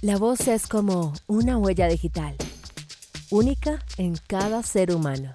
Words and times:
La 0.00 0.16
voz 0.16 0.46
es 0.46 0.68
como 0.68 1.12
una 1.26 1.58
huella 1.58 1.88
digital, 1.88 2.36
única 3.32 3.80
en 3.96 4.14
cada 4.28 4.62
ser 4.62 4.94
humano. 4.94 5.34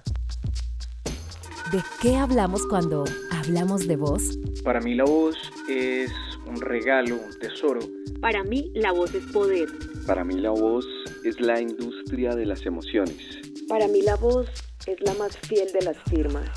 ¿De 1.70 1.82
qué 2.00 2.16
hablamos 2.16 2.66
cuando 2.66 3.04
hablamos 3.30 3.86
de 3.86 3.96
voz? 3.96 4.22
Para 4.64 4.80
mí 4.80 4.94
la 4.94 5.04
voz 5.04 5.36
es 5.68 6.10
un 6.46 6.62
regalo, 6.62 7.16
un 7.16 7.38
tesoro. 7.38 7.80
Para 8.22 8.42
mí 8.42 8.72
la 8.74 8.92
voz 8.92 9.14
es 9.14 9.26
poder. 9.32 9.68
Para 10.06 10.24
mí 10.24 10.40
la 10.40 10.48
voz 10.48 10.86
es 11.24 11.38
la 11.40 11.60
industria 11.60 12.34
de 12.34 12.46
las 12.46 12.64
emociones. 12.64 13.42
Para 13.68 13.86
mí 13.86 14.00
la 14.00 14.16
voz 14.16 14.48
es 14.86 14.98
la 15.02 15.12
más 15.12 15.36
fiel 15.36 15.70
de 15.74 15.82
las 15.84 15.98
firmas. 16.08 16.48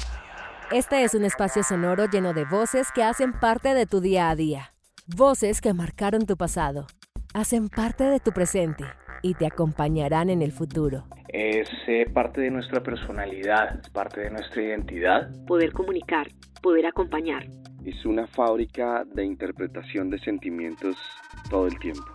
Este 0.71 1.03
es 1.03 1.13
un 1.13 1.25
espacio 1.25 1.61
sonoro 1.61 2.05
lleno 2.09 2.33
de 2.33 2.45
voces 2.45 2.87
que 2.95 3.03
hacen 3.03 3.37
parte 3.37 3.73
de 3.73 3.85
tu 3.85 3.99
día 3.99 4.29
a 4.29 4.37
día. 4.37 4.73
Voces 5.07 5.59
que 5.59 5.73
marcaron 5.73 6.25
tu 6.25 6.37
pasado 6.37 6.87
hacen 7.37 7.69
parte 7.69 8.03
de 8.03 8.19
tu 8.19 8.31
presente 8.31 8.83
y 9.21 9.35
te 9.35 9.45
acompañarán 9.45 10.31
en 10.31 10.41
el 10.41 10.51
futuro. 10.51 11.03
Es 11.29 11.69
eh, 11.87 12.09
parte 12.11 12.41
de 12.41 12.49
nuestra 12.49 12.81
personalidad, 12.81 13.79
es 13.79 13.89
parte 13.91 14.21
de 14.21 14.31
nuestra 14.31 14.63
identidad. 14.63 15.29
Poder 15.45 15.71
comunicar, 15.71 16.27
poder 16.63 16.87
acompañar. 16.87 17.45
Es 17.85 18.03
una 18.05 18.25
fábrica 18.25 19.05
de 19.13 19.23
interpretación 19.23 20.09
de 20.09 20.17
sentimientos 20.19 20.95
todo 21.49 21.67
el 21.67 21.77
tiempo. 21.77 22.05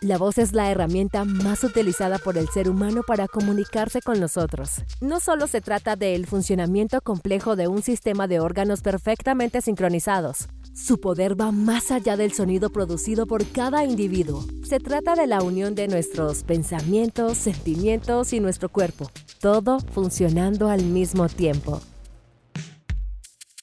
La 0.00 0.16
voz 0.18 0.38
es 0.38 0.52
la 0.52 0.70
herramienta 0.70 1.24
más 1.24 1.62
utilizada 1.62 2.18
por 2.18 2.38
el 2.38 2.48
ser 2.48 2.70
humano 2.70 3.02
para 3.06 3.28
comunicarse 3.28 4.00
con 4.00 4.18
nosotros. 4.18 4.82
No 5.00 5.20
solo 5.20 5.46
se 5.46 5.60
trata 5.60 5.94
del 5.94 6.26
funcionamiento 6.26 7.02
complejo 7.02 7.54
de 7.54 7.68
un 7.68 7.82
sistema 7.82 8.26
de 8.26 8.40
órganos 8.40 8.80
perfectamente 8.80 9.60
sincronizados, 9.60 10.48
su 10.74 11.00
poder 11.00 11.38
va 11.40 11.52
más 11.52 11.90
allá 11.90 12.16
del 12.16 12.32
sonido 12.32 12.70
producido 12.70 13.26
por 13.26 13.46
cada 13.46 13.84
individuo. 13.84 14.44
Se 14.64 14.80
trata 14.80 15.14
de 15.14 15.26
la 15.26 15.42
unión 15.42 15.74
de 15.74 15.88
nuestros 15.88 16.42
pensamientos, 16.44 17.36
sentimientos 17.38 18.32
y 18.32 18.40
nuestro 18.40 18.68
cuerpo, 18.68 19.10
todo 19.40 19.78
funcionando 19.80 20.68
al 20.68 20.84
mismo 20.84 21.28
tiempo. 21.28 21.80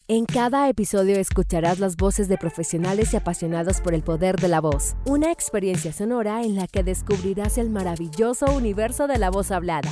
En 0.07 0.25
cada 0.25 0.67
episodio 0.69 1.17
escucharás 1.17 1.79
las 1.79 1.95
voces 1.95 2.27
de 2.27 2.37
profesionales 2.37 3.13
y 3.13 3.17
apasionados 3.17 3.79
por 3.79 3.93
el 3.93 4.01
poder 4.01 4.37
de 4.37 4.47
la 4.47 4.59
voz, 4.59 4.95
una 5.05 5.31
experiencia 5.31 5.93
sonora 5.93 6.41
en 6.43 6.55
la 6.55 6.65
que 6.65 6.83
descubrirás 6.83 7.59
el 7.59 7.69
maravilloso 7.69 8.47
universo 8.47 9.05
de 9.05 9.19
la 9.19 9.29
voz 9.29 9.51
hablada. 9.51 9.91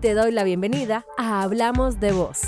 Te 0.00 0.14
doy 0.14 0.32
la 0.32 0.42
bienvenida 0.42 1.06
a 1.16 1.42
Hablamos 1.42 2.00
de 2.00 2.10
Voz. 2.10 2.40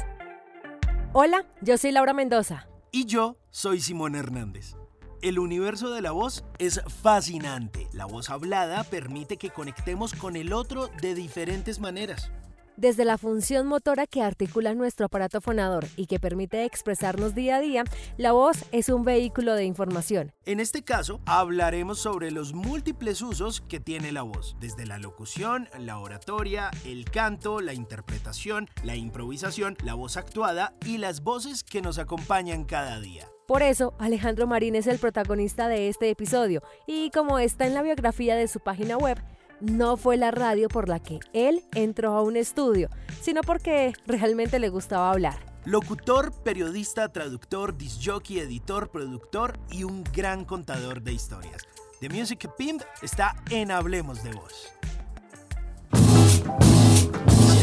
Hola, 1.13 1.47
yo 1.61 1.79
soy 1.79 1.93
Laura 1.93 2.15
Mendoza. 2.15 2.67
Y 2.95 3.07
yo 3.07 3.37
soy 3.51 3.81
Simón 3.81 4.15
Hernández. 4.15 4.77
El 5.21 5.41
universo 5.41 5.91
de 5.91 6.01
la 6.01 6.13
voz 6.13 6.45
es 6.61 6.81
fascinante. 7.03 7.89
La 7.93 8.05
voz 8.05 8.31
hablada 8.31 8.85
permite 8.85 9.37
que 9.37 9.51
conectemos 9.51 10.15
con 10.15 10.37
el 10.37 10.53
otro 10.53 10.87
de 11.03 11.17
diferentes 11.17 11.81
maneras. 11.81 12.31
Desde 12.77 13.05
la 13.05 13.19
función 13.19 13.69
motora 13.69 14.09
que 14.09 14.21
articula 14.21 14.75
nuestro 14.75 15.07
aparato 15.07 15.41
fonador 15.41 15.87
y 15.95 16.07
que 16.07 16.19
permite 16.19 16.65
expresarnos 16.65 17.33
día 17.33 17.57
a 17.57 17.61
día, 17.61 17.85
la 18.17 18.33
voz 18.33 18.65
es 18.73 18.89
un 18.89 19.05
vehículo 19.05 19.55
de 19.55 19.65
información. 19.65 20.33
En 20.45 20.59
este 20.59 20.83
caso, 20.83 21.21
hablaremos 21.25 22.01
sobre 22.01 22.33
los 22.33 22.53
múltiples 22.53 23.23
usos 23.23 23.61
que 23.61 23.79
tiene 23.79 24.11
la 24.11 24.23
voz, 24.23 24.57
desde 24.59 24.87
la 24.87 24.99
locución, 24.99 25.69
la 25.79 26.01
oratoria, 26.01 26.73
el 26.85 27.05
canto, 27.05 27.61
la 27.61 27.75
interpretación, 27.75 28.69
la 28.83 28.97
improvisación, 28.97 29.77
la 29.85 29.95
voz 29.95 30.17
actuada 30.17 30.75
y 30.85 30.99
las 30.99 31.23
voces 31.23 31.63
que 31.63 31.81
nos 31.81 31.99
acompañan 31.99 32.65
cada 32.65 32.99
día. 32.99 33.29
Por 33.47 33.63
eso, 33.63 33.95
Alejandro 33.99 34.47
Marín 34.47 34.75
es 34.75 34.87
el 34.87 34.99
protagonista 34.99 35.69
de 35.69 35.89
este 35.89 36.09
episodio 36.09 36.63
y 36.87 37.11
como 37.11 37.39
está 37.39 37.67
en 37.67 37.75
la 37.75 37.83
biografía 37.83 38.37
de 38.37 38.49
su 38.49 38.59
página 38.59 38.97
web, 38.97 39.19
no 39.65 39.97
fue 39.97 40.17
la 40.17 40.31
radio 40.31 40.69
por 40.69 40.89
la 40.89 41.01
que 41.01 41.21
él 41.33 41.65
entró 41.75 42.13
a 42.15 42.23
un 42.23 42.37
estudio, 42.37 42.89
sino 43.21 43.41
porque 43.43 43.93
realmente 44.07 44.59
le 44.59 44.69
gustaba 44.69 45.11
hablar. 45.11 45.39
Locutor, 45.65 46.33
periodista, 46.43 47.11
traductor, 47.11 47.77
disjockey, 47.77 48.39
editor, 48.39 48.91
productor 48.91 49.59
y 49.71 49.85
un 49.85 50.05
gran 50.13 50.45
contador 50.45 51.03
de 51.03 51.15
historias. 51.15 51.63
The 52.01 52.11
Music 52.11 52.51
Pimp 52.59 52.83
está 53.03 53.35
en 53.51 53.71
Hablemos 53.71 54.23
de 54.23 54.33
Voz. 54.33 54.73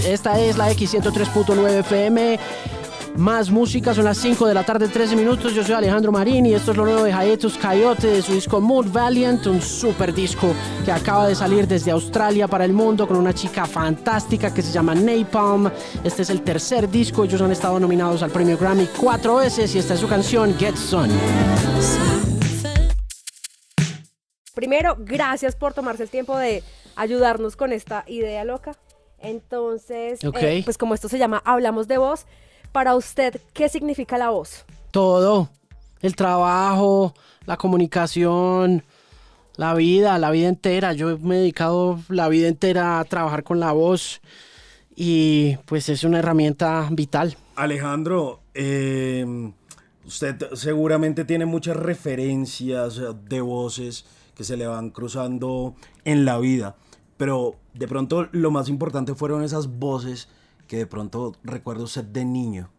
Esta 0.06 0.40
es 0.40 0.58
la 0.58 0.72
X103.9 0.72 1.80
FM. 1.82 2.40
Más 3.18 3.52
música, 3.52 3.94
son 3.94 4.06
las 4.06 4.18
5 4.20 4.48
de 4.48 4.54
la 4.54 4.64
tarde, 4.64 4.88
13 4.88 5.16
minutos. 5.18 5.54
Yo 5.54 5.64
soy 5.64 5.76
Alejandro 5.76 6.12
Marín 6.12 6.46
y 6.46 6.54
esto 6.54 6.72
es 6.72 6.78
lo 6.78 6.86
nuevo 6.86 7.04
de 7.04 7.12
Haetus 7.12 7.58
Coyote 7.58 8.08
de 8.08 8.22
su 8.22 8.34
disco 8.34 8.62
Mood 8.62 8.88
Valiant, 8.88 9.46
un 9.48 9.62
super 9.62 10.14
disco 10.14 10.54
que 10.86 10.92
acaba 10.92 11.28
de 11.28 11.36
salir 11.36 11.68
desde 11.68 11.92
Australia 11.92 12.48
para 12.48 12.64
el 12.64 12.72
mundo 12.72 13.08
con 13.08 13.18
una 13.18 13.34
chica 13.34 13.66
fantástica 13.66 14.54
que 14.54 14.62
se 14.62 14.72
llama 14.72 14.96
Napalm. 14.96 15.70
Este 16.04 16.22
es 16.22 16.30
el 16.30 16.42
tercer 16.42 16.90
disco, 16.90 17.26
ellos 17.26 17.42
han 17.42 17.52
estado 17.52 17.80
nominados 17.80 18.24
al 18.24 18.32
premio 18.32 18.58
Grammy 18.58 18.88
cuatro 18.98 19.36
veces 19.36 19.76
y 19.76 19.80
esta 19.80 19.96
es 19.96 20.00
su 20.00 20.08
canción 20.08 20.58
Get 20.58 20.76
Sun. 20.76 21.10
Primero, 24.56 24.96
gracias 25.00 25.56
por 25.56 25.74
tomarse 25.74 26.04
el 26.04 26.10
tiempo 26.10 26.38
de 26.38 26.64
ayudarnos 26.96 27.58
con 27.58 27.74
esta 27.74 28.06
idea 28.08 28.46
loca. 28.46 28.72
Entonces, 29.20 30.20
eh, 30.24 30.62
pues 30.64 30.78
como 30.78 30.94
esto 30.94 31.10
se 31.10 31.18
llama 31.18 31.42
Hablamos 31.46 31.88
de 31.88 31.98
Voz, 31.98 32.26
para 32.72 32.96
usted, 32.96 33.40
¿qué 33.54 33.70
significa 33.70 34.18
la 34.18 34.30
voz? 34.30 34.66
Todo. 34.92 35.50
El 36.02 36.16
trabajo, 36.16 37.14
la 37.46 37.58
comunicación, 37.58 38.84
la 39.56 39.74
vida, 39.74 40.18
la 40.18 40.32
vida 40.32 40.48
entera. 40.48 40.94
Yo 40.94 41.18
me 41.20 41.36
he 41.36 41.40
dedicado 41.40 42.00
la 42.10 42.28
vida 42.30 42.48
entera 42.48 43.00
a 43.00 43.06
trabajar 43.06 43.44
con 43.44 43.60
la 43.60 43.72
voz 43.72 44.22
y 44.96 45.58
pues 45.66 45.90
es 45.90 46.04
una 46.04 46.20
herramienta 46.20 46.88
vital. 46.92 47.38
Alejandro, 47.56 48.42
eh, 48.54 49.52
usted 50.06 50.38
seguramente 50.54 51.26
tiene 51.26 51.46
muchas 51.46 51.78
referencias 51.78 53.00
de 53.26 53.42
voces 53.42 54.06
que 54.36 54.44
se 54.44 54.58
le 54.58 54.66
van 54.66 54.90
cruzando 54.90 55.76
en 56.04 56.26
la 56.26 56.40
vida, 56.40 56.76
pero 57.18 57.56
de 57.74 57.88
pronto 57.88 58.28
lo 58.32 58.50
más 58.50 58.70
importante 58.70 59.14
fueron 59.14 59.44
esas 59.44 59.68
voces 59.68 60.30
que 60.72 60.78
de 60.78 60.88
pronto 60.88 61.36
recuerda 61.44 61.84
usted 61.84 62.06
de 62.06 62.24
niño? 62.24 62.70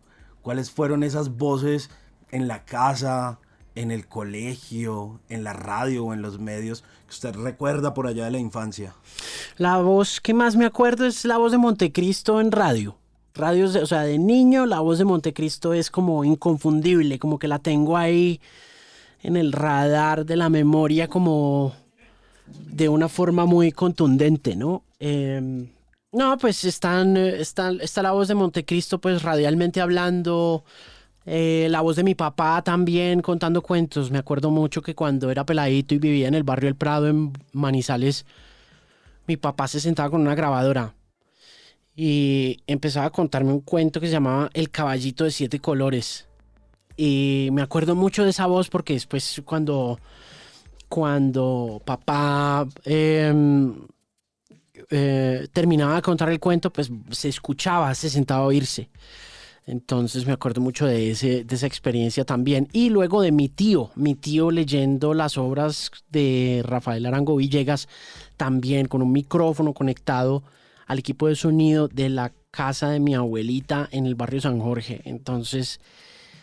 ¿Cuáles 0.40 0.70
fueron 0.70 1.02
esas 1.02 1.36
voces 1.36 1.90
en 2.30 2.48
la 2.48 2.64
casa, 2.64 3.38
en 3.74 3.90
el 3.90 4.08
colegio, 4.08 5.20
en 5.28 5.44
la 5.44 5.52
radio 5.52 6.06
o 6.06 6.14
en 6.14 6.22
los 6.22 6.38
medios 6.38 6.84
que 7.04 7.10
usted 7.10 7.34
recuerda 7.34 7.92
por 7.92 8.06
allá 8.06 8.24
de 8.24 8.30
la 8.30 8.38
infancia? 8.38 8.94
La 9.58 9.76
voz 9.82 10.22
que 10.22 10.32
más 10.32 10.56
me 10.56 10.64
acuerdo 10.64 11.04
es 11.04 11.26
la 11.26 11.36
voz 11.36 11.52
de 11.52 11.58
Montecristo 11.58 12.40
en 12.40 12.50
radio. 12.50 12.96
Radios, 13.34 13.76
o 13.76 13.84
sea, 13.84 14.04
de 14.04 14.18
niño 14.18 14.64
la 14.64 14.80
voz 14.80 14.96
de 14.96 15.04
Montecristo 15.04 15.74
es 15.74 15.90
como 15.90 16.24
inconfundible, 16.24 17.18
como 17.18 17.38
que 17.38 17.46
la 17.46 17.58
tengo 17.58 17.98
ahí 17.98 18.40
en 19.22 19.36
el 19.36 19.52
radar 19.52 20.24
de 20.24 20.36
la 20.36 20.48
memoria 20.48 21.08
como 21.08 21.74
de 22.46 22.88
una 22.88 23.10
forma 23.10 23.44
muy 23.44 23.70
contundente, 23.70 24.56
¿no? 24.56 24.82
Eh, 24.98 25.68
no, 26.12 26.36
pues 26.38 26.64
están, 26.64 27.16
eh, 27.16 27.40
está 27.40 28.02
la 28.02 28.12
voz 28.12 28.28
de 28.28 28.34
Montecristo, 28.34 29.00
pues 29.00 29.22
radialmente 29.22 29.80
hablando. 29.80 30.64
Eh, 31.24 31.68
la 31.70 31.80
voz 31.80 31.96
de 31.96 32.04
mi 32.04 32.14
papá 32.14 32.62
también 32.62 33.22
contando 33.22 33.62
cuentos. 33.62 34.10
Me 34.10 34.18
acuerdo 34.18 34.50
mucho 34.50 34.82
que 34.82 34.94
cuando 34.94 35.30
era 35.30 35.46
peladito 35.46 35.94
y 35.94 35.98
vivía 35.98 36.28
en 36.28 36.34
el 36.34 36.42
barrio 36.42 36.68
El 36.68 36.76
Prado 36.76 37.08
en 37.08 37.32
Manizales, 37.52 38.26
mi 39.26 39.36
papá 39.36 39.68
se 39.68 39.80
sentaba 39.80 40.10
con 40.10 40.20
una 40.20 40.34
grabadora 40.34 40.94
y 41.94 42.58
empezaba 42.66 43.06
a 43.06 43.10
contarme 43.10 43.52
un 43.52 43.60
cuento 43.60 44.00
que 44.00 44.06
se 44.06 44.12
llamaba 44.12 44.50
El 44.54 44.70
caballito 44.70 45.24
de 45.24 45.30
siete 45.30 45.60
colores. 45.60 46.26
Y 46.96 47.48
me 47.52 47.62
acuerdo 47.62 47.94
mucho 47.94 48.24
de 48.24 48.30
esa 48.30 48.46
voz 48.46 48.68
porque 48.68 48.94
después 48.94 49.40
cuando, 49.44 49.98
cuando 50.88 51.80
papá 51.84 52.66
em, 52.84 53.74
eh, 54.94 55.48
terminaba 55.54 55.94
de 55.94 56.02
contar 56.02 56.28
el 56.28 56.38
cuento, 56.38 56.70
pues 56.70 56.90
se 57.10 57.30
escuchaba, 57.30 57.94
se 57.94 58.10
sentaba 58.10 58.42
a 58.42 58.46
oírse. 58.46 58.90
Entonces 59.64 60.26
me 60.26 60.32
acuerdo 60.32 60.60
mucho 60.60 60.84
de, 60.86 61.12
ese, 61.12 61.44
de 61.44 61.54
esa 61.54 61.66
experiencia 61.66 62.24
también. 62.26 62.68
Y 62.72 62.90
luego 62.90 63.22
de 63.22 63.32
mi 63.32 63.48
tío, 63.48 63.90
mi 63.94 64.14
tío 64.14 64.50
leyendo 64.50 65.14
las 65.14 65.38
obras 65.38 65.90
de 66.10 66.62
Rafael 66.64 67.06
Arango 67.06 67.36
Villegas, 67.36 67.88
también 68.36 68.86
con 68.86 69.00
un 69.00 69.12
micrófono 69.12 69.72
conectado 69.72 70.42
al 70.86 70.98
equipo 70.98 71.26
de 71.26 71.36
sonido 71.36 71.88
de 71.88 72.10
la 72.10 72.32
casa 72.50 72.90
de 72.90 73.00
mi 73.00 73.14
abuelita 73.14 73.88
en 73.92 74.04
el 74.04 74.14
barrio 74.14 74.42
San 74.42 74.60
Jorge. 74.60 75.00
Entonces 75.04 75.80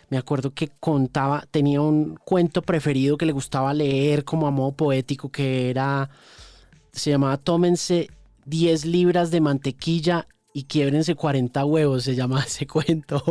me 0.10 0.18
acuerdo 0.18 0.56
que 0.56 0.70
contaba, 0.80 1.46
tenía 1.52 1.82
un 1.82 2.16
cuento 2.26 2.64
preferido 2.64 3.16
que 3.16 3.28
le 3.28 3.32
gustaba 3.32 3.76
leer 3.76 4.24
como 4.24 4.48
a 4.48 4.52
modo 4.52 4.72
poético, 4.72 5.30
que 5.30 5.70
era, 5.70 6.10
se 6.92 7.12
llamaba 7.12 7.38
Tómense 7.38 8.10
10 8.50 8.86
libras 8.86 9.32
de 9.32 9.42
mantequilla 9.42 10.28
y 10.54 10.64
quiebrense 10.64 11.16
40 11.16 11.64
huevos, 11.66 12.04
se 12.04 12.16
llama 12.16 12.44
ese 12.48 12.66
cuento. 12.68 13.24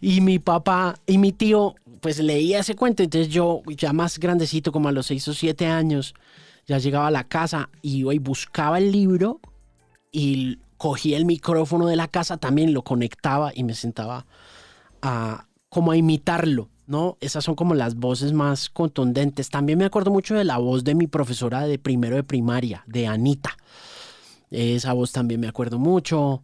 Y 0.00 0.20
mi 0.20 0.38
papá 0.38 0.96
y 1.06 1.18
mi 1.18 1.32
tío, 1.32 1.74
pues 2.00 2.18
leía 2.18 2.60
ese 2.60 2.74
cuento, 2.74 3.02
entonces 3.02 3.32
yo 3.32 3.62
ya 3.66 3.92
más 3.92 4.18
grandecito, 4.18 4.72
como 4.72 4.88
a 4.88 4.92
los 4.92 5.06
6 5.06 5.28
o 5.28 5.34
7 5.34 5.66
años, 5.66 6.14
ya 6.66 6.78
llegaba 6.78 7.08
a 7.08 7.10
la 7.10 7.24
casa, 7.24 7.70
iba 7.82 8.14
y 8.14 8.18
buscaba 8.18 8.78
el 8.78 8.92
libro 8.92 9.40
y 10.12 10.58
cogía 10.76 11.16
el 11.16 11.24
micrófono 11.24 11.86
de 11.86 11.96
la 11.96 12.08
casa, 12.08 12.36
también 12.36 12.72
lo 12.72 12.82
conectaba 12.82 13.52
y 13.54 13.64
me 13.64 13.74
sentaba 13.74 14.26
a 15.02 15.46
como 15.68 15.92
a 15.92 15.96
imitarlo, 15.96 16.68
¿no? 16.86 17.16
Esas 17.20 17.44
son 17.44 17.54
como 17.54 17.74
las 17.74 17.94
voces 17.94 18.32
más 18.32 18.68
contundentes. 18.68 19.50
También 19.50 19.78
me 19.78 19.84
acuerdo 19.84 20.10
mucho 20.10 20.34
de 20.34 20.44
la 20.44 20.58
voz 20.58 20.82
de 20.82 20.96
mi 20.96 21.06
profesora 21.06 21.66
de 21.66 21.78
primero 21.78 22.16
de 22.16 22.24
primaria, 22.24 22.82
de 22.86 23.06
Anita. 23.06 23.56
Esa 24.50 24.92
voz 24.92 25.12
también 25.12 25.40
me 25.40 25.48
acuerdo 25.48 25.78
mucho. 25.78 26.42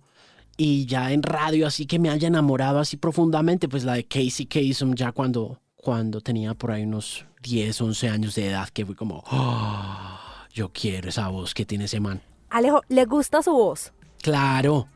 Y 0.56 0.86
ya 0.86 1.12
en 1.12 1.22
radio, 1.22 1.66
así 1.66 1.86
que 1.86 1.98
me 1.98 2.08
haya 2.08 2.28
enamorado 2.28 2.78
así 2.78 2.96
profundamente, 2.96 3.68
pues 3.68 3.84
la 3.84 3.94
de 3.94 4.04
Casey 4.06 4.46
Kasem, 4.46 4.94
ya 4.94 5.12
cuando, 5.12 5.60
cuando 5.74 6.20
tenía 6.20 6.54
por 6.54 6.70
ahí 6.70 6.84
unos 6.84 7.26
10, 7.42 7.78
11 7.80 8.08
años 8.08 8.34
de 8.34 8.48
edad, 8.48 8.68
que 8.70 8.86
fui 8.86 8.94
como, 8.94 9.22
"Oh, 9.30 10.18
yo 10.56 10.70
quiero 10.72 11.10
esa 11.10 11.28
voz 11.28 11.52
que 11.52 11.66
tiene 11.66 11.84
ese 11.84 12.00
man. 12.00 12.22
Alejo, 12.48 12.80
¿le 12.88 13.04
gusta 13.04 13.42
su 13.42 13.50
voz? 13.52 13.92
Claro. 14.22 14.88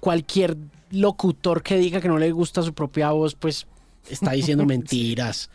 Cualquier 0.00 0.56
locutor 0.90 1.62
que 1.62 1.76
diga 1.76 2.00
que 2.00 2.08
no 2.08 2.18
le 2.18 2.32
gusta 2.32 2.62
su 2.62 2.72
propia 2.72 3.10
voz, 3.10 3.34
pues 3.34 3.66
está 4.08 4.32
diciendo 4.32 4.64
mentiras. 4.66 5.50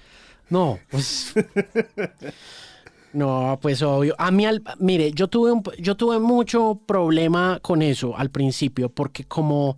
No, 0.50 0.78
pues. 0.92 1.34
No, 3.14 3.58
pues 3.62 3.82
obvio. 3.82 4.16
A 4.18 4.32
mí, 4.32 4.46
al- 4.46 4.64
mire, 4.80 5.12
yo 5.12 5.28
tuve, 5.28 5.52
un, 5.52 5.64
yo 5.80 5.96
tuve 5.96 6.20
mucho 6.20 6.82
problema 6.86 7.60
con 7.62 7.82
eso 7.82 8.16
al 8.18 8.30
principio, 8.30 8.90
porque 8.90 9.24
como. 9.24 9.78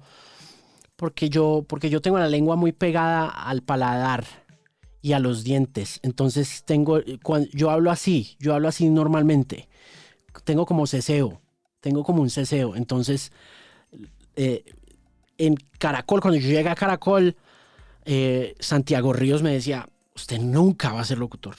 Porque 0.96 1.30
yo, 1.30 1.64
porque 1.68 1.90
yo 1.90 2.02
tengo 2.02 2.20
la 2.20 2.28
lengua 2.28 2.56
muy 2.58 2.72
pegada 2.74 3.28
al 3.30 3.62
paladar 3.62 4.26
y 5.02 5.14
a 5.14 5.20
los 5.20 5.44
dientes. 5.44 6.00
Entonces 6.04 6.64
tengo. 6.66 7.00
Cuando, 7.24 7.48
yo 7.54 7.70
hablo 7.70 7.92
así, 7.92 8.36
yo 8.40 8.54
hablo 8.54 8.68
así 8.68 8.90
normalmente. 8.90 9.70
Tengo 10.44 10.66
como 10.66 10.88
ceseo. 10.88 11.42
Tengo 11.82 12.04
como 12.04 12.22
un 12.22 12.30
ceseo. 12.30 12.76
Entonces. 12.76 13.32
eh, 14.36 14.64
en 15.38 15.56
Caracol, 15.78 16.20
cuando 16.20 16.38
yo 16.40 16.50
llegué 16.50 16.68
a 16.70 16.76
Caracol, 16.76 17.38
eh, 18.06 18.56
Santiago 18.60 19.14
Ríos 19.14 19.42
me 19.44 19.54
decía: 19.54 19.88
Usted 20.16 20.40
nunca 20.40 20.92
va 20.92 21.02
a 21.02 21.06
ser 21.06 21.18
locutor. 21.18 21.56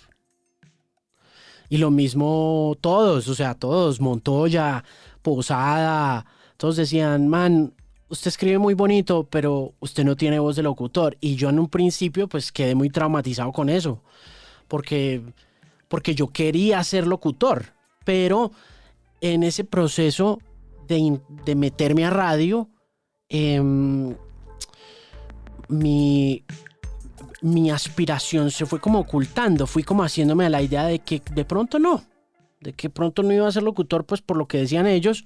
Y 1.70 1.78
lo 1.78 1.90
mismo 1.90 2.76
todos, 2.80 3.28
o 3.28 3.34
sea, 3.34 3.54
todos, 3.54 4.00
Montoya, 4.00 4.84
Posada, 5.22 6.26
todos 6.56 6.76
decían, 6.76 7.28
man, 7.28 7.72
usted 8.08 8.28
escribe 8.28 8.58
muy 8.58 8.74
bonito, 8.74 9.26
pero 9.30 9.72
usted 9.78 10.04
no 10.04 10.16
tiene 10.16 10.40
voz 10.40 10.56
de 10.56 10.62
locutor. 10.62 11.16
Y 11.20 11.36
yo 11.36 11.48
en 11.48 11.58
un 11.60 11.68
principio 11.68 12.28
pues 12.28 12.52
quedé 12.52 12.74
muy 12.74 12.90
traumatizado 12.90 13.52
con 13.52 13.68
eso, 13.68 14.02
porque, 14.68 15.22
porque 15.88 16.14
yo 16.14 16.26
quería 16.26 16.82
ser 16.82 17.06
locutor, 17.06 17.66
pero 18.04 18.50
en 19.20 19.44
ese 19.44 19.64
proceso 19.64 20.40
de, 20.88 21.20
de 21.44 21.54
meterme 21.54 22.04
a 22.04 22.10
radio, 22.10 22.68
em, 23.28 24.16
mi, 25.68 26.42
mi 27.42 27.70
aspiración 27.70 28.50
se 28.50 28.66
fue 28.66 28.80
como 28.80 29.00
ocultando, 29.00 29.66
fui 29.66 29.82
como 29.82 30.02
haciéndome 30.02 30.46
a 30.46 30.50
la 30.50 30.62
idea 30.62 30.84
de 30.84 30.98
que 30.98 31.22
de 31.32 31.44
pronto 31.44 31.78
no, 31.78 32.02
de 32.60 32.72
que 32.72 32.90
pronto 32.90 33.22
no 33.22 33.32
iba 33.32 33.48
a 33.48 33.52
ser 33.52 33.62
locutor, 33.62 34.04
pues 34.04 34.20
por 34.20 34.36
lo 34.36 34.46
que 34.46 34.58
decían 34.58 34.86
ellos. 34.86 35.24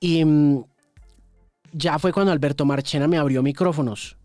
Y 0.00 0.24
mm, 0.24 0.64
ya 1.72 1.98
fue 1.98 2.12
cuando 2.12 2.32
Alberto 2.32 2.64
Marchena 2.64 3.06
me 3.06 3.18
abrió 3.18 3.42
micrófonos. 3.42 4.16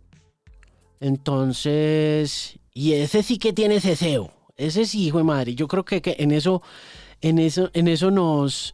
Entonces, 1.00 2.58
y 2.74 2.94
ese 2.94 3.22
sí 3.24 3.38
que 3.38 3.54
tiene 3.54 3.82
ceseo, 3.82 4.32
ese 4.56 4.86
sí, 4.86 5.06
hijo 5.06 5.18
de 5.18 5.24
madre. 5.24 5.56
Yo 5.56 5.68
creo 5.68 5.84
que, 5.84 6.02
que 6.02 6.16
en 6.20 6.32
eso, 6.32 6.62
en 7.22 7.40
eso, 7.40 7.70
en 7.74 7.88
eso 7.88 8.12
nos, 8.12 8.74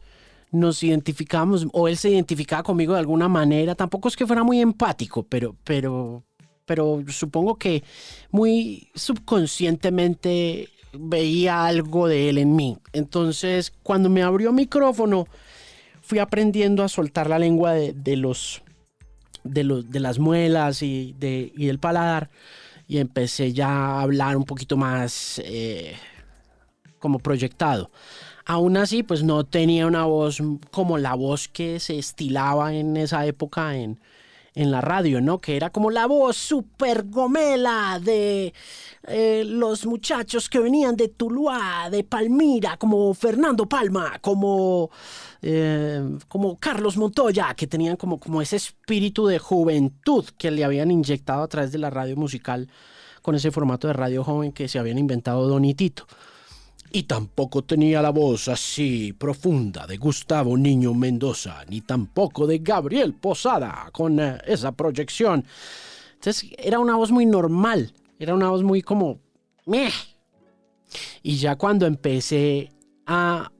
nos 0.52 0.82
identificamos, 0.82 1.66
o 1.72 1.88
él 1.88 1.96
se 1.96 2.10
identificaba 2.10 2.62
conmigo 2.62 2.92
de 2.92 3.00
alguna 3.00 3.28
manera. 3.28 3.74
Tampoco 3.74 4.08
es 4.08 4.16
que 4.16 4.26
fuera 4.26 4.44
muy 4.44 4.60
empático, 4.60 5.24
pero, 5.24 5.56
pero, 5.64 6.24
pero 6.66 7.02
supongo 7.08 7.56
que 7.56 7.82
muy 8.30 8.90
subconscientemente 8.94 10.68
veía 10.92 11.64
algo 11.64 12.08
de 12.08 12.28
él 12.28 12.38
en 12.38 12.54
mí. 12.54 12.78
Entonces, 12.92 13.72
cuando 13.82 14.08
me 14.10 14.22
abrió 14.22 14.52
micrófono, 14.52 15.26
fui 16.02 16.18
aprendiendo 16.18 16.82
a 16.82 16.88
soltar 16.88 17.28
la 17.28 17.38
lengua 17.38 17.72
de, 17.72 18.16
los, 18.16 18.62
de 19.44 19.64
los 19.64 19.90
de 19.90 20.00
las 20.00 20.18
muelas 20.18 20.82
y, 20.82 21.14
de, 21.18 21.52
y 21.56 21.66
del 21.66 21.78
paladar 21.78 22.30
y 22.92 22.98
empecé 22.98 23.52
ya 23.52 23.68
a 23.68 24.02
hablar 24.02 24.36
un 24.36 24.44
poquito 24.44 24.76
más 24.76 25.40
eh, 25.44 25.94
como 26.98 27.18
proyectado. 27.18 27.90
Aún 28.44 28.76
así, 28.76 29.02
pues 29.02 29.22
no 29.22 29.44
tenía 29.44 29.86
una 29.86 30.04
voz 30.04 30.42
como 30.70 30.98
la 30.98 31.14
voz 31.14 31.48
que 31.48 31.80
se 31.80 31.98
estilaba 31.98 32.74
en 32.74 32.96
esa 32.96 33.24
época 33.24 33.76
en, 33.76 34.00
en 34.54 34.70
la 34.70 34.80
radio, 34.80 35.20
¿no? 35.20 35.40
Que 35.40 35.56
era 35.56 35.70
como 35.70 35.90
la 35.90 36.06
voz 36.06 36.36
super 36.36 37.04
gomela 37.04 38.00
de 38.02 38.52
eh, 39.04 39.44
los 39.46 39.86
muchachos 39.86 40.48
que 40.48 40.58
venían 40.58 40.96
de 40.96 41.08
Tuluá, 41.08 41.88
de 41.90 42.04
Palmira, 42.04 42.76
como 42.76 43.14
Fernando 43.14 43.66
Palma, 43.66 44.18
como, 44.20 44.90
eh, 45.40 46.02
como 46.28 46.58
Carlos 46.58 46.96
Montoya, 46.96 47.54
que 47.54 47.66
tenían 47.66 47.96
como, 47.96 48.20
como 48.20 48.42
ese 48.42 48.56
espíritu 48.56 49.26
de 49.26 49.38
juventud 49.38 50.24
que 50.36 50.50
le 50.50 50.64
habían 50.64 50.90
inyectado 50.90 51.42
a 51.42 51.48
través 51.48 51.72
de 51.72 51.78
la 51.78 51.90
radio 51.90 52.16
musical 52.16 52.68
con 53.22 53.34
ese 53.34 53.50
formato 53.50 53.86
de 53.86 53.94
radio 53.94 54.24
joven 54.24 54.52
que 54.52 54.68
se 54.68 54.78
habían 54.78 54.98
inventado 54.98 55.48
Don 55.48 55.64
y 55.64 55.74
Tito. 55.74 56.06
Y 56.94 57.04
tampoco 57.04 57.62
tenía 57.62 58.02
la 58.02 58.10
voz 58.10 58.48
así 58.48 59.14
profunda 59.14 59.86
de 59.86 59.96
Gustavo 59.96 60.58
Niño 60.58 60.92
Mendoza, 60.92 61.64
ni 61.70 61.80
tampoco 61.80 62.46
de 62.46 62.58
Gabriel 62.58 63.14
Posada, 63.14 63.88
con 63.92 64.20
eh, 64.20 64.38
esa 64.46 64.72
proyección. 64.72 65.42
Entonces 66.12 66.50
era 66.58 66.78
una 66.78 66.96
voz 66.96 67.10
muy 67.10 67.24
normal, 67.24 67.94
era 68.18 68.34
una 68.34 68.50
voz 68.50 68.62
muy 68.62 68.82
como... 68.82 69.20
"Meh". 69.64 69.90
Y 71.22 71.36
ya 71.36 71.56
cuando 71.56 71.86
empecé 71.86 72.70
a... 73.06 73.50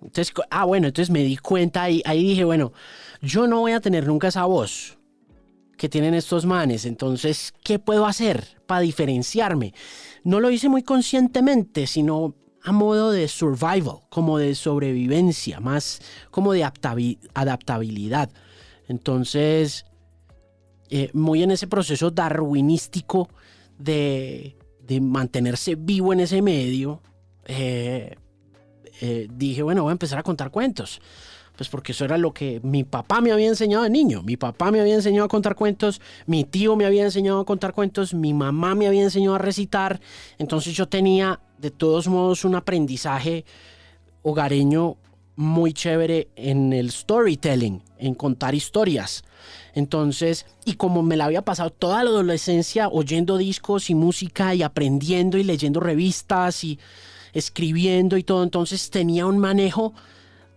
Entonces, 0.00 0.32
ah, 0.48 0.64
bueno, 0.64 0.86
entonces 0.86 1.10
me 1.10 1.22
di 1.22 1.36
cuenta 1.36 1.90
y 1.90 2.00
ahí 2.06 2.24
dije, 2.24 2.44
bueno, 2.44 2.72
yo 3.20 3.46
no 3.46 3.60
voy 3.60 3.72
a 3.72 3.80
tener 3.80 4.06
nunca 4.06 4.28
esa 4.28 4.46
voz 4.46 4.96
que 5.76 5.90
tienen 5.90 6.14
estos 6.14 6.46
manes, 6.46 6.86
entonces, 6.86 7.52
¿qué 7.62 7.78
puedo 7.78 8.06
hacer 8.06 8.60
para 8.66 8.80
diferenciarme? 8.80 9.74
No 10.24 10.40
lo 10.40 10.50
hice 10.50 10.68
muy 10.68 10.82
conscientemente, 10.82 11.86
sino 11.86 12.34
a 12.68 12.72
modo 12.72 13.10
de 13.12 13.28
survival, 13.28 14.00
como 14.10 14.36
de 14.36 14.54
sobrevivencia, 14.54 15.58
más 15.58 16.02
como 16.30 16.52
de 16.52 16.60
adaptabi- 16.60 17.18
adaptabilidad. 17.32 18.28
Entonces, 18.88 19.86
eh, 20.90 21.08
muy 21.14 21.42
en 21.42 21.50
ese 21.50 21.66
proceso 21.66 22.10
darwinístico 22.10 23.30
de, 23.78 24.58
de 24.82 25.00
mantenerse 25.00 25.76
vivo 25.76 26.12
en 26.12 26.20
ese 26.20 26.42
medio, 26.42 27.00
eh, 27.46 28.16
eh, 29.00 29.28
dije, 29.32 29.62
bueno, 29.62 29.84
voy 29.84 29.92
a 29.92 29.92
empezar 29.92 30.18
a 30.18 30.22
contar 30.22 30.50
cuentos. 30.50 31.00
Pues 31.58 31.68
porque 31.68 31.90
eso 31.90 32.04
era 32.04 32.16
lo 32.16 32.32
que 32.32 32.60
mi 32.62 32.84
papá 32.84 33.20
me 33.20 33.32
había 33.32 33.48
enseñado 33.48 33.82
de 33.82 33.90
niño. 33.90 34.22
Mi 34.22 34.36
papá 34.36 34.70
me 34.70 34.80
había 34.80 34.94
enseñado 34.94 35.24
a 35.24 35.28
contar 35.28 35.56
cuentos, 35.56 36.00
mi 36.24 36.44
tío 36.44 36.76
me 36.76 36.86
había 36.86 37.02
enseñado 37.02 37.40
a 37.40 37.44
contar 37.44 37.72
cuentos, 37.74 38.14
mi 38.14 38.32
mamá 38.32 38.76
me 38.76 38.86
había 38.86 39.02
enseñado 39.02 39.34
a 39.34 39.38
recitar. 39.38 40.00
Entonces 40.38 40.76
yo 40.76 40.88
tenía 40.88 41.40
de 41.58 41.72
todos 41.72 42.06
modos 42.06 42.44
un 42.44 42.54
aprendizaje 42.54 43.44
hogareño 44.22 44.98
muy 45.34 45.72
chévere 45.72 46.28
en 46.36 46.72
el 46.72 46.92
storytelling, 46.92 47.82
en 47.98 48.14
contar 48.14 48.54
historias. 48.54 49.24
Entonces, 49.74 50.46
y 50.64 50.74
como 50.74 51.02
me 51.02 51.16
la 51.16 51.24
había 51.24 51.42
pasado 51.42 51.70
toda 51.70 52.04
la 52.04 52.10
adolescencia 52.10 52.88
oyendo 52.88 53.36
discos 53.36 53.90
y 53.90 53.96
música 53.96 54.54
y 54.54 54.62
aprendiendo 54.62 55.38
y 55.38 55.42
leyendo 55.42 55.80
revistas 55.80 56.62
y 56.62 56.78
escribiendo 57.32 58.16
y 58.16 58.22
todo, 58.22 58.44
entonces 58.44 58.90
tenía 58.90 59.26
un 59.26 59.38
manejo 59.38 59.92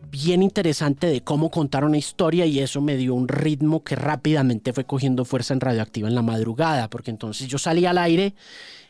bien 0.09 0.43
interesante 0.43 1.07
de 1.07 1.21
cómo 1.21 1.49
contar 1.49 1.83
una 1.83 1.97
historia 1.97 2.45
y 2.45 2.59
eso 2.59 2.81
me 2.81 2.97
dio 2.97 3.13
un 3.13 3.27
ritmo 3.27 3.83
que 3.83 3.95
rápidamente 3.95 4.73
fue 4.73 4.85
cogiendo 4.85 5.25
fuerza 5.25 5.53
en 5.53 5.61
Radioactiva 5.61 6.07
en 6.07 6.15
la 6.15 6.21
madrugada, 6.21 6.89
porque 6.89 7.11
entonces 7.11 7.47
yo 7.47 7.57
salía 7.57 7.91
al 7.91 7.97
aire 7.97 8.33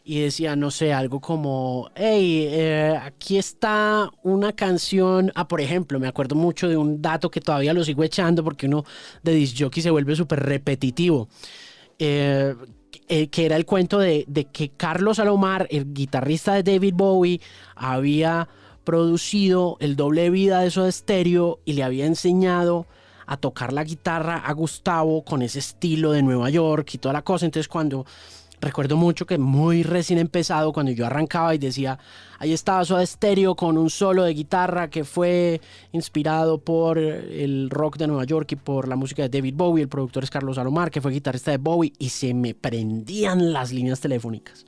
y 0.04 0.20
decía, 0.22 0.56
no 0.56 0.72
sé, 0.72 0.94
algo 0.94 1.20
como, 1.20 1.92
hey, 1.96 2.48
eh, 2.50 3.00
aquí 3.02 3.38
está 3.38 4.10
una 4.24 4.54
canción, 4.54 5.32
ah, 5.36 5.48
por 5.48 5.62
ejemplo, 5.62 6.00
me 6.00 6.08
acuerdo 6.08 6.36
mucho 6.36 6.68
de 6.68 6.78
un 6.78 7.02
dato 7.02 7.30
que 7.30 7.42
todavía 7.42 7.74
lo 7.74 7.84
sigo 7.84 8.04
echando 8.04 8.44
porque 8.44 8.66
uno 8.66 8.84
de 9.22 9.34
disc 9.34 9.56
jockey 9.60 9.84
se 9.84 9.92
vuelve 9.92 10.16
súper 10.16 10.40
repetitivo. 10.40 11.28
Eh, 12.00 12.56
eh, 13.08 13.28
que 13.28 13.46
era 13.46 13.58
el 13.58 13.66
cuento 13.66 14.00
de, 14.00 14.26
de 14.28 14.46
que 14.46 14.70
Carlos 14.70 15.20
Alomar, 15.20 15.68
el 15.70 15.94
guitarrista 15.94 16.54
de 16.54 16.64
David 16.64 16.94
Bowie, 16.96 17.42
había 17.76 18.48
producido 18.84 19.78
el 19.80 19.96
doble 19.96 20.30
vida 20.30 20.62
de 20.62 20.72
Soda 20.72 20.92
Stereo 20.92 21.60
y 21.66 21.74
le 21.74 21.84
había 21.84 22.06
enseñado 22.06 22.88
a 23.26 23.38
tocar 23.38 23.72
la 23.72 23.84
guitarra 23.84 24.38
a 24.38 24.54
Gustavo 24.54 25.24
con 25.24 25.42
ese 25.42 25.60
estilo 25.60 26.12
de 26.12 26.24
Nueva 26.24 26.50
York 26.50 26.90
y 26.94 26.98
toda 26.98 27.14
la 27.14 27.22
cosa. 27.22 27.46
Entonces 27.46 27.68
cuando 27.68 28.06
recuerdo 28.60 28.96
mucho 28.96 29.26
que 29.26 29.38
muy 29.38 29.84
recién 29.84 30.20
empezado, 30.20 30.72
cuando 30.72 30.92
yo 30.92 31.06
arrancaba 31.06 31.56
y 31.56 31.58
decía, 31.58 31.98
ahí 32.40 32.54
estaba 32.54 32.86
Soda 32.86 33.06
Stereo 33.06 33.56
con 33.56 33.78
un 33.78 33.90
solo 33.90 34.24
de 34.24 34.34
guitarra 34.34 34.90
que 34.90 35.04
fue 35.04 35.62
inspirado 35.92 36.60
por 36.60 36.98
el 36.98 37.70
rock 37.70 37.98
de 37.98 38.08
Nueva 38.08 38.24
York 38.26 38.52
y 38.52 38.56
por 38.56 38.88
la 38.88 38.96
música 38.96 39.24
de 39.24 39.30
David 39.30 39.56
Bowie, 39.56 39.84
el 39.84 39.90
productor 39.90 40.24
es 40.24 40.30
Carlos 40.30 40.58
Alomar, 40.58 40.92
que 40.92 41.02
fue 41.02 41.12
guitarrista 41.12 41.52
de 41.52 41.58
Bowie, 41.58 41.94
y 41.98 42.10
se 42.10 42.34
me 42.34 42.54
prendían 42.54 43.52
las 43.52 43.72
líneas 43.72 44.00
telefónicas 44.00 44.66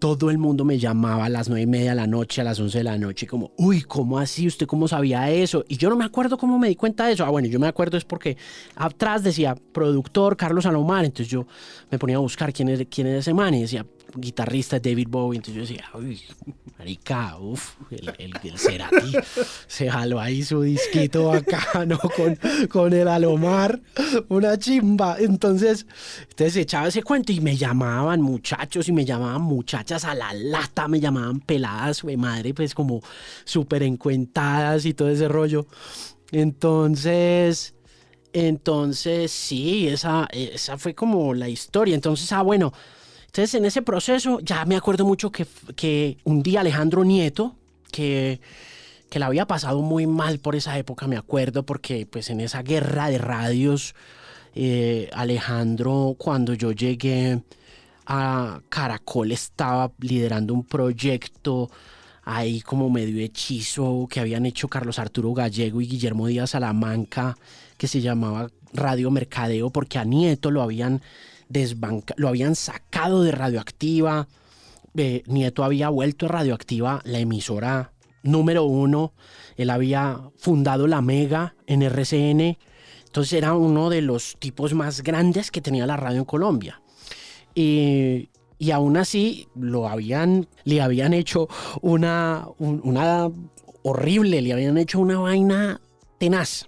todo 0.00 0.30
el 0.30 0.38
mundo 0.38 0.64
me 0.64 0.78
llamaba 0.78 1.26
a 1.26 1.28
las 1.28 1.48
nueve 1.48 1.62
y 1.62 1.66
media 1.66 1.90
de 1.90 1.96
la 1.96 2.06
noche, 2.06 2.40
a 2.40 2.44
las 2.44 2.58
11 2.58 2.78
de 2.78 2.84
la 2.84 2.98
noche, 2.98 3.26
como, 3.26 3.52
uy, 3.56 3.82
¿cómo 3.82 4.18
así? 4.18 4.46
¿Usted 4.46 4.66
cómo 4.66 4.88
sabía 4.88 5.30
eso? 5.30 5.64
Y 5.68 5.76
yo 5.76 5.90
no 5.90 5.96
me 5.96 6.04
acuerdo 6.04 6.38
cómo 6.38 6.58
me 6.58 6.68
di 6.68 6.74
cuenta 6.74 7.06
de 7.06 7.12
eso. 7.12 7.24
Ah, 7.24 7.30
bueno, 7.30 7.48
yo 7.48 7.60
me 7.60 7.68
acuerdo 7.68 7.98
es 7.98 8.04
porque 8.04 8.36
atrás 8.74 9.22
decía 9.22 9.54
productor 9.72 10.36
Carlos 10.36 10.64
Alomar, 10.64 11.04
entonces 11.04 11.28
yo 11.28 11.46
me 11.90 11.98
ponía 11.98 12.16
a 12.16 12.20
buscar 12.20 12.52
quién 12.52 12.70
es, 12.70 12.86
quién 12.90 13.06
es 13.08 13.20
ese 13.20 13.34
man 13.34 13.52
y 13.54 13.60
decía 13.60 13.84
guitarrista 14.14 14.78
David 14.78 15.08
Bowie, 15.08 15.36
entonces 15.36 15.54
yo 15.54 15.60
decía, 15.62 15.84
uy, 15.94 16.20
marica, 16.78 17.36
uff, 17.38 17.74
el, 17.90 18.12
el, 18.18 18.32
el 18.42 18.58
se 19.66 19.90
jaló 19.90 20.20
ahí 20.20 20.42
su 20.42 20.62
disquito 20.62 21.24
bacano 21.28 21.98
con, 21.98 22.38
con 22.68 22.92
el 22.92 23.08
Alomar, 23.08 23.80
una 24.28 24.58
chimba. 24.58 25.16
Entonces, 25.18 25.86
entonces 26.30 26.56
echaba 26.56 26.88
ese 26.88 27.02
cuento 27.02 27.32
y 27.32 27.40
me 27.40 27.56
llamaban 27.56 28.20
muchachos 28.20 28.88
y 28.88 28.92
me 28.92 29.04
llamaban 29.04 29.42
muchachas 29.42 30.04
a 30.04 30.14
la 30.14 30.32
lata, 30.32 30.88
me 30.88 31.00
llamaban 31.00 31.40
peladas, 31.40 32.02
güey, 32.02 32.16
madre, 32.16 32.54
pues 32.54 32.74
como 32.74 33.02
súper 33.44 33.82
encuentadas 33.82 34.84
y 34.86 34.94
todo 34.94 35.10
ese 35.10 35.28
rollo. 35.28 35.66
Entonces, 36.32 37.74
entonces 38.32 39.32
sí, 39.32 39.88
esa, 39.88 40.28
esa 40.32 40.78
fue 40.78 40.94
como 40.94 41.34
la 41.34 41.48
historia. 41.48 41.94
Entonces, 41.94 42.30
ah, 42.32 42.42
bueno. 42.42 42.72
Entonces, 43.30 43.54
en 43.54 43.64
ese 43.64 43.80
proceso, 43.80 44.40
ya 44.40 44.64
me 44.64 44.74
acuerdo 44.74 45.04
mucho 45.04 45.30
que, 45.30 45.46
que 45.76 46.16
un 46.24 46.42
día 46.42 46.62
Alejandro 46.62 47.04
Nieto, 47.04 47.54
que, 47.92 48.40
que 49.08 49.20
la 49.20 49.26
había 49.26 49.46
pasado 49.46 49.82
muy 49.82 50.04
mal 50.08 50.40
por 50.40 50.56
esa 50.56 50.76
época, 50.76 51.06
me 51.06 51.16
acuerdo, 51.16 51.62
porque 51.62 52.06
pues 52.06 52.28
en 52.30 52.40
esa 52.40 52.64
guerra 52.64 53.08
de 53.08 53.18
radios, 53.18 53.94
eh, 54.56 55.08
Alejandro, 55.12 56.16
cuando 56.18 56.54
yo 56.54 56.72
llegué 56.72 57.40
a 58.04 58.62
Caracol, 58.68 59.30
estaba 59.30 59.92
liderando 60.00 60.52
un 60.52 60.64
proyecto 60.64 61.70
ahí 62.24 62.60
como 62.62 62.90
medio 62.90 63.24
hechizo 63.24 64.08
que 64.10 64.18
habían 64.18 64.44
hecho 64.44 64.66
Carlos 64.66 64.98
Arturo 64.98 65.32
Gallego 65.34 65.80
y 65.80 65.86
Guillermo 65.86 66.26
Díaz 66.26 66.50
Salamanca, 66.50 67.38
que 67.78 67.86
se 67.86 68.00
llamaba 68.00 68.50
Radio 68.72 69.08
Mercadeo, 69.12 69.70
porque 69.70 69.98
a 69.98 70.04
Nieto 70.04 70.50
lo 70.50 70.62
habían 70.62 71.00
lo 72.16 72.28
habían 72.28 72.54
sacado 72.54 73.22
de 73.22 73.32
radioactiva. 73.32 74.28
Eh, 74.96 75.22
Nieto 75.26 75.64
había 75.64 75.88
vuelto 75.88 76.26
a 76.26 76.30
radioactiva 76.30 77.00
la 77.04 77.18
emisora 77.18 77.92
número 78.22 78.64
uno. 78.64 79.12
Él 79.56 79.70
había 79.70 80.20
fundado 80.36 80.86
la 80.86 81.02
Mega 81.02 81.54
en 81.66 81.82
RCN. 81.82 82.58
Entonces 83.06 83.32
era 83.32 83.54
uno 83.54 83.90
de 83.90 84.02
los 84.02 84.36
tipos 84.38 84.74
más 84.74 85.02
grandes 85.02 85.50
que 85.50 85.60
tenía 85.60 85.86
la 85.86 85.96
radio 85.96 86.20
en 86.20 86.24
Colombia. 86.24 86.80
Y, 87.54 88.30
y 88.58 88.70
aún 88.70 88.96
así 88.96 89.48
lo 89.56 89.88
habían, 89.88 90.46
le 90.64 90.80
habían 90.80 91.12
hecho 91.12 91.48
una, 91.80 92.46
un, 92.58 92.80
una 92.84 93.30
horrible, 93.82 94.42
le 94.42 94.52
habían 94.52 94.78
hecho 94.78 95.00
una 95.00 95.18
vaina 95.18 95.80
tenaz 96.18 96.66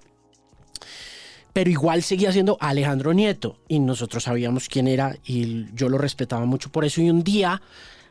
pero 1.53 1.71
igual 1.71 2.03
seguía 2.03 2.33
siendo 2.33 2.57
Alejandro 2.61 3.13
Nieto 3.13 3.59
y 3.69 3.79
nosotros 3.79 4.25
sabíamos 4.25 4.69
quién 4.69 4.89
era 4.89 5.17
y 5.25 5.67
yo 5.75 5.89
lo 5.89 5.99
respetaba 5.99 6.47
mucho 6.47 6.71
por 6.71 6.85
eso 6.85 7.01
y 7.01 7.11
un 7.11 7.23
día 7.23 7.61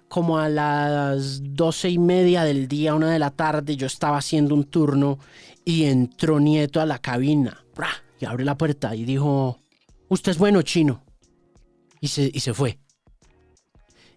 como 0.08 0.40
a 0.40 0.50
las 0.50 1.42
doce 1.56 1.90
y 1.90 1.98
media 1.98 2.44
del 2.44 2.68
día, 2.68 2.94
una 2.94 3.10
de 3.10 3.20
la 3.20 3.32
tarde, 3.32 3.78
yo 3.78 3.88
estaba 3.88 4.18
haciendo 4.18 4.54
un 4.54 4.66
turno 4.66 5.20
y 5.64 5.86
entró 5.86 6.40
Nieto 6.40 6.82
a 6.82 6.86
la 6.86 7.00
cabina 7.00 7.64
y 8.20 8.26
abre 8.26 8.44
la 8.44 8.58
puerta 8.58 8.94
y 8.94 9.06
dijo, 9.06 9.58
usted 10.10 10.34
es 10.34 10.38
bueno 10.38 10.62
chino. 10.64 11.02
Y 12.02 12.10
se, 12.10 12.30
y 12.34 12.42
se 12.42 12.54
fue. 12.54 12.78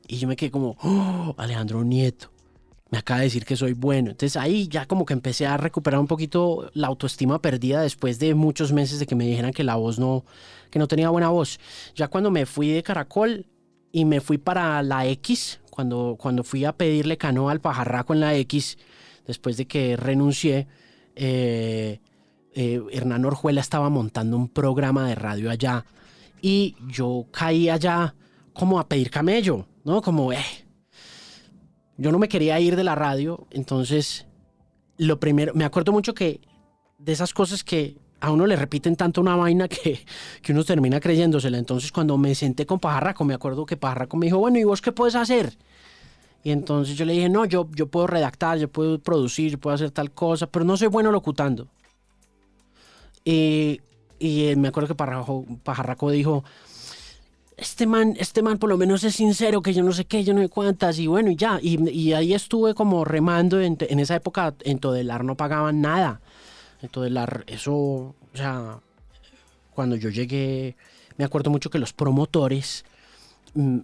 Y 0.08 0.16
yo 0.16 0.26
me 0.26 0.34
quedé 0.34 0.50
como, 0.50 0.76
oh, 0.82 1.34
Alejandro 1.38 1.84
Nieto 1.84 2.33
me 2.94 2.98
acaba 3.00 3.18
de 3.18 3.24
decir 3.24 3.44
que 3.44 3.56
soy 3.56 3.72
bueno. 3.72 4.12
Entonces 4.12 4.36
ahí 4.36 4.68
ya 4.68 4.86
como 4.86 5.04
que 5.04 5.14
empecé 5.14 5.46
a 5.48 5.56
recuperar 5.56 5.98
un 5.98 6.06
poquito 6.06 6.70
la 6.74 6.86
autoestima 6.86 7.42
perdida 7.42 7.82
después 7.82 8.20
de 8.20 8.36
muchos 8.36 8.72
meses 8.72 9.00
de 9.00 9.06
que 9.06 9.16
me 9.16 9.26
dijeran 9.26 9.52
que 9.52 9.64
la 9.64 9.74
voz 9.74 9.98
no, 9.98 10.24
que 10.70 10.78
no 10.78 10.86
tenía 10.86 11.10
buena 11.10 11.28
voz. 11.28 11.58
Ya 11.96 12.06
cuando 12.06 12.30
me 12.30 12.46
fui 12.46 12.68
de 12.68 12.84
Caracol 12.84 13.46
y 13.90 14.04
me 14.04 14.20
fui 14.20 14.38
para 14.38 14.80
la 14.84 15.08
X, 15.08 15.58
cuando, 15.70 16.16
cuando 16.16 16.44
fui 16.44 16.64
a 16.64 16.72
pedirle 16.72 17.18
canoa 17.18 17.50
al 17.50 17.60
pajarraco 17.60 18.14
en 18.14 18.20
la 18.20 18.36
X, 18.36 18.78
después 19.26 19.56
de 19.56 19.66
que 19.66 19.96
renuncié, 19.96 20.68
eh, 21.16 21.98
eh, 22.54 22.80
Hernán 22.92 23.24
Orjuela 23.24 23.60
estaba 23.60 23.90
montando 23.90 24.36
un 24.36 24.48
programa 24.48 25.08
de 25.08 25.16
radio 25.16 25.50
allá 25.50 25.84
y 26.40 26.76
yo 26.86 27.26
caí 27.32 27.68
allá 27.68 28.14
como 28.52 28.78
a 28.78 28.88
pedir 28.88 29.10
camello, 29.10 29.66
¿no? 29.82 30.00
Como, 30.00 30.32
eh, 30.32 30.63
yo 31.96 32.12
no 32.12 32.18
me 32.18 32.28
quería 32.28 32.58
ir 32.60 32.76
de 32.76 32.84
la 32.84 32.94
radio, 32.94 33.46
entonces 33.50 34.26
lo 34.96 35.18
primero, 35.20 35.52
me 35.54 35.64
acuerdo 35.64 35.92
mucho 35.92 36.14
que 36.14 36.40
de 36.98 37.12
esas 37.12 37.34
cosas 37.34 37.64
que 37.64 37.96
a 38.20 38.30
uno 38.30 38.46
le 38.46 38.56
repiten 38.56 38.96
tanto 38.96 39.20
una 39.20 39.36
vaina 39.36 39.68
que, 39.68 40.04
que 40.42 40.52
uno 40.52 40.64
termina 40.64 41.00
creyéndosela. 41.00 41.58
Entonces 41.58 41.92
cuando 41.92 42.16
me 42.16 42.34
senté 42.34 42.66
con 42.66 42.80
Pajarraco, 42.80 43.24
me 43.24 43.34
acuerdo 43.34 43.66
que 43.66 43.76
Pajarraco 43.76 44.16
me 44.16 44.26
dijo, 44.26 44.38
bueno, 44.38 44.58
¿y 44.58 44.64
vos 44.64 44.80
qué 44.80 44.92
puedes 44.92 45.14
hacer? 45.14 45.56
Y 46.42 46.50
entonces 46.50 46.96
yo 46.96 47.04
le 47.04 47.14
dije, 47.14 47.28
no, 47.28 47.44
yo, 47.46 47.68
yo 47.74 47.86
puedo 47.86 48.06
redactar, 48.06 48.58
yo 48.58 48.68
puedo 48.68 48.98
producir, 48.98 49.52
yo 49.52 49.58
puedo 49.58 49.74
hacer 49.74 49.90
tal 49.90 50.10
cosa, 50.10 50.46
pero 50.46 50.64
no 50.64 50.76
soy 50.76 50.88
bueno 50.88 51.10
locutando. 51.10 51.68
Y, 53.24 53.80
y 54.18 54.54
me 54.56 54.68
acuerdo 54.68 54.88
que 54.88 54.94
Pajarraco, 54.94 55.46
Pajarraco 55.62 56.10
dijo, 56.10 56.44
este 57.56 57.86
man, 57.86 58.14
este 58.18 58.42
man 58.42 58.58
por 58.58 58.68
lo 58.68 58.76
menos 58.76 59.04
es 59.04 59.14
sincero, 59.14 59.62
que 59.62 59.72
yo 59.72 59.82
no 59.82 59.92
sé 59.92 60.04
qué, 60.04 60.24
yo 60.24 60.34
no 60.34 60.40
sé 60.40 60.48
cuántas, 60.48 60.98
y 60.98 61.06
bueno, 61.06 61.30
y 61.30 61.36
ya, 61.36 61.58
y, 61.62 62.12
ahí 62.12 62.34
estuve 62.34 62.74
como 62.74 63.04
remando, 63.04 63.60
en, 63.60 63.76
en, 63.80 64.00
esa 64.00 64.16
época 64.16 64.54
en 64.64 64.78
Todelar 64.78 65.24
no 65.24 65.36
pagaban 65.36 65.80
nada, 65.80 66.20
en 66.82 66.88
Todelar, 66.88 67.44
eso, 67.46 67.72
o 67.72 68.14
sea, 68.34 68.80
cuando 69.72 69.96
yo 69.96 70.10
llegué, 70.10 70.76
me 71.16 71.24
acuerdo 71.24 71.50
mucho 71.50 71.70
que 71.70 71.78
los 71.78 71.92
promotores 71.92 72.84
mm, 73.54 73.78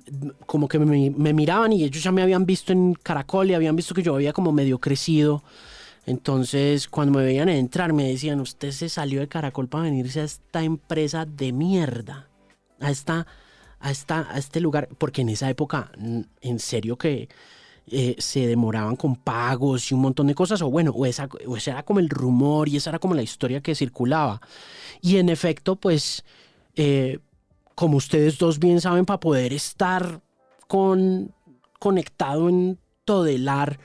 como 0.47 0.67
que 0.67 0.79
me, 0.81 1.11
me, 1.11 1.33
miraban 1.33 1.73
y 1.73 1.85
ellos 1.85 2.03
ya 2.03 2.11
me 2.11 2.23
habían 2.23 2.47
visto 2.47 2.73
en 2.73 2.95
Caracol 2.95 3.51
y 3.51 3.55
habían 3.55 3.77
visto 3.77 3.95
que 3.95 4.03
yo 4.03 4.15
había 4.17 4.33
como 4.33 4.51
medio 4.51 4.79
crecido, 4.79 5.45
entonces 6.07 6.89
cuando 6.89 7.17
me 7.17 7.25
veían 7.25 7.49
entrar 7.49 7.93
me 7.93 8.09
decían, 8.09 8.41
usted 8.41 8.73
se 8.73 8.89
salió 8.89 9.21
de 9.21 9.29
Caracol 9.29 9.69
para 9.69 9.85
venirse 9.85 10.21
a 10.21 10.25
esta 10.25 10.65
empresa 10.65 11.25
de 11.25 11.53
mierda, 11.53 12.29
a 12.81 12.91
esta 12.91 13.29
a, 13.81 13.91
esta, 13.91 14.29
a 14.31 14.39
este 14.39 14.61
lugar, 14.61 14.89
porque 14.99 15.23
en 15.23 15.31
esa 15.31 15.51
época, 15.51 15.91
en 16.41 16.59
serio 16.59 16.97
que 16.97 17.29
eh, 17.93 18.15
se 18.19 18.47
demoraban 18.47 18.95
con 18.95 19.17
pagos 19.17 19.91
y 19.91 19.95
un 19.95 20.03
montón 20.03 20.29
de 20.29 20.35
cosas, 20.37 20.63
o 20.63 20.71
bueno, 20.71 20.93
o, 20.93 21.07
esa, 21.07 21.29
o 21.45 21.57
ese 21.57 21.73
era 21.73 21.83
como 21.83 21.99
el 21.99 22.09
rumor 22.09 22.69
y 22.69 22.77
esa 22.77 22.91
era 22.91 23.01
como 23.01 23.15
la 23.15 23.23
historia 23.23 23.61
que 23.61 23.75
circulaba. 23.75 24.41
Y 25.01 25.17
en 25.17 25.29
efecto, 25.29 25.75
pues, 25.75 26.25
eh, 26.77 27.19
como 27.75 27.97
ustedes 27.97 28.39
dos 28.39 28.61
bien 28.61 28.81
saben, 28.81 29.07
para 29.07 29.19
poder 29.19 29.53
estar 29.53 30.21
con, 30.69 31.35
conectado 31.81 32.49
en 32.49 32.79
Todelar, 33.05 33.81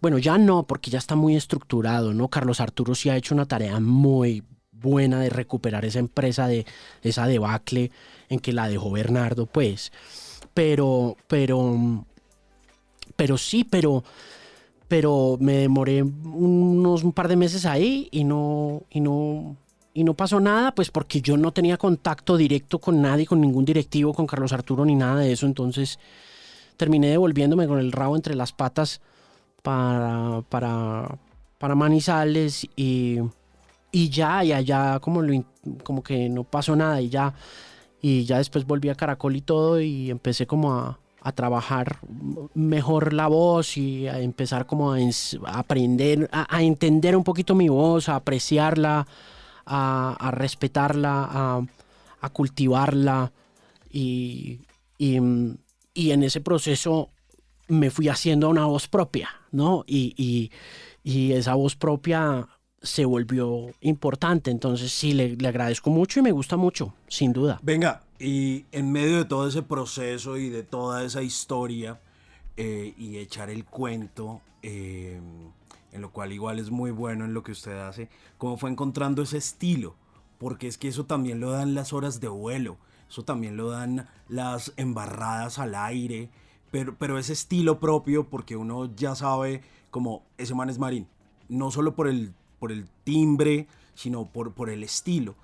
bueno, 0.00 0.18
ya 0.18 0.38
no, 0.38 0.64
porque 0.64 0.92
ya 0.92 0.98
está 0.98 1.16
muy 1.16 1.34
estructurado, 1.34 2.14
¿no? 2.14 2.28
Carlos 2.28 2.60
Arturo 2.60 2.94
sí 2.94 3.10
ha 3.10 3.16
hecho 3.16 3.34
una 3.34 3.46
tarea 3.46 3.80
muy 3.80 4.44
buena 4.70 5.20
de 5.20 5.30
recuperar 5.30 5.84
esa 5.84 5.98
empresa 5.98 6.46
de 6.46 6.64
esa 7.02 7.26
debacle 7.26 7.90
en 8.28 8.40
que 8.40 8.52
la 8.52 8.68
dejó 8.68 8.90
Bernardo, 8.90 9.46
pues. 9.46 9.92
Pero, 10.54 11.16
pero, 11.26 12.04
pero 13.16 13.38
sí, 13.38 13.64
pero, 13.64 14.04
pero 14.88 15.36
me 15.40 15.54
demoré 15.54 16.02
unos 16.02 17.04
un 17.04 17.12
par 17.12 17.28
de 17.28 17.36
meses 17.36 17.66
ahí 17.66 18.08
y 18.10 18.24
no, 18.24 18.82
y 18.90 19.00
no, 19.00 19.56
y 19.94 20.04
no 20.04 20.14
pasó 20.14 20.40
nada, 20.40 20.74
pues 20.74 20.90
porque 20.90 21.20
yo 21.20 21.36
no 21.36 21.52
tenía 21.52 21.76
contacto 21.76 22.36
directo 22.36 22.78
con 22.78 23.02
nadie, 23.02 23.26
con 23.26 23.40
ningún 23.40 23.64
directivo, 23.64 24.14
con 24.14 24.26
Carlos 24.26 24.52
Arturo 24.52 24.84
ni 24.84 24.94
nada 24.94 25.20
de 25.20 25.32
eso, 25.32 25.46
entonces 25.46 25.98
terminé 26.76 27.08
devolviéndome 27.08 27.66
con 27.66 27.80
el 27.80 27.92
rabo 27.92 28.14
entre 28.14 28.34
las 28.34 28.52
patas 28.52 29.00
para, 29.62 30.42
para, 30.48 31.18
para 31.58 31.74
Manizales 31.74 32.64
y, 32.76 33.18
y 33.90 34.08
ya, 34.08 34.44
y 34.44 34.52
allá 34.52 35.00
como, 35.00 35.20
lo, 35.20 35.44
como 35.82 36.02
que 36.02 36.28
no 36.28 36.44
pasó 36.44 36.76
nada 36.76 37.00
y 37.00 37.08
ya 37.08 37.34
y 38.00 38.24
ya 38.24 38.38
después 38.38 38.66
volví 38.66 38.88
a 38.88 38.94
Caracol 38.94 39.36
y 39.36 39.40
todo 39.40 39.80
y 39.80 40.10
empecé 40.10 40.46
como 40.46 40.74
a, 40.74 40.98
a 41.20 41.32
trabajar 41.32 41.98
mejor 42.54 43.12
la 43.12 43.26
voz 43.26 43.76
y 43.76 44.06
a 44.06 44.20
empezar 44.20 44.66
como 44.66 44.92
a, 44.92 44.98
aprender, 45.46 46.28
a, 46.32 46.62
entender 46.62 47.16
un 47.16 47.24
poquito 47.24 47.54
mi 47.54 47.68
voz, 47.68 48.08
a 48.08 48.16
apreciarla, 48.16 49.06
a, 49.66 50.30
respetarla, 50.32 51.66
a, 52.20 52.28
cultivarla 52.30 53.32
y, 53.90 54.60
y, 54.96 55.18
y 55.94 56.10
en 56.12 56.22
ese 56.22 56.40
proceso 56.40 57.10
me 57.66 57.90
fui 57.90 58.08
haciendo 58.08 58.48
una 58.48 58.66
voz 58.66 58.88
propia, 58.88 59.28
¿no? 59.50 59.84
Y, 59.86 60.50
y 61.04 61.32
esa 61.32 61.54
voz 61.54 61.74
propia 61.74 62.48
se 62.82 63.04
volvió 63.04 63.74
importante. 63.80 64.50
Entonces 64.50 64.92
sí, 64.92 65.12
le, 65.12 65.36
agradezco 65.46 65.90
mucho 65.90 66.20
y 66.20 66.22
me 66.22 66.32
gusta 66.32 66.56
mucho, 66.56 66.94
sin 67.08 67.32
duda. 67.32 67.58
Venga, 67.62 68.02
y 68.18 68.64
en 68.72 68.92
medio 68.92 69.18
de 69.18 69.24
todo 69.24 69.48
ese 69.48 69.62
proceso 69.62 70.36
y 70.36 70.48
de 70.48 70.62
toda 70.62 71.04
esa 71.04 71.22
historia 71.22 72.00
eh, 72.56 72.94
y 72.96 73.18
echar 73.18 73.50
el 73.50 73.64
cuento, 73.64 74.40
eh, 74.62 75.20
en 75.92 76.02
lo 76.02 76.10
cual 76.10 76.32
igual 76.32 76.58
es 76.58 76.70
muy 76.70 76.90
bueno 76.90 77.24
en 77.24 77.34
lo 77.34 77.42
que 77.42 77.52
usted 77.52 77.78
hace, 77.78 78.08
¿cómo 78.36 78.56
fue 78.56 78.70
encontrando 78.70 79.22
ese 79.22 79.38
estilo? 79.38 79.94
Porque 80.38 80.68
es 80.68 80.78
que 80.78 80.88
eso 80.88 81.04
también 81.04 81.40
lo 81.40 81.50
dan 81.50 81.74
las 81.74 81.92
horas 81.92 82.20
de 82.20 82.28
vuelo, 82.28 82.76
eso 83.08 83.24
también 83.24 83.56
lo 83.56 83.70
dan 83.70 84.08
las 84.28 84.72
embarradas 84.76 85.58
al 85.58 85.74
aire, 85.74 86.30
pero, 86.70 86.94
pero 86.96 87.18
ese 87.18 87.32
estilo 87.32 87.80
propio, 87.80 88.28
porque 88.28 88.56
uno 88.56 88.94
ya 88.94 89.14
sabe 89.14 89.62
como 89.90 90.22
ese 90.36 90.54
man 90.54 90.68
es 90.68 90.78
marín, 90.78 91.08
no 91.48 91.70
solo 91.70 91.94
por 91.94 92.08
el 92.08 92.34
por 92.58 92.72
el 92.72 92.86
timbre, 93.04 93.66
sino 93.94 94.26
por, 94.26 94.52
por 94.52 94.70
el 94.70 94.82
estilo. 94.82 95.34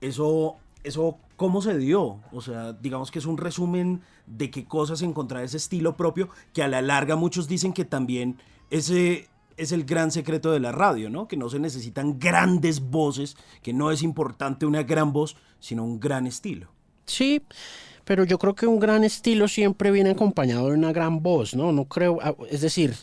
Eso, 0.00 0.56
eso, 0.84 1.18
¿cómo 1.36 1.62
se 1.62 1.76
dio? 1.78 2.20
O 2.32 2.40
sea, 2.40 2.72
digamos 2.72 3.10
que 3.10 3.18
es 3.18 3.26
un 3.26 3.38
resumen 3.38 4.02
de 4.26 4.50
qué 4.50 4.64
cosas 4.64 5.02
encontrar 5.02 5.44
ese 5.44 5.56
estilo 5.56 5.96
propio, 5.96 6.28
que 6.52 6.62
a 6.62 6.68
la 6.68 6.82
larga 6.82 7.16
muchos 7.16 7.48
dicen 7.48 7.72
que 7.72 7.84
también 7.84 8.38
ese 8.70 9.28
es 9.56 9.72
el 9.72 9.84
gran 9.84 10.10
secreto 10.10 10.52
de 10.52 10.60
la 10.60 10.72
radio, 10.72 11.10
¿no? 11.10 11.26
Que 11.26 11.36
no 11.36 11.50
se 11.50 11.58
necesitan 11.58 12.18
grandes 12.18 12.80
voces, 12.80 13.36
que 13.62 13.72
no 13.72 13.90
es 13.90 14.02
importante 14.02 14.66
una 14.66 14.84
gran 14.84 15.12
voz, 15.12 15.36
sino 15.58 15.84
un 15.84 15.98
gran 15.98 16.26
estilo. 16.26 16.68
Sí, 17.06 17.42
pero 18.04 18.24
yo 18.24 18.38
creo 18.38 18.54
que 18.54 18.66
un 18.66 18.78
gran 18.78 19.02
estilo 19.02 19.48
siempre 19.48 19.90
viene 19.90 20.10
acompañado 20.10 20.68
de 20.68 20.74
una 20.74 20.92
gran 20.92 21.22
voz, 21.22 21.54
¿no? 21.54 21.72
No 21.72 21.86
creo, 21.86 22.18
ah, 22.22 22.34
es 22.50 22.60
decir, 22.60 22.94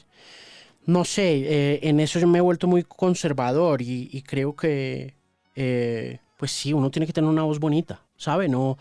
no 0.86 1.04
sé, 1.04 1.38
eh, 1.38 1.80
en 1.84 2.00
eso 2.00 2.20
yo 2.20 2.28
me 2.28 2.38
he 2.38 2.42
vuelto 2.42 2.68
muy 2.68 2.84
conservador 2.84 3.82
y, 3.82 4.22
creo 4.22 4.56
que, 4.56 5.16
eh, 5.56 6.20
pues 6.38 6.52
sí, 6.52 6.74
uno 6.74 6.92
tiene 6.92 7.08
que 7.08 7.14
tener 7.14 7.30
una 7.30 7.44
voz 7.44 7.60
bonita, 7.60 8.02
¿sabe? 8.18 8.48
No, 8.48 8.78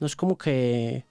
no 0.00 0.06
es 0.06 0.16
como 0.16 0.38
que, 0.38 1.04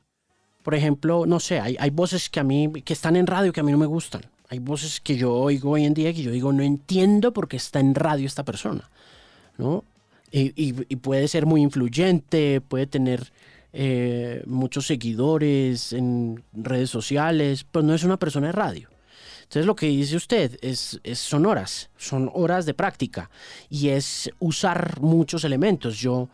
por 0.64 0.76
ejemplo, 0.76 1.26
no 1.26 1.40
sé, 1.40 1.60
hay, 1.60 1.76
hay 1.80 1.90
voces 1.92 2.30
que 2.30 2.40
a 2.40 2.44
mí, 2.44 2.72
que 2.84 2.94
están 2.94 3.16
en 3.16 3.28
radio 3.28 3.54
que 3.54 3.60
a 3.60 3.64
mí 3.64 3.72
no 3.72 3.78
me 3.78 3.86
gustan. 3.86 4.24
Hay 4.50 4.60
voces 4.60 5.02
que 5.02 5.16
yo 5.16 5.34
oigo 5.34 5.72
hoy 5.72 5.86
en 5.86 5.94
día 5.94 6.14
que 6.14 6.22
yo 6.22 6.32
digo, 6.32 6.54
no 6.54 6.64
entiendo 6.64 7.34
por 7.34 7.48
qué 7.48 7.58
está 7.58 7.80
en 7.80 7.96
radio 7.96 8.28
esta 8.28 8.44
persona, 8.44 8.90
¿no? 9.58 9.84
Y, 10.32 10.74
puede 10.98 11.28
ser 11.28 11.46
muy 11.46 11.62
influyente, 11.62 12.60
puede 12.60 12.88
tener 12.88 13.32
eh, 13.72 14.42
muchos 14.48 14.88
seguidores 14.88 15.94
en 15.94 16.44
redes 16.54 16.90
sociales, 16.90 17.66
pero 17.72 17.86
no 17.86 17.94
es 17.94 18.04
una 18.04 18.18
persona 18.18 18.48
de 18.48 18.54
radio. 18.54 18.90
Entonces 19.54 19.68
lo 19.68 19.76
que 19.76 19.86
dice 19.86 20.16
usted 20.16 20.58
es, 20.64 21.00
son 21.14 21.46
horas, 21.46 21.92
son 21.96 22.32
horas 22.34 22.66
de 22.66 22.74
práctica 22.74 23.30
y 23.70 23.90
es 23.90 24.32
usar 24.40 25.00
muchos 25.00 25.44
elementos. 25.44 26.00
Yo, 26.00 26.28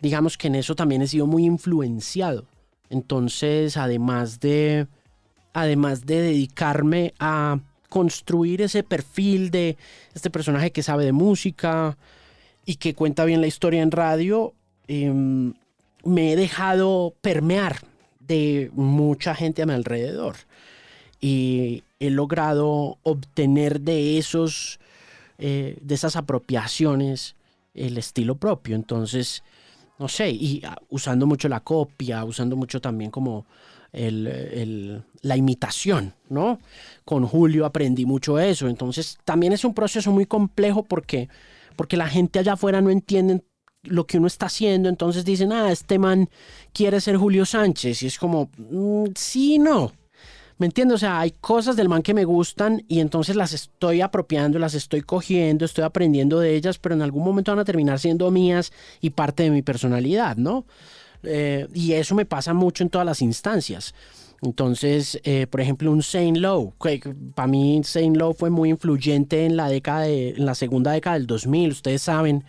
digamos 0.00 0.38
que 0.38 0.46
en 0.46 0.54
eso 0.54 0.74
también 0.74 1.02
he 1.02 1.06
sido 1.06 1.26
muy 1.26 1.44
influenciado. 1.44 2.46
Entonces, 2.88 3.76
además 3.76 4.40
de, 4.40 4.86
además 5.52 6.06
de 6.06 6.22
dedicarme 6.22 7.12
a 7.18 7.60
construir 7.90 8.62
ese 8.62 8.82
perfil 8.82 9.50
de 9.50 9.76
este 10.14 10.30
personaje 10.30 10.72
que 10.72 10.82
sabe 10.82 11.04
de 11.04 11.12
música 11.12 11.98
y 12.64 12.76
que 12.76 12.94
cuenta 12.94 13.26
bien 13.26 13.42
la 13.42 13.48
historia 13.48 13.82
en 13.82 13.90
radio, 13.90 14.54
em, 14.88 15.52
me 16.04 16.32
he 16.32 16.36
dejado 16.36 17.12
permear 17.20 17.80
de 18.18 18.70
mucha 18.72 19.34
gente 19.34 19.60
a 19.60 19.66
mi 19.66 19.74
alrededor. 19.74 20.36
Y 21.20 21.84
he 22.02 22.10
logrado 22.10 22.98
obtener 23.04 23.80
de 23.80 24.18
esos, 24.18 24.80
eh, 25.38 25.78
de 25.80 25.94
esas 25.94 26.16
apropiaciones 26.16 27.36
el 27.74 27.96
estilo 27.96 28.34
propio. 28.34 28.74
Entonces, 28.74 29.44
no 29.98 30.08
sé, 30.08 30.30
y 30.30 30.62
ah, 30.64 30.76
usando 30.88 31.26
mucho 31.26 31.48
la 31.48 31.60
copia, 31.60 32.24
usando 32.24 32.56
mucho 32.56 32.80
también 32.80 33.10
como 33.10 33.46
la 33.94 35.36
imitación, 35.36 36.14
¿no? 36.30 36.58
Con 37.04 37.26
Julio 37.26 37.66
aprendí 37.66 38.06
mucho 38.06 38.38
eso. 38.38 38.68
Entonces, 38.68 39.18
también 39.24 39.52
es 39.52 39.66
un 39.66 39.74
proceso 39.74 40.10
muy 40.10 40.24
complejo 40.24 40.82
porque, 40.82 41.28
porque 41.76 41.98
la 41.98 42.08
gente 42.08 42.38
allá 42.38 42.54
afuera 42.54 42.80
no 42.80 42.88
entiende 42.88 43.44
lo 43.82 44.06
que 44.06 44.16
uno 44.16 44.28
está 44.28 44.46
haciendo, 44.46 44.88
entonces 44.88 45.26
dicen, 45.26 45.52
ah, 45.52 45.70
este 45.70 45.98
man 45.98 46.30
quiere 46.72 47.00
ser 47.00 47.16
Julio 47.16 47.44
Sánchez, 47.44 48.02
y 48.02 48.06
es 48.06 48.18
como, 48.18 48.48
mm, 48.56 49.08
sí, 49.14 49.58
no, 49.58 49.92
¿Me 50.58 50.66
entiendes? 50.66 50.96
O 50.96 50.98
sea, 50.98 51.20
hay 51.20 51.32
cosas 51.32 51.76
del 51.76 51.88
man 51.88 52.02
que 52.02 52.14
me 52.14 52.24
gustan 52.24 52.84
y 52.88 53.00
entonces 53.00 53.36
las 53.36 53.52
estoy 53.52 54.00
apropiando, 54.00 54.58
las 54.58 54.74
estoy 54.74 55.02
cogiendo, 55.02 55.64
estoy 55.64 55.84
aprendiendo 55.84 56.38
de 56.38 56.54
ellas, 56.54 56.78
pero 56.78 56.94
en 56.94 57.02
algún 57.02 57.24
momento 57.24 57.52
van 57.52 57.58
a 57.58 57.64
terminar 57.64 57.98
siendo 57.98 58.30
mías 58.30 58.72
y 59.00 59.10
parte 59.10 59.44
de 59.44 59.50
mi 59.50 59.62
personalidad, 59.62 60.36
¿no? 60.36 60.64
Eh, 61.22 61.68
y 61.72 61.92
eso 61.92 62.14
me 62.14 62.26
pasa 62.26 62.52
mucho 62.54 62.82
en 62.84 62.90
todas 62.90 63.06
las 63.06 63.22
instancias. 63.22 63.94
Entonces, 64.42 65.20
eh, 65.22 65.46
por 65.48 65.60
ejemplo, 65.60 65.90
un 65.92 66.02
Saint 66.02 66.36
Low. 66.36 66.74
Para 67.34 67.46
mí, 67.46 67.80
Saint 67.84 68.16
Low 68.16 68.34
fue 68.34 68.50
muy 68.50 68.70
influyente 68.70 69.46
en 69.46 69.56
la 69.56 69.68
década 69.68 70.08
en 70.08 70.44
la 70.44 70.56
segunda 70.56 70.90
década 70.90 71.16
del 71.16 71.28
2000. 71.28 71.70
Ustedes 71.70 72.02
saben 72.02 72.44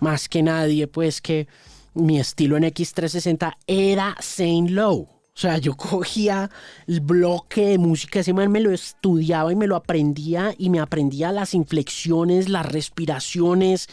más 0.00 0.28
que 0.28 0.42
nadie, 0.42 0.88
pues, 0.88 1.20
que 1.20 1.46
mi 1.94 2.18
estilo 2.18 2.56
en 2.56 2.64
X360 2.64 3.56
era 3.68 4.16
Saint 4.20 4.70
Low. 4.70 5.19
O 5.40 5.42
sea, 5.42 5.56
yo 5.56 5.74
cogía 5.74 6.50
el 6.86 7.00
bloque 7.00 7.68
de 7.68 7.78
música, 7.78 8.20
ese 8.20 8.34
man 8.34 8.52
me 8.52 8.60
lo 8.60 8.72
estudiaba 8.72 9.50
y 9.50 9.56
me 9.56 9.66
lo 9.66 9.74
aprendía 9.74 10.54
y 10.58 10.68
me 10.68 10.80
aprendía 10.80 11.32
las 11.32 11.54
inflexiones, 11.54 12.50
las 12.50 12.66
respiraciones, 12.66 13.88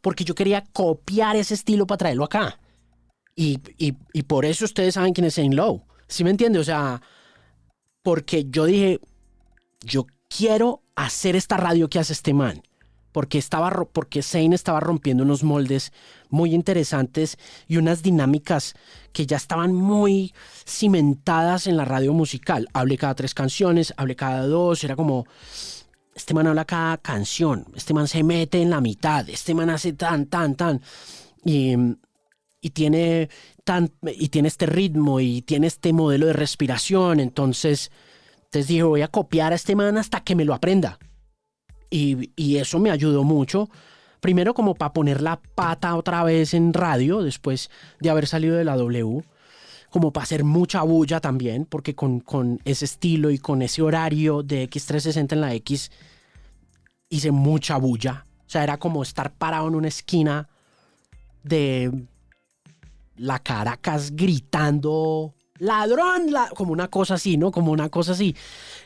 porque 0.00 0.24
yo 0.24 0.34
quería 0.34 0.64
copiar 0.72 1.36
ese 1.36 1.54
estilo 1.54 1.86
para 1.86 1.98
traerlo 1.98 2.24
acá. 2.24 2.58
Y, 3.36 3.58
por 4.24 4.44
eso 4.44 4.64
ustedes 4.64 4.94
saben 4.94 5.12
quién 5.12 5.26
es 5.26 5.34
Saint 5.34 5.54
Low. 5.54 5.84
¿Sí 6.08 6.24
me 6.24 6.30
entiende? 6.30 6.58
O 6.58 6.64
sea, 6.64 7.00
porque 8.02 8.46
yo 8.50 8.64
dije, 8.64 8.98
yo 9.84 10.04
quiero 10.28 10.82
hacer 10.96 11.36
esta 11.36 11.56
radio 11.56 11.88
que 11.88 12.00
hace 12.00 12.12
este 12.12 12.34
man 12.34 12.60
porque, 13.18 13.38
estaba, 13.38 13.84
porque 13.92 14.22
Zane 14.22 14.54
estaba 14.54 14.78
rompiendo 14.78 15.24
unos 15.24 15.42
moldes 15.42 15.92
muy 16.28 16.54
interesantes 16.54 17.36
y 17.66 17.76
unas 17.76 18.00
dinámicas 18.00 18.76
que 19.12 19.26
ya 19.26 19.36
estaban 19.36 19.74
muy 19.74 20.32
cimentadas 20.64 21.66
en 21.66 21.76
la 21.76 21.84
radio 21.84 22.12
musical. 22.12 22.68
Hablé 22.72 22.96
cada 22.96 23.16
tres 23.16 23.34
canciones, 23.34 23.92
hablé 23.96 24.14
cada 24.14 24.46
dos, 24.46 24.84
era 24.84 24.94
como, 24.94 25.26
este 26.14 26.32
man 26.32 26.46
habla 26.46 26.64
cada 26.64 26.96
canción, 26.98 27.66
este 27.74 27.92
man 27.92 28.06
se 28.06 28.22
mete 28.22 28.62
en 28.62 28.70
la 28.70 28.80
mitad, 28.80 29.28
este 29.28 29.52
man 29.52 29.70
hace 29.70 29.94
tan, 29.94 30.26
tan, 30.26 30.54
tan. 30.54 30.80
Y, 31.44 31.74
y 32.60 32.70
tiene, 32.70 33.30
tan, 33.64 33.90
y 34.16 34.28
tiene 34.28 34.46
este 34.46 34.66
ritmo 34.66 35.18
y 35.18 35.42
tiene 35.42 35.66
este 35.66 35.92
modelo 35.92 36.26
de 36.26 36.34
respiración. 36.34 37.18
Entonces, 37.18 37.90
entonces 38.44 38.68
dije, 38.68 38.84
voy 38.84 39.02
a 39.02 39.08
copiar 39.08 39.52
a 39.52 39.56
este 39.56 39.74
man 39.74 39.98
hasta 39.98 40.20
que 40.20 40.36
me 40.36 40.44
lo 40.44 40.54
aprenda. 40.54 41.00
Y, 41.90 42.56
eso 42.56 42.78
me 42.78 42.90
ayudó 42.90 43.24
mucho. 43.24 43.68
Primero 44.20 44.52
como 44.52 44.74
para 44.74 44.92
poner 44.92 45.22
la 45.22 45.40
pata 45.54 45.94
otra 45.96 46.24
vez 46.24 46.54
en 46.54 46.72
radio 46.72 47.22
después 47.22 47.70
de 48.00 48.10
haber 48.10 48.26
salido 48.26 48.56
de 48.56 48.64
la 48.64 48.76
W. 48.76 49.22
Como 49.90 50.12
para 50.12 50.24
hacer 50.24 50.44
mucha 50.44 50.82
bulla 50.82 51.20
también, 51.20 51.64
porque 51.64 51.94
con, 51.94 52.20
con 52.20 52.60
ese 52.64 52.84
estilo 52.84 53.30
y 53.30 53.38
con 53.38 53.62
ese 53.62 53.80
horario 53.80 54.42
de 54.42 54.68
X360 54.68 55.32
en 55.32 55.40
la 55.40 55.54
X 55.54 55.90
hice 57.08 57.30
mucha 57.30 57.78
bulla. 57.78 58.26
O 58.46 58.50
sea, 58.50 58.64
era 58.64 58.78
como 58.78 59.02
estar 59.02 59.32
parado 59.32 59.68
en 59.68 59.74
una 59.74 59.88
esquina 59.88 60.48
de 61.42 61.90
la 63.16 63.38
Caracas 63.38 64.14
gritando 64.14 65.34
ladrón, 65.58 66.32
como 66.54 66.72
una 66.72 66.88
cosa 66.88 67.14
así, 67.14 67.36
¿no? 67.36 67.50
Como 67.50 67.72
una 67.72 67.88
cosa 67.88 68.12
así. 68.12 68.34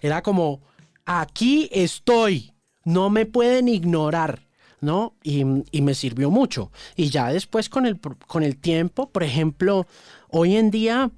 Era 0.01 0.23
como, 0.23 0.61
aquí 1.05 1.69
estoy 1.73 2.52
no 2.85 3.11
me 3.11 3.27
pueden 3.27 3.69
ignorar, 3.69 4.47
¿no? 4.81 5.15
Y, 5.23 5.45
me 5.45 5.95
sirvió 5.95 6.31
mucho. 6.31 6.71
Y 6.97 7.11
ya 7.11 7.33
después 7.33 7.69
con 7.69 7.87
el, 7.87 8.01
con 8.01 8.43
el 8.43 8.57
tiempo, 8.57 9.09
por 9.11 9.23
ejemplo, 9.23 9.87
hoy 10.29 10.57
en 10.57 10.71
día 10.71 11.11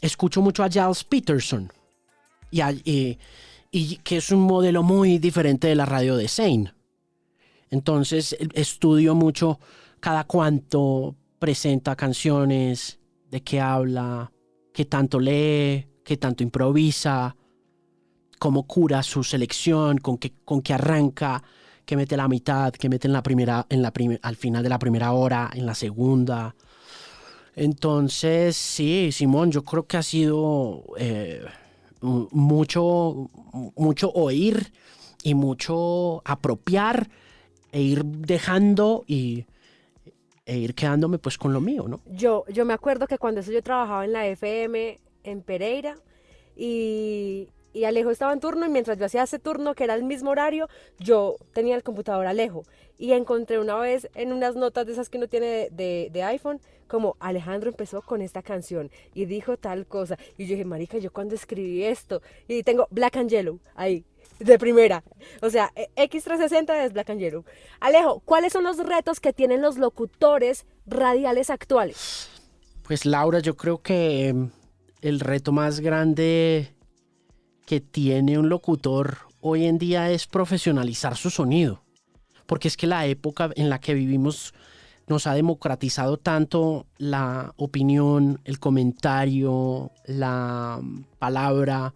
escucho 0.00 0.42
mucho 0.42 0.62
a 0.62 0.70
Giles 0.70 1.04
Peterson, 1.04 1.72
y, 2.50 3.18
que 4.04 4.16
es 4.16 4.30
un 4.30 4.40
modelo 4.40 4.82
muy 4.82 5.18
diferente 5.18 5.68
de 5.68 5.74
la 5.74 5.86
radio 5.86 6.16
de 6.16 6.28
Zane. 6.28 6.72
Entonces 7.70 8.36
estudio 8.54 9.14
mucho 9.14 9.58
cada 10.00 10.24
cuanto 10.24 11.16
presenta 11.38 11.96
canciones, 11.96 12.98
de 13.30 13.42
qué 13.42 13.60
habla, 13.60 14.32
qué 14.72 14.84
tanto 14.84 15.18
lee, 15.18 15.86
qué 16.04 16.16
tanto 16.16 16.42
improvisa, 16.42 17.36
cómo 18.38 18.66
cura 18.66 19.02
su 19.02 19.24
selección, 19.24 19.98
con 19.98 20.18
qué, 20.18 20.32
con 20.44 20.62
qué 20.62 20.74
arranca, 20.74 21.42
que 21.84 21.96
mete 21.96 22.16
la 22.16 22.28
mitad, 22.28 22.72
que 22.72 22.88
mete 22.88 23.06
en 23.06 23.12
la 23.12 23.22
primera, 23.22 23.66
en 23.68 23.82
la 23.82 23.92
al 24.22 24.36
final 24.36 24.62
de 24.62 24.68
la 24.68 24.78
primera 24.78 25.12
hora, 25.12 25.50
en 25.54 25.66
la 25.66 25.74
segunda. 25.74 26.54
Entonces, 27.54 28.56
sí, 28.56 29.10
Simón, 29.12 29.50
yo 29.50 29.64
creo 29.64 29.86
que 29.86 29.96
ha 29.96 30.02
sido 30.02 30.84
eh, 30.98 31.42
mucho, 32.00 33.30
mucho 33.76 34.10
oír 34.10 34.72
y 35.22 35.34
mucho 35.34 36.22
apropiar 36.24 37.08
e 37.72 37.80
ir 37.80 38.04
dejando 38.04 39.04
y 39.06 39.46
e 40.44 40.58
ir 40.58 40.74
quedándome 40.74 41.18
pues 41.18 41.38
con 41.38 41.52
lo 41.52 41.60
mío, 41.60 41.86
¿no? 41.88 42.00
Yo, 42.06 42.44
yo 42.48 42.64
me 42.64 42.72
acuerdo 42.72 43.06
que 43.06 43.18
cuando 43.18 43.40
eso 43.40 43.50
yo 43.50 43.62
trabajaba 43.62 44.04
en 44.04 44.12
la 44.12 44.26
FM 44.26 45.00
en 45.24 45.42
Pereira 45.42 45.96
y, 46.56 47.48
y 47.76 47.84
Alejo 47.84 48.10
estaba 48.10 48.32
en 48.32 48.40
turno 48.40 48.64
y 48.64 48.70
mientras 48.70 48.96
yo 48.96 49.04
hacía 49.04 49.22
ese 49.22 49.38
turno, 49.38 49.74
que 49.74 49.84
era 49.84 49.94
el 49.94 50.02
mismo 50.02 50.30
horario, 50.30 50.66
yo 50.98 51.36
tenía 51.52 51.76
el 51.76 51.82
computador 51.82 52.26
Alejo. 52.26 52.64
Y 52.96 53.12
encontré 53.12 53.58
una 53.58 53.76
vez 53.76 54.08
en 54.14 54.32
unas 54.32 54.56
notas 54.56 54.86
de 54.86 54.92
esas 54.92 55.10
que 55.10 55.18
uno 55.18 55.28
tiene 55.28 55.68
de, 55.70 56.08
de, 56.10 56.22
iPhone, 56.22 56.58
como 56.88 57.16
Alejandro 57.20 57.68
empezó 57.68 58.00
con 58.00 58.22
esta 58.22 58.42
canción 58.42 58.90
y 59.12 59.26
dijo 59.26 59.58
tal 59.58 59.84
cosa. 59.84 60.16
Y 60.38 60.46
yo 60.46 60.52
dije, 60.52 60.64
marica, 60.64 60.96
¿yo 60.96 61.12
cuando 61.12 61.34
escribí 61.34 61.84
esto? 61.84 62.22
Y 62.48 62.62
tengo 62.62 62.88
Black 62.90 63.18
and 63.18 63.28
Yellow 63.28 63.60
ahí, 63.74 64.06
de 64.38 64.58
primera. 64.58 65.04
O 65.42 65.50
sea, 65.50 65.70
e, 65.76 65.90
X360 65.96 66.86
es 66.86 66.94
Black 66.94 67.10
and 67.10 67.20
Yellow. 67.20 67.44
Alejo, 67.80 68.22
¿cuáles 68.24 68.54
son 68.54 68.64
los 68.64 68.78
retos 68.78 69.20
que 69.20 69.34
tienen 69.34 69.60
los 69.60 69.76
locutores 69.76 70.64
radiales 70.86 71.50
actuales? 71.50 72.30
Pues 72.84 73.04
Laura, 73.04 73.40
yo 73.40 73.54
creo 73.54 73.82
que 73.82 74.28
em, 74.28 74.50
el 75.02 75.20
reto 75.20 75.52
más 75.52 75.80
grande 75.80 76.75
que 77.66 77.80
tiene 77.80 78.38
un 78.38 78.48
locutor 78.48 79.18
hoy 79.40 79.66
en 79.66 79.76
día 79.76 80.10
es 80.10 80.26
profesionalizar 80.26 81.16
su 81.16 81.30
sonido. 81.30 81.82
Porque 82.46 82.68
es 82.68 82.76
que 82.76 82.86
la 82.86 83.06
época 83.06 83.50
en 83.56 83.68
la 83.68 83.80
que 83.80 83.92
vivimos 83.92 84.54
nos 85.08 85.26
ha 85.26 85.34
democratizado 85.34 86.16
tanto 86.16 86.86
la 86.96 87.52
opinión, 87.56 88.40
el 88.44 88.58
comentario, 88.58 89.90
la 90.06 90.80
palabra, 91.18 91.92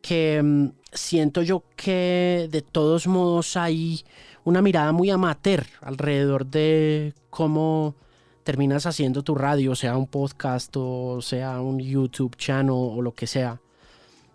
que 0.00 0.40
mm, 0.42 0.68
siento 0.92 1.42
yo 1.42 1.64
que 1.76 2.48
de 2.50 2.62
todos 2.62 3.06
modos 3.06 3.56
hay 3.56 4.04
una 4.44 4.62
mirada 4.62 4.92
muy 4.92 5.10
amateur 5.10 5.66
alrededor 5.80 6.46
de 6.46 7.12
cómo 7.30 7.96
terminas 8.44 8.86
haciendo 8.86 9.22
tu 9.22 9.34
radio, 9.34 9.74
sea 9.74 9.96
un 9.96 10.06
podcast 10.06 10.72
o 10.76 11.20
sea 11.20 11.60
un 11.60 11.80
YouTube 11.80 12.36
channel 12.36 12.70
o 12.70 13.02
lo 13.02 13.12
que 13.12 13.26
sea 13.26 13.60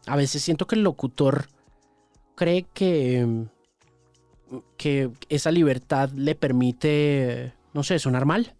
a 0.06 0.16
veces 0.16 0.42
siento 0.42 0.68
que 0.68 0.76
el 0.76 0.84
locutor 0.84 1.48
cree 2.36 2.66
que, 2.74 3.46
que 4.78 5.12
esa 5.30 5.52
libertad 5.52 6.10
le 6.12 6.36
permite, 6.36 7.54
no 7.74 7.84
sé, 7.84 8.00
sonar 8.00 8.26
mal. 8.26 8.56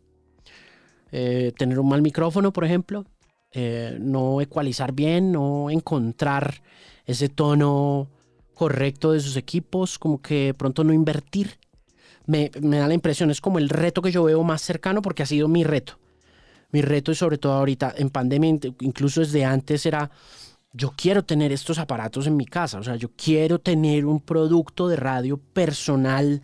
Eh, 1.12 1.52
tener 1.58 1.80
un 1.80 1.90
mal 1.90 2.02
micrófono, 2.02 2.54
por 2.54 2.64
ejemplo. 2.64 3.06
Eh, 3.54 3.98
no 4.00 4.40
ecualizar 4.40 4.94
bien, 4.94 5.32
no 5.32 5.70
encontrar 5.70 6.62
ese 7.06 7.28
tono 7.28 8.08
correcto 8.54 9.12
de 9.12 9.20
sus 9.20 9.36
equipos, 9.36 10.00
como 10.00 10.22
que 10.22 10.54
pronto 10.58 10.84
no 10.84 10.94
invertir. 10.94 11.58
Me, 12.28 12.52
me, 12.62 12.78
da 12.78 12.88
la 12.88 12.94
impresión, 12.94 13.32
es 13.32 13.42
como 13.42 13.58
el 13.58 13.68
reto 13.68 14.02
que 14.02 14.12
yo 14.12 14.24
veo 14.24 14.44
más 14.44 14.62
cercano 14.62 15.02
porque 15.02 15.24
ha 15.24 15.26
sido 15.26 15.48
mi 15.48 15.64
reto. 15.64 15.98
Mi 16.72 16.82
reto 16.82 17.12
y 17.12 17.16
sobre 17.16 17.38
todo 17.38 17.54
ahorita 17.54 17.94
en 17.98 18.10
pandemia, 18.10 18.58
incluso 18.80 19.20
desde 19.20 19.44
antes 19.44 19.86
era 19.86 20.12
yo 20.74 20.94
quiero 20.96 21.24
tener 21.24 21.52
estos 21.52 21.80
aparatos 21.80 22.28
en 22.28 22.38
mi 22.38 22.46
casa, 22.46 22.80
o 22.80 22.84
sea, 22.84 22.96
yo 22.96 23.10
quiero 23.16 23.60
tener 23.60 24.06
un 24.06 24.22
producto 24.22 24.88
de 24.88 24.96
radio 24.96 25.38
personal 25.38 26.42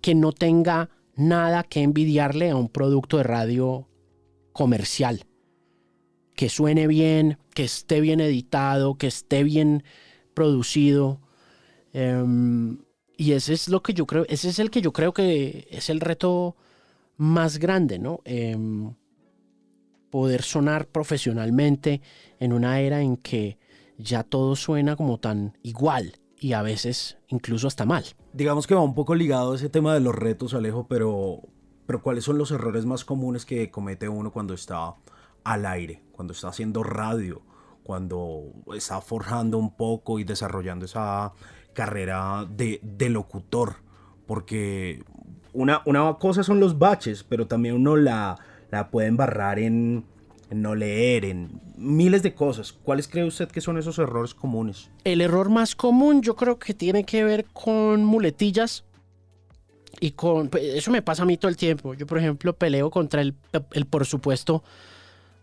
que 0.00 0.14
no 0.14 0.32
tenga 0.32 0.90
nada 1.16 1.64
que 1.64 1.82
envidiarle 1.82 2.50
a 2.50 2.56
un 2.56 2.68
producto 2.68 3.16
de 3.16 3.24
radio 3.24 3.88
comercial. 4.52 5.24
Que 6.34 6.48
suene 6.48 6.86
bien, 6.86 7.38
que 7.52 7.64
esté 7.64 8.00
bien 8.00 8.20
editado, 8.20 8.94
que 8.94 9.08
esté 9.08 9.42
bien 9.42 9.82
producido. 10.34 11.20
Em, 11.92 12.78
y 13.16 13.32
ese 13.32 13.54
es 13.54 13.68
lo 13.68 13.82
que 13.82 13.92
yo 13.92 14.06
creo, 14.06 14.24
ese 14.28 14.48
es 14.50 14.60
el 14.60 14.70
que 14.70 14.80
yo 14.80 14.92
creo 14.92 15.12
que 15.12 15.66
es 15.70 15.90
el 15.90 15.98
reto 15.98 16.56
más 17.16 17.58
grande, 17.58 17.98
¿no? 17.98 18.20
Em, 18.24 18.94
poder 20.10 20.42
sonar 20.42 20.86
profesionalmente 20.86 22.00
en 22.38 22.52
una 22.52 22.80
era 22.80 23.02
en 23.02 23.16
que 23.16 23.58
ya 23.98 24.22
todo 24.22 24.56
suena 24.56 24.96
como 24.96 25.18
tan 25.18 25.56
igual 25.62 26.18
y 26.40 26.52
a 26.52 26.62
veces 26.62 27.18
incluso 27.28 27.66
hasta 27.66 27.84
mal. 27.84 28.04
Digamos 28.32 28.66
que 28.66 28.74
va 28.74 28.80
un 28.80 28.94
poco 28.94 29.14
ligado 29.14 29.52
a 29.52 29.56
ese 29.56 29.68
tema 29.68 29.94
de 29.94 30.00
los 30.00 30.14
retos, 30.14 30.54
Alejo, 30.54 30.86
pero, 30.88 31.42
pero 31.86 32.02
¿cuáles 32.02 32.24
son 32.24 32.38
los 32.38 32.50
errores 32.50 32.86
más 32.86 33.04
comunes 33.04 33.44
que 33.44 33.70
comete 33.70 34.08
uno 34.08 34.32
cuando 34.32 34.54
está 34.54 34.94
al 35.44 35.66
aire, 35.66 36.02
cuando 36.12 36.32
está 36.32 36.48
haciendo 36.48 36.82
radio, 36.82 37.42
cuando 37.82 38.52
está 38.74 39.00
forjando 39.00 39.58
un 39.58 39.74
poco 39.74 40.18
y 40.18 40.24
desarrollando 40.24 40.84
esa 40.84 41.32
carrera 41.72 42.46
de, 42.48 42.80
de 42.82 43.08
locutor? 43.08 43.76
Porque 44.26 45.02
una, 45.52 45.82
una 45.86 46.14
cosa 46.14 46.42
son 46.42 46.60
los 46.60 46.78
baches, 46.78 47.24
pero 47.24 47.46
también 47.46 47.74
uno 47.74 47.96
la, 47.96 48.38
la 48.70 48.90
puede 48.90 49.08
embarrar 49.08 49.58
en, 49.58 50.04
no 50.50 50.74
leer, 50.74 51.24
en 51.24 51.60
miles 51.76 52.22
de 52.22 52.34
cosas. 52.34 52.72
¿Cuáles 52.72 53.08
cree 53.08 53.24
usted 53.24 53.48
que 53.48 53.60
son 53.60 53.78
esos 53.78 53.98
errores 53.98 54.34
comunes? 54.34 54.90
El 55.04 55.20
error 55.20 55.48
más 55.48 55.74
común 55.74 56.22
yo 56.22 56.36
creo 56.36 56.58
que 56.58 56.74
tiene 56.74 57.04
que 57.04 57.24
ver 57.24 57.46
con 57.52 58.04
muletillas 58.04 58.84
y 60.00 60.12
con... 60.12 60.50
Eso 60.60 60.90
me 60.90 61.02
pasa 61.02 61.22
a 61.22 61.26
mí 61.26 61.36
todo 61.36 61.48
el 61.48 61.56
tiempo. 61.56 61.94
Yo, 61.94 62.06
por 62.06 62.18
ejemplo, 62.18 62.52
peleo 62.52 62.90
contra 62.90 63.20
el, 63.20 63.34
el 63.72 63.86
por 63.86 64.06
supuesto 64.06 64.62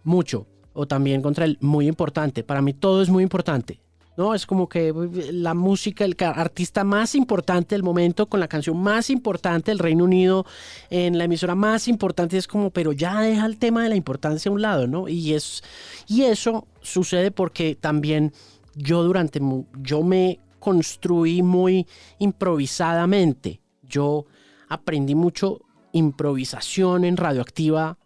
mucho 0.03 0.47
o 0.73 0.85
también 0.85 1.21
contra 1.21 1.45
el 1.45 1.57
muy 1.61 1.88
importante. 1.88 2.43
Para 2.43 2.61
mí 2.61 2.73
todo 2.73 3.01
es 3.01 3.09
muy 3.09 3.23
importante. 3.23 3.79
¿No? 4.17 4.34
Es 4.34 4.45
como 4.45 4.69
que 4.69 4.93
la 5.32 5.54
música, 5.54 6.06
el 6.06 6.15
artista 6.19 6.84
más 6.84 7.15
importante 7.15 7.75
del 7.75 7.84
momento, 7.84 8.28
con 8.28 8.39
la 8.39 8.47
canción 8.47 8.78
más 8.78 9.10
importante 9.10 9.71
del 9.71 9.80
Reino 9.80 10.04
Unido, 10.04 10.45
en 10.89 11.17
la 11.17 11.25
emisora 11.25 11.56
más 11.56 11.88
importante, 11.88 12.38
es 12.38 12.47
como, 12.47 12.69
pero 12.69 12.91
ya 12.91 13.21
deja 13.21 13.45
el 13.45 13.58
tema 13.58 13.84
de 13.84 13.89
la 13.89 13.95
importancia 13.95 14.49
a 14.49 14.54
un 14.54 14.62
lado, 14.62 14.88
¿no? 14.88 15.08
Y, 15.08 15.34
es, 15.34 15.63
y 16.08 16.23
eso 16.23 16.67
sucede 16.82 17.32
porque 17.32 17.75
también 17.75 18.34
yo 18.75 19.04
durante, 19.04 19.41
yo 19.82 20.04
me 20.04 20.39
construí 20.60 21.43
muy 21.43 21.86
improvisadamente. 22.19 23.62
Yo 23.84 24.25
aprendí 24.67 25.15
mucho 25.15 25.62
improvisación 25.91 27.06
en 27.06 27.17
radioactiva 27.17 27.97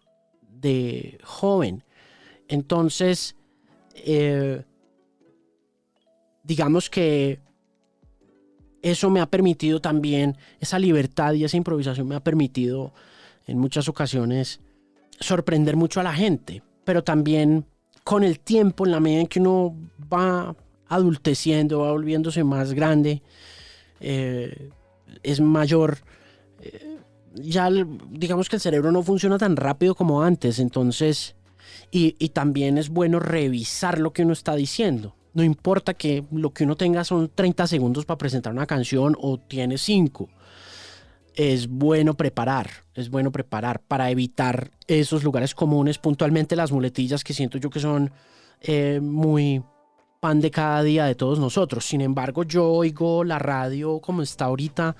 de 0.60 1.18
joven. 1.24 1.84
Entonces, 2.48 3.36
eh, 3.94 4.64
digamos 6.42 6.90
que 6.90 7.40
eso 8.82 9.10
me 9.10 9.20
ha 9.20 9.26
permitido 9.26 9.80
también, 9.80 10.36
esa 10.58 10.78
libertad 10.78 11.34
y 11.34 11.44
esa 11.44 11.56
improvisación 11.56 12.08
me 12.08 12.14
ha 12.14 12.24
permitido 12.24 12.92
en 13.46 13.58
muchas 13.58 13.88
ocasiones 13.88 14.60
sorprender 15.18 15.76
mucho 15.76 16.00
a 16.00 16.02
la 16.02 16.14
gente, 16.14 16.62
pero 16.84 17.04
también 17.04 17.66
con 18.04 18.24
el 18.24 18.40
tiempo, 18.40 18.86
en 18.86 18.92
la 18.92 19.00
medida 19.00 19.20
en 19.20 19.26
que 19.26 19.40
uno 19.40 19.76
va 20.12 20.56
adulteciendo, 20.88 21.80
va 21.80 21.92
volviéndose 21.92 22.42
más 22.42 22.72
grande, 22.72 23.22
eh, 24.00 24.70
es 25.22 25.40
mayor, 25.40 25.98
eh, 26.62 26.96
ya 27.34 27.68
digamos 28.08 28.48
que 28.48 28.56
el 28.56 28.62
cerebro 28.62 28.90
no 28.90 29.02
funciona 29.02 29.36
tan 29.36 29.56
rápido 29.56 29.94
como 29.94 30.22
antes, 30.22 30.58
entonces, 30.58 31.36
y, 31.90 32.16
y 32.18 32.30
también 32.30 32.78
es 32.78 32.88
bueno 32.88 33.20
revisar 33.20 33.98
lo 33.98 34.12
que 34.12 34.22
uno 34.22 34.32
está 34.32 34.54
diciendo 34.54 35.14
no 35.34 35.44
importa 35.44 35.94
que 35.94 36.24
lo 36.32 36.50
que 36.50 36.64
uno 36.64 36.76
tenga 36.76 37.04
son 37.04 37.30
30 37.34 37.66
segundos 37.66 38.04
para 38.04 38.18
presentar 38.18 38.52
una 38.52 38.66
canción 38.66 39.16
o 39.20 39.38
tiene 39.38 39.78
5. 39.78 40.28
Es 41.34 41.68
bueno 41.68 42.14
preparar, 42.14 42.68
es 42.94 43.08
bueno 43.10 43.30
preparar 43.30 43.80
para 43.80 44.10
evitar 44.10 44.70
esos 44.86 45.22
lugares 45.22 45.54
comunes, 45.54 45.98
puntualmente 45.98 46.56
las 46.56 46.72
muletillas 46.72 47.22
que 47.22 47.34
siento 47.34 47.58
yo 47.58 47.70
que 47.70 47.80
son 47.80 48.12
eh, 48.60 49.00
muy 49.00 49.62
pan 50.18 50.40
de 50.40 50.50
cada 50.50 50.82
día 50.82 51.06
de 51.06 51.14
todos 51.14 51.38
nosotros. 51.38 51.84
Sin 51.84 52.00
embargo, 52.00 52.42
yo 52.42 52.66
oigo 52.68 53.24
la 53.24 53.38
radio 53.38 54.00
como 54.00 54.22
está 54.22 54.46
ahorita 54.46 54.96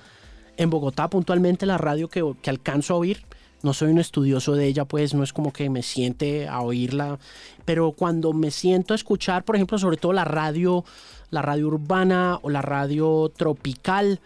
en 0.57 0.71
Bogotá, 0.71 1.09
puntualmente 1.09 1.67
la 1.67 1.79
radio 1.79 2.09
que, 2.09 2.23
que 2.41 2.51
alcanzo 2.51 2.95
a 2.95 2.99
oír 2.99 3.25
no 3.63 3.75
soy 3.75 3.91
un 3.91 3.99
estudioso 3.99 4.55
de 4.55 4.67
ella, 4.67 4.85
pues 4.85 5.15
no 5.15 5.23
es 5.23 5.33
como 5.33 5.53
que 5.53 5.69
me 5.71 5.83
siente 5.83 6.49
a 6.49 6.61
oírla, 6.61 7.19
pero 7.65 7.93
cuando 7.93 8.33
me 8.33 8.51
siento 8.51 8.95
a 8.95 8.97
escuchar, 8.97 9.45
por 9.45 9.57
ejemplo, 9.57 9.79
sobre 9.79 9.97
todo 9.97 10.13
la 10.13 10.25
radio, 10.25 10.85
la 11.31 11.43
radio 11.43 11.69
urbana 11.69 12.39
o 12.43 12.51
la 12.51 12.63
radio 12.63 13.31
tropical, 13.37 14.21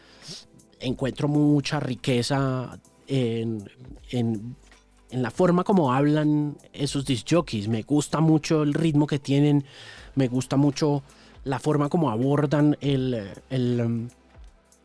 encuentro 0.81 1.29
mucha 1.29 1.81
riqueza 1.81 2.79
en, 3.07 3.69
en, 4.11 4.57
la 5.11 5.31
forma 5.31 5.63
como 5.63 5.93
hablan 5.93 6.57
esos 6.73 7.05
disc 7.05 7.27
jockeys. 7.31 7.69
Me 7.69 7.83
gusta 7.83 8.21
mucho 8.21 8.63
el 8.63 8.75
ritmo 8.75 9.07
que 9.07 9.21
tienen, 9.21 9.65
me 10.17 10.29
gusta 10.29 10.57
mucho 10.57 11.03
la 11.45 11.59
forma 11.59 11.89
como 11.89 12.11
abordan 12.11 12.77
el, 12.81 13.31
el 13.51 14.09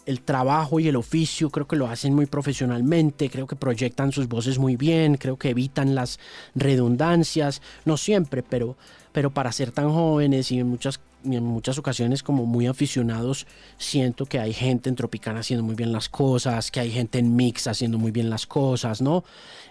el 0.10 0.22
trabajo 0.22 0.80
y 0.80 0.88
el 0.88 0.96
oficio 0.96 1.52
creo 1.52 1.68
que 1.68 1.76
lo 1.76 1.88
hacen 1.88 2.16
muy 2.16 2.26
profesionalmente, 2.26 3.30
creo 3.30 3.46
que 3.46 3.56
proyectan 3.56 4.12
sus 4.12 4.28
voces 4.28 4.58
muy 4.58 4.76
bien, 4.76 5.18
creo 5.18 5.38
que 5.38 5.52
evitan 5.52 5.94
las 5.94 6.20
redundancias, 6.56 7.62
no 7.86 7.96
siempre, 7.96 8.42
pero, 8.42 8.76
pero 9.12 9.30
para 9.30 9.52
ser 9.52 9.70
tan 9.70 9.92
jóvenes 9.92 10.52
y 10.52 10.60
en 10.60 10.68
muchas, 10.68 11.00
en 11.24 11.44
muchas 11.44 11.78
ocasiones 11.78 12.24
como 12.24 12.48
muy 12.48 12.66
aficionados, 12.66 13.46
siento 13.78 14.26
que 14.26 14.40
hay 14.40 14.52
gente 14.52 14.90
en 14.90 14.96
Tropicana 14.96 15.42
haciendo 15.42 15.64
muy 15.64 15.76
bien 15.76 15.94
las 15.94 16.10
cosas, 16.10 16.72
que 16.72 16.80
hay 16.80 16.90
gente 16.90 17.20
en 17.20 17.36
Mix 17.36 17.68
haciendo 17.68 18.00
muy 18.00 18.10
bien 18.10 18.32
las 18.32 18.48
cosas, 18.48 19.04
¿no? 19.04 19.24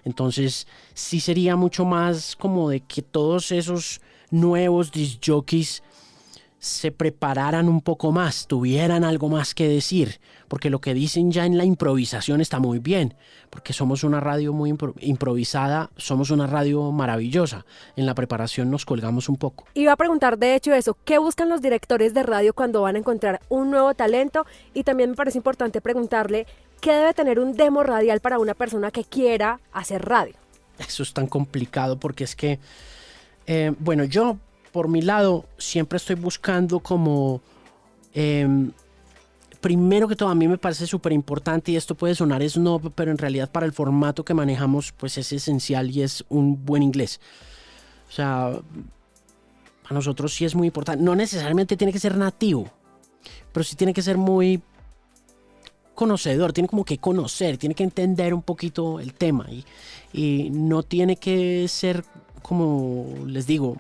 Entonces 0.05 0.69
sí 0.95 1.19
sería 1.19 1.57
mucho 1.57 1.85
más 1.85 2.37
como 2.37 2.71
de 2.71 2.79
que 2.79 3.03
todos 3.03 3.51
esos 3.51 4.01
nuevos 4.31 4.93
disc 4.93 5.19
jockeys 5.27 5.83
se 6.59 6.91
prepararan 6.91 7.69
un 7.69 7.81
poco 7.81 8.11
más, 8.11 8.47
tuvieran 8.47 9.05
algo 9.05 9.29
más 9.29 9.55
que 9.55 9.69
decir, 9.69 10.21
porque 10.49 10.71
lo 10.71 10.81
que 10.81 10.93
dicen 10.93 11.31
ya 11.31 11.47
en 11.47 11.57
la 11.57 11.65
improvisación 11.65 12.41
está 12.41 12.59
muy 12.59 12.81
bien, 12.81 13.15
porque 13.51 13.73
somos 13.73 14.03
una 14.03 14.19
radio 14.21 14.53
muy 14.53 14.75
improvisada, 15.01 15.91
somos 15.97 16.31
una 16.31 16.47
radio 16.47 16.91
maravillosa, 16.91 17.65
en 17.97 18.07
la 18.07 18.15
preparación 18.15 18.71
nos 18.71 18.85
colgamos 18.85 19.29
un 19.29 19.37
poco. 19.37 19.67
Iba 19.75 19.93
a 19.93 19.97
preguntar 19.97 20.39
de 20.39 20.57
hecho 20.57 20.75
eso, 20.75 20.97
¿qué 21.05 21.19
buscan 21.19 21.49
los 21.49 21.63
directores 21.63 22.13
de 22.13 22.25
radio 22.25 22.53
cuando 22.53 22.83
van 22.83 22.97
a 22.97 22.99
encontrar 22.99 23.41
un 23.49 23.71
nuevo 23.71 23.95
talento? 23.95 24.45
Y 24.75 24.83
también 24.83 25.11
me 25.11 25.17
parece 25.17 25.39
importante 25.39 25.81
preguntarle, 25.81 26.47
¿qué 26.81 26.93
debe 26.93 27.15
tener 27.15 27.39
un 27.39 27.53
demo 27.53 27.85
radial 27.85 28.21
para 28.21 28.39
una 28.39 28.55
persona 28.55 28.91
que 28.91 29.05
quiera 29.05 29.61
hacer 29.73 30.05
radio? 30.05 30.35
Eso 30.79 31.03
es 31.03 31.13
tan 31.13 31.27
complicado 31.27 31.99
porque 31.99 32.25
es 32.25 32.35
que, 32.35 32.59
eh, 33.47 33.73
bueno, 33.79 34.05
yo 34.05 34.39
por 34.73 34.89
mi 34.89 35.03
lado, 35.03 35.47
siempre 35.59 35.97
estoy 35.97 36.17
buscando 36.17 36.81
como... 36.81 37.41
Em, 38.15 38.73
primero 39.61 40.07
que 40.09 40.17
todo, 40.17 40.29
a 40.29 40.35
mí 40.35 40.47
me 40.47 40.59
parece 40.59 40.87
súper 40.87 41.13
importante 41.13 41.73
y 41.73 41.77
esto 41.77 41.95
puede 41.95 42.15
sonar 42.15 42.49
snob, 42.49 42.93
pero 42.95 43.11
en 43.11 43.19
realidad 43.19 43.51
para 43.51 43.67
el 43.67 43.73
formato 43.73 44.25
que 44.25 44.35
manejamos, 44.35 44.93
pues 44.93 45.19
es 45.19 45.33
esencial 45.33 45.91
y 45.91 46.03
es 46.03 46.25
un 46.29 46.65
buen 46.65 46.83
inglés. 46.83 47.21
O 48.09 48.13
sea, 48.13 48.47
a 48.49 49.95
nosotros 49.95 50.35
sí 50.35 50.45
es 50.45 50.55
muy 50.55 50.69
importante. 50.69 51.03
No 51.03 51.15
necesariamente 51.15 51.77
tiene 51.77 51.93
que 51.93 51.99
ser 51.99 52.17
nativo, 52.17 52.71
pero 53.53 53.65
sí 53.65 53.77
tiene 53.77 53.93
que 53.93 54.03
ser 54.03 54.17
muy 54.17 54.63
conocedor, 55.95 56.53
tiene 56.53 56.69
como 56.69 56.85
que 56.85 56.99
conocer, 56.99 57.59
tiene 57.59 57.75
que 57.75 57.83
entender 57.83 58.33
un 58.33 58.43
poquito 58.43 59.01
el 59.01 59.15
tema 59.15 59.49
y, 59.51 59.65
y 60.13 60.51
no 60.51 60.85
tiene 60.85 61.17
que 61.17 61.67
ser, 61.67 62.05
como 62.41 63.07
les 63.27 63.49
digo, 63.49 63.79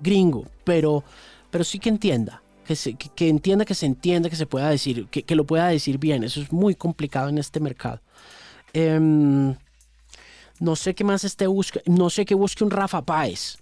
gringo, 0.00 0.46
pero, 0.64 1.04
pero 1.50 1.64
sí 1.64 1.78
que 1.78 1.88
entienda. 1.88 2.42
Que, 2.64 2.76
se, 2.76 2.94
que, 2.94 3.28
entienda, 3.28 3.64
que 3.64 3.74
se 3.74 3.86
entienda, 3.86 4.30
que 4.30 4.36
se 4.36 4.46
pueda 4.46 4.68
decir, 4.70 5.08
que, 5.08 5.34
lo 5.34 5.44
pueda 5.44 5.66
decir 5.68 5.98
bien. 5.98 6.22
Eso 6.22 6.40
es 6.40 6.52
muy 6.52 6.74
complicado 6.74 7.28
en 7.28 7.38
este 7.38 7.58
mercado. 7.58 8.00
Em, 8.72 9.56
no 10.60 10.76
sé 10.76 10.94
qué 10.94 11.02
más 11.02 11.24
este 11.24 11.48
busque, 11.48 11.82
no 11.86 12.10
sé 12.10 12.24
qué 12.24 12.34
busque 12.34 12.62
un 12.62 12.70
Rafa 12.70 13.02
Páez. 13.02 13.58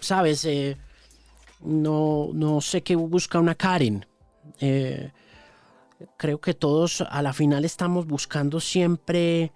¿Sabes? 0.00 0.46
Eh, 0.46 0.78
no, 1.62 2.30
no 2.32 2.60
sé 2.62 2.82
qué 2.82 2.96
busca 2.96 3.38
una 3.38 3.54
Karen. 3.54 4.06
Eh, 4.60 5.10
creo 6.16 6.40
que 6.40 6.54
todos 6.54 7.02
a 7.02 7.22
la 7.22 7.32
final 7.32 7.64
estamos 7.64 8.06
buscando 8.06 8.60
siempre 8.60 9.52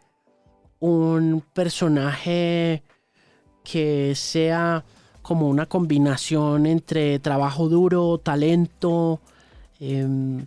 un 0.81 1.43
personaje 1.55 2.83
que 3.63 4.15
sea 4.15 4.85
como 5.25 5.49
una 5.49 5.65
combinación 5.65 6.67
entre 6.67 7.19
trabajo 7.19 7.71
duro, 7.71 8.19
talento, 8.19 9.21
em, 9.81 10.45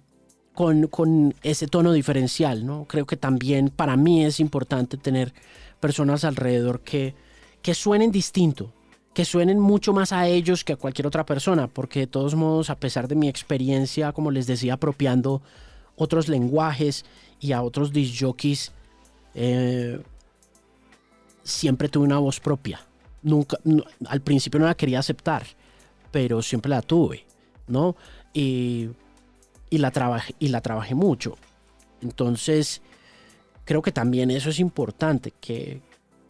con, 0.54 1.34
ese 1.42 1.66
tono 1.66 1.92
diferencial, 1.94 2.64
¿no? 2.64 2.86
Creo 2.86 3.08
que 3.08 3.18
también 3.18 3.70
para 3.70 3.98
mí 3.98 4.24
es 4.24 4.40
importante 4.40 4.96
tener 4.98 5.34
personas 5.80 6.24
alrededor 6.24 6.82
que, 6.82 7.16
que 7.64 7.74
suenen 7.74 8.12
distinto, 8.12 8.72
que 9.16 9.26
suenen 9.26 9.60
mucho 9.60 9.94
más 9.94 10.14
a 10.14 10.28
ellos 10.28 10.64
que 10.64 10.74
a 10.74 10.78
cualquier 10.78 11.08
otra 11.08 11.26
persona, 11.26 11.68
porque 11.68 12.02
de 12.02 12.08
todos 12.08 12.36
modos, 12.36 12.70
a 12.70 12.80
pesar 12.80 13.08
de 13.08 13.16
mi 13.16 13.28
experiencia, 13.28 14.12
como 14.12 14.30
les 14.30 14.46
decía, 14.46 14.76
apropiando 14.76 15.42
otros 15.96 16.28
lenguajes 16.28 17.04
y 17.40 17.54
a 17.54 17.64
otros 17.64 17.92
disc 17.92 18.16
jockeys, 18.24 18.74
eh, 19.34 20.00
siempre 21.44 21.90
tuve 21.90 22.06
una 22.06 22.20
voz 22.20 22.40
propia 22.40 22.87
nunca, 23.28 23.58
al 24.08 24.22
principio 24.22 24.60
no 24.60 24.66
la 24.66 24.76
quería 24.76 25.00
aceptar, 25.00 25.44
pero 26.12 26.42
siempre 26.42 26.70
la 26.70 26.82
tuve, 26.82 27.26
¿no? 27.68 27.96
Y, 28.34 28.90
y, 29.70 29.78
la, 29.78 29.92
trabajé, 29.92 30.34
y 30.40 30.48
la 30.48 30.62
trabajé 30.62 30.96
mucho. 30.96 31.38
Entonces, 32.02 32.82
creo 33.66 33.82
que 33.82 33.92
también 33.92 34.32
eso 34.32 34.50
es 34.50 34.60
importante, 34.60 35.34
que, 35.40 35.82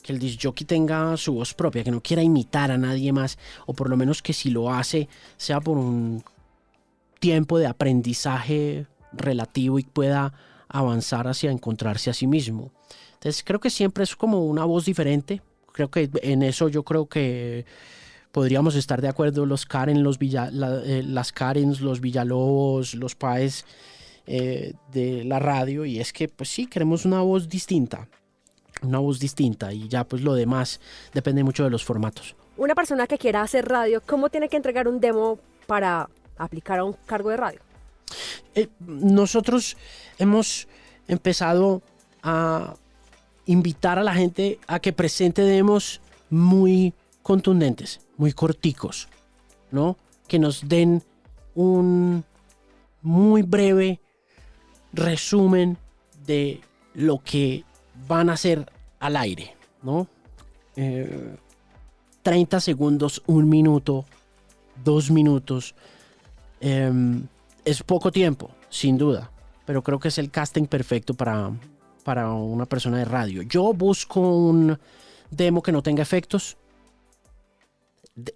que 0.01 0.13
el 0.13 0.19
disc 0.19 0.39
jockey 0.41 0.65
tenga 0.65 1.15
su 1.17 1.33
voz 1.33 1.53
propia, 1.53 1.83
que 1.83 1.91
no 1.91 2.01
quiera 2.01 2.23
imitar 2.23 2.71
a 2.71 2.77
nadie 2.77 3.13
más, 3.13 3.37
o 3.65 3.73
por 3.73 3.89
lo 3.89 3.97
menos 3.97 4.21
que 4.21 4.33
si 4.33 4.49
lo 4.49 4.73
hace, 4.73 5.07
sea 5.37 5.61
por 5.61 5.77
un 5.77 6.23
tiempo 7.19 7.59
de 7.59 7.67
aprendizaje 7.67 8.87
relativo 9.11 9.79
y 9.79 9.83
pueda 9.83 10.33
avanzar 10.67 11.27
hacia 11.27 11.51
encontrarse 11.51 12.09
a 12.09 12.13
sí 12.13 12.27
mismo. 12.27 12.71
Entonces 13.13 13.43
creo 13.43 13.59
que 13.59 13.69
siempre 13.69 14.03
es 14.03 14.15
como 14.15 14.45
una 14.45 14.65
voz 14.65 14.85
diferente, 14.85 15.41
Creo 15.77 15.91
que 15.91 16.09
en 16.23 16.41
eso 16.41 16.69
yo 16.69 16.81
creo 16.81 17.05
que 17.05 17.63
podríamos 18.31 18.73
estar 18.73 18.99
de 18.99 19.09
acuerdo 19.09 19.45
los 19.45 19.67
Karen, 19.67 20.01
los 20.01 20.17
Villa, 20.17 20.49
eh, 20.49 21.03
las 21.05 21.31
Karens, 21.31 21.81
los 21.81 22.01
Villalobos, 22.01 22.95
los 22.95 23.13
Paes 23.13 23.63
eh, 24.25 24.73
de 24.91 25.23
la 25.23 25.37
radio 25.37 25.85
y 25.85 25.99
es 25.99 26.13
que 26.13 26.29
pues 26.29 26.49
sí, 26.49 26.65
queremos 26.65 27.05
una 27.05 27.21
voz 27.21 27.47
distinta, 27.47 28.07
una 28.81 28.97
voz 28.97 29.19
distinta 29.19 29.71
y 29.71 29.87
ya 29.87 30.03
pues 30.03 30.23
lo 30.23 30.33
demás 30.33 30.81
depende 31.13 31.43
mucho 31.43 31.63
de 31.63 31.69
los 31.69 31.85
formatos. 31.85 32.35
Una 32.57 32.73
persona 32.73 33.05
que 33.05 33.19
quiera 33.19 33.43
hacer 33.43 33.67
radio, 33.67 34.01
¿cómo 34.03 34.29
tiene 34.29 34.49
que 34.49 34.57
entregar 34.57 34.87
un 34.87 34.99
demo 34.99 35.37
para 35.67 36.09
aplicar 36.39 36.79
a 36.79 36.85
un 36.85 36.93
cargo 37.05 37.29
de 37.29 37.37
radio? 37.37 37.59
Eh, 38.55 38.67
nosotros 38.79 39.77
hemos 40.17 40.67
empezado 41.07 41.83
a 42.23 42.73
invitar 43.47 43.97
a 43.97 44.03
la 44.03 44.13
gente 44.13 44.59
a 44.67 44.79
que 44.79 44.93
presente 44.93 45.41
demos 45.41 46.01
muy 46.29 46.93
contundentes, 47.23 48.01
muy 48.17 48.33
corticos, 48.33 49.07
¿no? 49.71 49.97
Que 50.27 50.37
nos 50.37 50.67
den 50.67 51.03
un 51.55 52.23
muy 53.01 53.41
breve 53.41 53.99
resumen 54.93 55.77
de 56.25 56.61
lo 56.93 57.19
que 57.23 57.63
van 58.07 58.29
a 58.29 58.33
hacer 58.33 58.71
al 58.99 59.15
aire, 59.15 59.55
¿no? 59.81 60.07
30 60.75 62.57
eh, 62.57 62.61
segundos, 62.61 63.23
un 63.25 63.49
minuto, 63.49 64.05
dos 64.83 65.09
minutos. 65.09 65.73
Em, 66.59 67.27
es 67.65 67.83
poco 67.83 68.11
tiempo, 68.11 68.51
sin 68.69 68.97
duda, 68.97 69.31
pero 69.65 69.81
creo 69.81 69.99
que 69.99 70.07
es 70.09 70.17
el 70.17 70.31
casting 70.31 70.65
perfecto 70.65 71.13
para, 71.13 71.51
para 72.07 72.31
una 72.31 72.65
persona 72.65 72.99
de 72.99 73.03
radio. 73.03 73.41
Yo 73.41 73.73
busco 73.73 74.21
un 74.21 74.79
demo 75.29 75.61
que 75.61 75.73
no 75.73 75.83
tenga 75.83 76.01
efectos. 76.01 76.55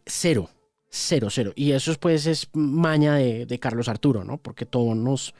cero. 0.05 0.49
Cero, 0.89 1.29
cero. 1.31 1.53
Y 1.55 1.71
eso 1.71 1.95
pues 1.97 2.25
es 2.25 2.49
maña 2.51 3.15
de, 3.15 3.59
Carlos 3.61 3.87
Arturo, 3.87 4.25
¿no? 4.25 4.37
Porque 4.39 4.65
todos 4.65 4.97
nos... 4.97 5.33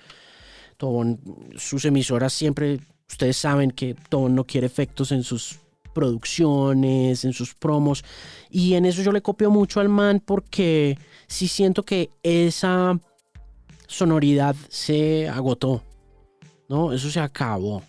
sus 1.57 1.83
emisoras 1.83 2.31
siempre... 2.31 2.79
Ustedes 3.09 3.35
saben 3.35 3.71
que 3.71 3.95
todo 4.07 4.29
no 4.29 4.45
quiere 4.45 4.67
efectos 4.67 5.11
en 5.11 5.23
sus 5.23 5.59
producciones, 5.93 7.25
en 7.25 7.33
sus 7.33 7.53
promos. 7.53 8.05
Y 8.49 8.75
en 8.75 8.85
eso 8.85 9.01
yo 9.01 9.11
le 9.11 9.21
copio 9.21 9.51
mucho 9.51 9.81
al 9.81 9.89
man 9.89 10.21
porque 10.25 10.97
sí 11.27 11.49
siento 11.49 11.83
que 11.83 12.09
esa 12.23 12.97
sonoridad 13.87 14.55
se 14.69 15.27
agotó. 15.27 15.83
¿No? 16.69 16.93
Eso 16.93 17.11
se 17.11 17.19
acabó. 17.19 17.83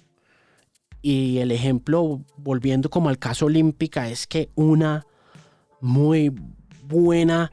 Y 1.02 1.38
el 1.38 1.50
ejemplo, 1.50 2.22
volviendo 2.36 2.88
como 2.88 3.08
al 3.08 3.18
caso 3.18 3.46
olímpica, 3.46 4.08
es 4.08 4.26
que 4.26 4.50
una 4.54 5.04
muy 5.80 6.32
buena, 6.84 7.52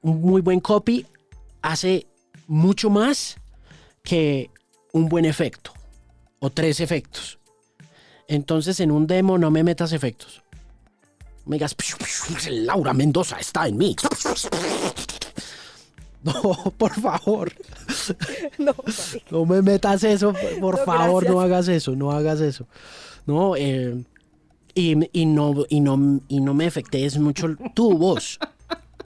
un 0.00 0.22
muy 0.22 0.40
buen 0.40 0.60
copy 0.60 1.06
hace 1.60 2.06
mucho 2.46 2.88
más 2.88 3.36
que 4.02 4.50
un 4.92 5.08
buen 5.08 5.26
efecto 5.26 5.72
o 6.38 6.50
tres 6.50 6.80
efectos. 6.80 7.38
Entonces 8.28 8.80
en 8.80 8.90
un 8.90 9.06
demo 9.06 9.36
no 9.36 9.50
me 9.50 9.62
metas 9.62 9.92
efectos. 9.92 10.42
Me 11.44 11.56
digas, 11.56 11.76
Laura 12.50 12.92
Mendoza 12.92 13.38
está 13.38 13.68
en 13.68 13.76
mí. 13.76 13.94
No, 16.22 16.72
por 16.76 16.92
favor. 16.92 17.52
No, 19.30 19.44
me 19.44 19.62
metas 19.62 20.02
eso, 20.04 20.32
por 20.60 20.84
favor, 20.84 21.28
no 21.28 21.40
hagas 21.40 21.68
eso, 21.68 21.94
no 21.94 22.10
hagas 22.10 22.40
eso. 22.40 22.66
No, 23.26 23.54
eh, 23.56 24.02
y, 24.74 24.94
no, 24.94 25.54
y, 25.68 25.80
no, 25.80 26.20
y 26.28 26.40
no 26.40 26.54
me 26.54 26.66
afectes 26.66 27.18
mucho 27.18 27.56
tu 27.74 27.96
voz, 27.96 28.38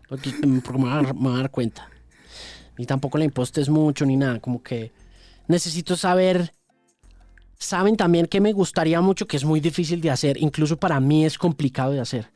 porque, 0.09 0.33
me, 0.47 0.61
voy 0.61 0.91
a 0.91 1.37
dar, 1.39 1.51
cuenta. 1.51 1.89
Y 2.77 2.87
tampoco 2.87 3.19
la 3.19 3.25
impostes 3.25 3.69
mucho 3.69 4.05
ni 4.07 4.17
nada, 4.17 4.41
como 4.41 4.63
que 4.63 4.93
necesito 5.47 5.97
saber, 5.97 6.53
saben 7.59 7.97
también 7.97 8.27
que 8.27 8.41
me 8.41 8.53
gustaría 8.53 9.01
mucho, 9.01 9.27
que 9.27 9.37
es 9.37 9.45
muy 9.45 9.61
difícil 9.61 10.01
de 10.01 10.11
hacer, 10.11 10.37
incluso 10.43 10.77
para 10.77 11.01
mí 11.01 11.25
es 11.25 11.39
complicado 11.39 11.93
de 11.93 12.01
hacer. 12.01 12.31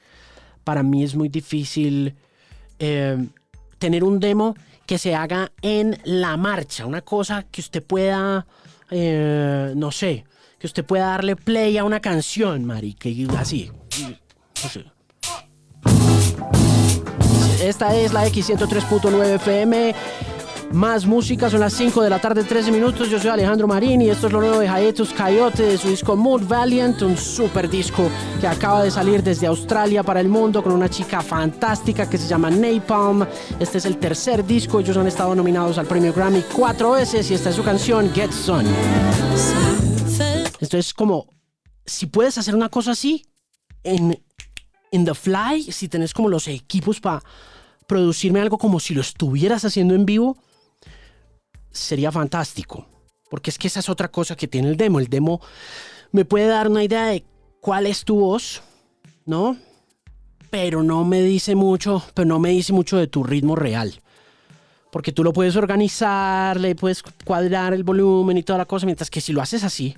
Para 0.63 0.83
mí 0.83 1.03
es 1.05 1.15
muy 1.15 1.29
difícil 1.29 2.15
eh, 2.79 3.29
tener 3.85 4.03
un 4.03 4.19
demo 4.19 4.57
que 4.87 4.97
se 4.97 5.15
haga 5.15 5.53
en 5.61 6.01
la 6.05 6.39
marcha, 6.39 6.87
una 6.87 7.03
cosa 7.03 7.43
que 7.43 7.61
usted 7.61 7.83
pueda, 7.83 8.47
eh, 8.91 9.75
no 9.77 9.93
sé, 9.93 10.25
que 10.59 10.67
usted 10.67 10.87
pueda 10.87 11.09
darle 11.09 11.37
play 11.37 11.77
a 11.77 11.85
una 11.85 12.01
canción, 12.01 12.65
marica, 12.65 13.11
y 13.11 13.29
así. 13.37 13.71
no 14.63 14.71
sé. 14.71 14.87
Esta 17.63 17.95
es 17.95 18.15
la 18.15 18.27
X103.9 18.27 19.35
FM. 19.35 19.95
Más 20.75 21.07
música, 21.07 21.49
son 21.49 21.61
las 21.61 21.73
5 21.75 22.03
de 22.03 22.11
la 22.11 22.21
tarde, 22.21 22.43
13 22.43 22.73
minutos. 22.73 23.09
Yo 23.09 23.21
soy 23.21 23.31
Alejandro 23.31 23.69
Marín 23.69 24.03
y 24.03 24.11
esto 24.11 24.27
es 24.27 24.33
lo 24.33 24.41
nuevo 24.41 24.59
de 24.59 24.67
Hiatus 24.67 25.13
Coyote 25.13 25.63
de 25.63 25.79
su 25.79 25.89
disco 25.89 26.17
Mood 26.17 26.49
Valiant, 26.49 27.01
un 27.03 27.17
super 27.17 27.71
disco 27.71 28.11
que 28.41 28.49
acaba 28.49 28.83
de 28.83 28.91
salir 28.91 29.23
desde 29.23 29.47
Australia 29.47 30.03
para 30.03 30.19
el 30.19 30.29
mundo 30.29 30.65
con 30.65 30.73
una 30.73 30.89
chica 30.91 31.23
fantástica 31.23 32.11
que 32.11 32.19
se 32.19 32.27
llama 32.27 32.51
Napalm. 32.51 33.25
Este 33.61 33.79
es 33.79 33.85
el 33.85 33.99
tercer 33.99 34.45
disco, 34.45 34.81
ellos 34.81 34.97
han 34.97 35.07
estado 35.07 35.33
nominados 35.37 35.79
al 35.79 35.87
premio 35.87 36.13
Grammy 36.13 36.43
cuatro 36.53 36.91
veces 36.91 37.31
y 37.31 37.35
esta 37.35 37.51
es 37.51 37.57
su 37.57 37.63
canción 37.63 38.13
Get 38.13 38.33
Sun. 38.33 38.67
Esto 40.59 40.77
es 40.77 40.93
como, 40.93 41.29
si 41.87 42.07
puedes 42.07 42.37
hacer 42.37 42.57
una 42.57 42.69
cosa 42.69 42.91
así, 42.91 43.25
en, 43.85 44.21
in 44.91 45.05
the 45.05 45.15
fly, 45.15 45.71
si 45.71 45.89
tenés 45.89 46.13
como 46.13 46.29
los 46.29 46.49
equipos 46.49 47.01
para 47.01 47.23
producirme 47.87 48.41
algo 48.41 48.59
como 48.59 48.81
si 48.81 48.93
lo 48.93 49.03
estuvieras 49.03 49.65
haciendo 49.65 49.95
en 49.95 50.05
vivo, 50.05 50.37
sería 51.75 52.11
fantástico. 52.11 52.87
Porque 53.29 53.51
es 53.51 53.59
que 53.59 53.69
esa 53.69 53.81
es 53.81 53.89
otra 53.89 54.11
cosa 54.11 54.37
que 54.37 54.49
tiene 54.49 54.69
el 54.69 54.77
demo. 54.77 55.01
El 55.01 55.09
demo 55.09 55.41
me 56.13 56.25
puede 56.25 56.47
dar 56.47 56.69
una 56.69 56.85
idea 56.85 57.07
de 57.07 57.25
cuál 57.61 57.87
es 57.87 58.05
tu 58.05 58.17
voz, 58.17 58.63
¿no? 59.27 59.57
Pero 60.51 60.83
no 60.83 61.05
me 61.05 61.21
dice 61.23 61.55
mucho, 61.55 62.03
pero 62.15 62.27
no 62.27 62.39
me 62.39 62.51
dice 62.51 62.73
mucho 62.73 62.97
de 62.97 63.09
tu 63.09 63.25
ritmo 63.25 63.57
real. 63.57 64.01
Porque 64.93 65.11
tú 65.11 65.25
lo 65.25 65.33
puedes 65.33 65.57
organizar, 65.57 66.61
le 66.61 66.77
puedes 66.77 67.03
cuadrar 67.03 67.75
el 67.75 67.83
volumen 67.83 68.37
y 68.37 68.45
toda 68.45 68.61
la 68.61 68.65
cosa, 68.65 68.87
mientras 68.87 69.11
que 69.11 69.21
si 69.21 69.33
lo 69.33 69.43
haces 69.43 69.65
así, 69.65 69.97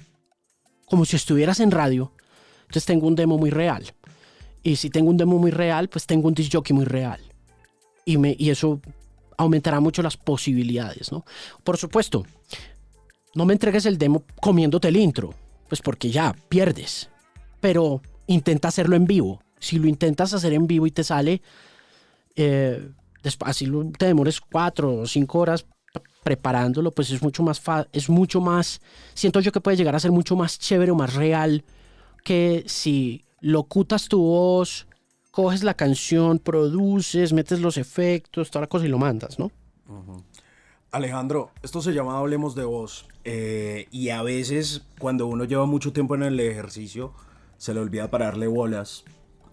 como 0.86 1.04
si 1.04 1.16
estuvieras 1.16 1.60
en 1.60 1.70
radio, 1.70 2.12
entonces 2.62 2.86
tengo 2.86 3.06
un 3.06 3.14
demo 3.14 3.36
muy 3.36 3.50
real. 3.50 3.84
Y 4.62 4.76
si 4.76 4.88
tengo 4.88 5.10
un 5.10 5.16
demo 5.16 5.38
muy 5.38 5.50
real, 5.50 5.88
pues 5.88 6.06
tengo 6.06 6.28
un 6.28 6.34
disc 6.34 6.50
jockey 6.52 6.74
muy 6.74 6.86
real. 6.86 7.20
Y, 8.06 8.16
me, 8.16 8.34
y 8.38 8.50
eso 8.50 8.80
aumentará 9.36 9.80
mucho 9.80 10.02
las 10.02 10.16
posibilidades, 10.16 11.12
¿no? 11.12 11.24
Por 11.64 11.76
supuesto, 11.76 12.24
no 13.34 13.44
me 13.44 13.52
entregues 13.52 13.86
el 13.86 13.98
demo 13.98 14.24
comiéndote 14.40 14.88
el 14.88 14.96
intro, 14.96 15.34
pues 15.68 15.82
porque 15.82 16.10
ya 16.10 16.34
pierdes. 16.48 17.10
Pero 17.60 18.00
intenta 18.26 18.68
hacerlo 18.68 18.96
en 18.96 19.06
vivo. 19.06 19.42
Si 19.58 19.78
lo 19.78 19.88
intentas 19.88 20.32
hacer 20.32 20.52
en 20.52 20.66
vivo 20.66 20.86
y 20.86 20.90
te 20.90 21.04
sale, 21.04 21.42
eh, 22.34 22.88
así 23.40 23.70
te 23.98 24.06
demores 24.06 24.40
cuatro 24.40 24.94
o 24.94 25.06
cinco 25.06 25.40
horas 25.40 25.66
preparándolo, 26.22 26.90
pues 26.90 27.10
es 27.10 27.22
mucho 27.22 27.42
más 27.42 27.62
es 27.92 28.08
mucho 28.08 28.40
más, 28.40 28.80
siento 29.14 29.40
yo 29.40 29.52
que 29.52 29.60
puede 29.60 29.76
llegar 29.76 29.94
a 29.94 30.00
ser 30.00 30.10
mucho 30.10 30.36
más 30.36 30.58
chévere 30.58 30.90
o 30.90 30.96
más 30.96 31.14
real 31.14 31.64
que 32.24 32.64
si 32.66 33.24
locutas 33.40 34.08
tu 34.08 34.20
voz, 34.20 34.86
coges 35.36 35.62
la 35.62 35.74
canción, 35.74 36.38
produces, 36.38 37.34
metes 37.34 37.60
los 37.60 37.76
efectos, 37.76 38.50
toda 38.50 38.62
la 38.62 38.68
cosa 38.68 38.86
y 38.86 38.88
lo 38.88 38.96
mandas, 38.96 39.38
¿no? 39.38 39.50
Alejandro, 40.90 41.50
esto 41.62 41.82
se 41.82 41.92
llama 41.92 42.16
Hablemos 42.16 42.54
de 42.54 42.64
Voz. 42.64 43.06
Eh, 43.24 43.86
y 43.90 44.08
a 44.08 44.22
veces, 44.22 44.86
cuando 44.98 45.26
uno 45.26 45.44
lleva 45.44 45.66
mucho 45.66 45.92
tiempo 45.92 46.14
en 46.14 46.22
el 46.22 46.40
ejercicio, 46.40 47.12
se 47.58 47.74
le 47.74 47.80
olvida 47.80 48.10
pararle 48.10 48.46
bolas 48.46 49.04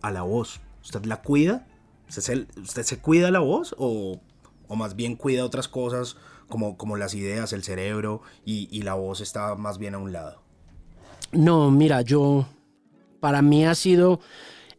a 0.01 0.11
la 0.11 0.21
voz. 0.21 0.61
¿Usted 0.81 1.03
la 1.03 1.21
cuida? 1.21 1.67
¿Usted 2.07 2.21
se, 2.21 2.61
usted 2.61 2.83
se 2.83 2.99
cuida 2.99 3.29
la 3.29 3.39
voz? 3.39 3.75
¿O, 3.77 4.21
o, 4.69 4.75
más 4.77 4.95
bien 4.95 5.17
cuida 5.17 5.43
otras 5.43 5.67
cosas 5.67 6.15
como, 6.47 6.77
como 6.77 6.95
las 6.95 7.13
ideas, 7.13 7.51
el 7.51 7.61
cerebro 7.61 8.21
y, 8.45 8.69
y 8.71 8.83
la 8.83 8.93
voz 8.93 9.19
está 9.19 9.55
más 9.55 9.79
bien 9.79 9.95
a 9.95 9.97
un 9.97 10.13
lado? 10.13 10.41
No, 11.33 11.71
mira, 11.71 12.03
yo. 12.03 12.45
Para 13.19 13.41
mí 13.41 13.65
ha 13.65 13.75
sido 13.75 14.21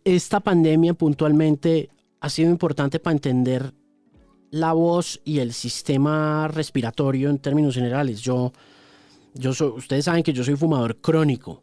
esta 0.04 0.40
pandemia 0.40 0.94
puntualmente 0.94 1.88
ha 2.20 2.28
sido 2.28 2.50
importante 2.50 3.00
para 3.00 3.12
entender 3.12 3.74
la 4.50 4.72
voz 4.72 5.20
y 5.24 5.40
el 5.40 5.52
sistema 5.52 6.46
respiratorio 6.48 7.30
en 7.30 7.38
términos 7.38 7.74
generales. 7.74 8.20
Yo, 8.20 8.52
yo 9.34 9.52
soy, 9.52 9.68
ustedes 9.70 10.04
saben 10.04 10.22
que 10.22 10.32
yo 10.32 10.44
soy 10.44 10.56
fumador 10.56 11.00
crónico, 11.00 11.62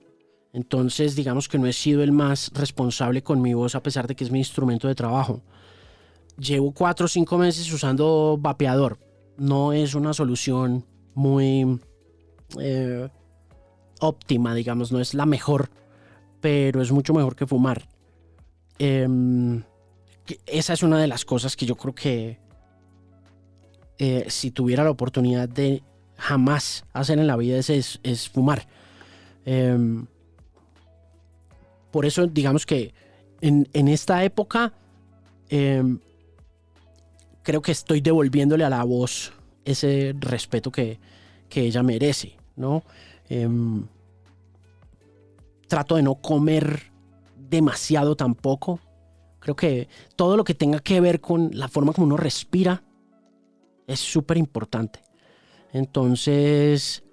entonces 0.54 1.15
digamos 1.15 1.47
que 1.47 1.58
no 1.58 1.67
he 1.67 1.73
sido 1.73 2.04
el 2.04 2.12
más 2.12 2.51
responsable 2.54 3.23
con 3.23 3.41
mi 3.41 3.54
voz 3.54 3.75
a 3.75 3.84
pesar 3.84 4.08
de 4.08 4.15
que 4.15 4.23
es 4.23 4.32
mi 4.32 4.39
instrumento 4.39 4.88
de 4.88 4.95
trabajo. 4.95 5.41
Llevo 6.38 6.73
cuatro 6.73 7.06
o 7.06 7.10
cinco 7.10 7.38
meses 7.38 7.71
usando 7.71 8.38
vapeador. 8.39 8.97
No 9.38 9.73
es 9.73 9.95
una 9.95 10.13
solución 10.13 10.86
muy 11.13 11.80
eh, 12.60 13.08
óptima, 13.99 14.54
digamos, 14.56 14.91
no 14.91 14.99
es 14.99 15.13
la 15.13 15.25
mejor, 15.25 15.69
pero 16.41 16.82
es 16.82 16.91
mucho 16.91 17.13
mejor 17.13 17.36
que 17.36 17.47
fumar. 17.47 17.88
Em, 18.84 19.62
esa 20.48 20.74
es 20.74 20.82
una 20.82 21.00
de 21.00 21.06
las 21.06 21.24
cosas 21.24 21.56
que 21.56 21.67
yo 21.67 21.76
creo 21.76 21.94
que 21.94 22.39
eh, 24.00 24.26
si 24.28 24.50
tuviera 24.50 24.84
la 24.84 24.89
oportunidad 24.89 25.48
de 25.48 25.84
jamás 26.17 26.84
hacer 26.91 27.20
en 27.20 27.28
la 27.28 27.38
vida 27.38 27.60
es, 27.60 28.00
es, 28.02 28.30
fumar. 28.30 28.67
Em, 29.46 30.08
por 31.91 32.08
eso 32.08 32.26
digamos 32.26 32.65
que 32.65 32.96
en, 33.41 33.88
esta 33.88 34.24
época 34.24 34.74
em, 35.50 36.00
creo 37.44 37.62
que 37.62 37.74
estoy 37.74 38.02
devolviéndole 38.02 38.63
a 38.63 38.70
la 38.72 38.84
voz 38.84 39.32
ese 39.63 40.15
respeto 40.17 40.72
que, 40.72 40.98
que 41.50 41.62
ella 41.62 41.84
merece, 41.84 42.36
¿no? 42.56 42.82
trato 45.67 45.96
de 45.96 46.02
no 46.02 46.15
comer 46.15 46.90
demasiado 47.52 48.16
tampoco. 48.16 48.80
Creo 49.40 49.56
que 49.56 49.88
todo 50.16 50.38
lo 50.38 50.44
que 50.44 50.56
tenga 50.56 50.80
que 50.80 51.00
ver 51.02 51.22
con 51.22 51.52
la 51.54 51.68
forma 51.68 51.94
como 51.94 52.08
uno 52.08 52.18
respira 52.18 52.84
es 53.86 54.00
súper 54.00 54.38
importante. 54.38 55.02
Entonces, 55.74 57.04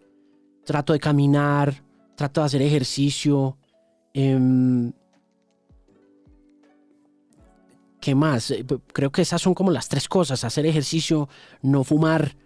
trato 0.64 0.92
de 0.92 1.00
caminar, 1.00 1.82
trato 2.14 2.40
de 2.40 2.46
hacer 2.46 2.62
ejercicio. 2.62 3.58
Em, 4.14 4.92
¿Qué 8.00 8.14
más? 8.14 8.52
Eh, 8.52 8.64
creo 8.92 9.10
que 9.10 9.22
esas 9.22 9.42
son 9.42 9.54
como 9.54 9.70
las 9.70 9.88
tres 9.88 10.08
cosas. 10.08 10.44
Hacer 10.44 10.66
ejercicio, 10.66 11.28
no 11.62 11.82
fumar. 11.82 12.36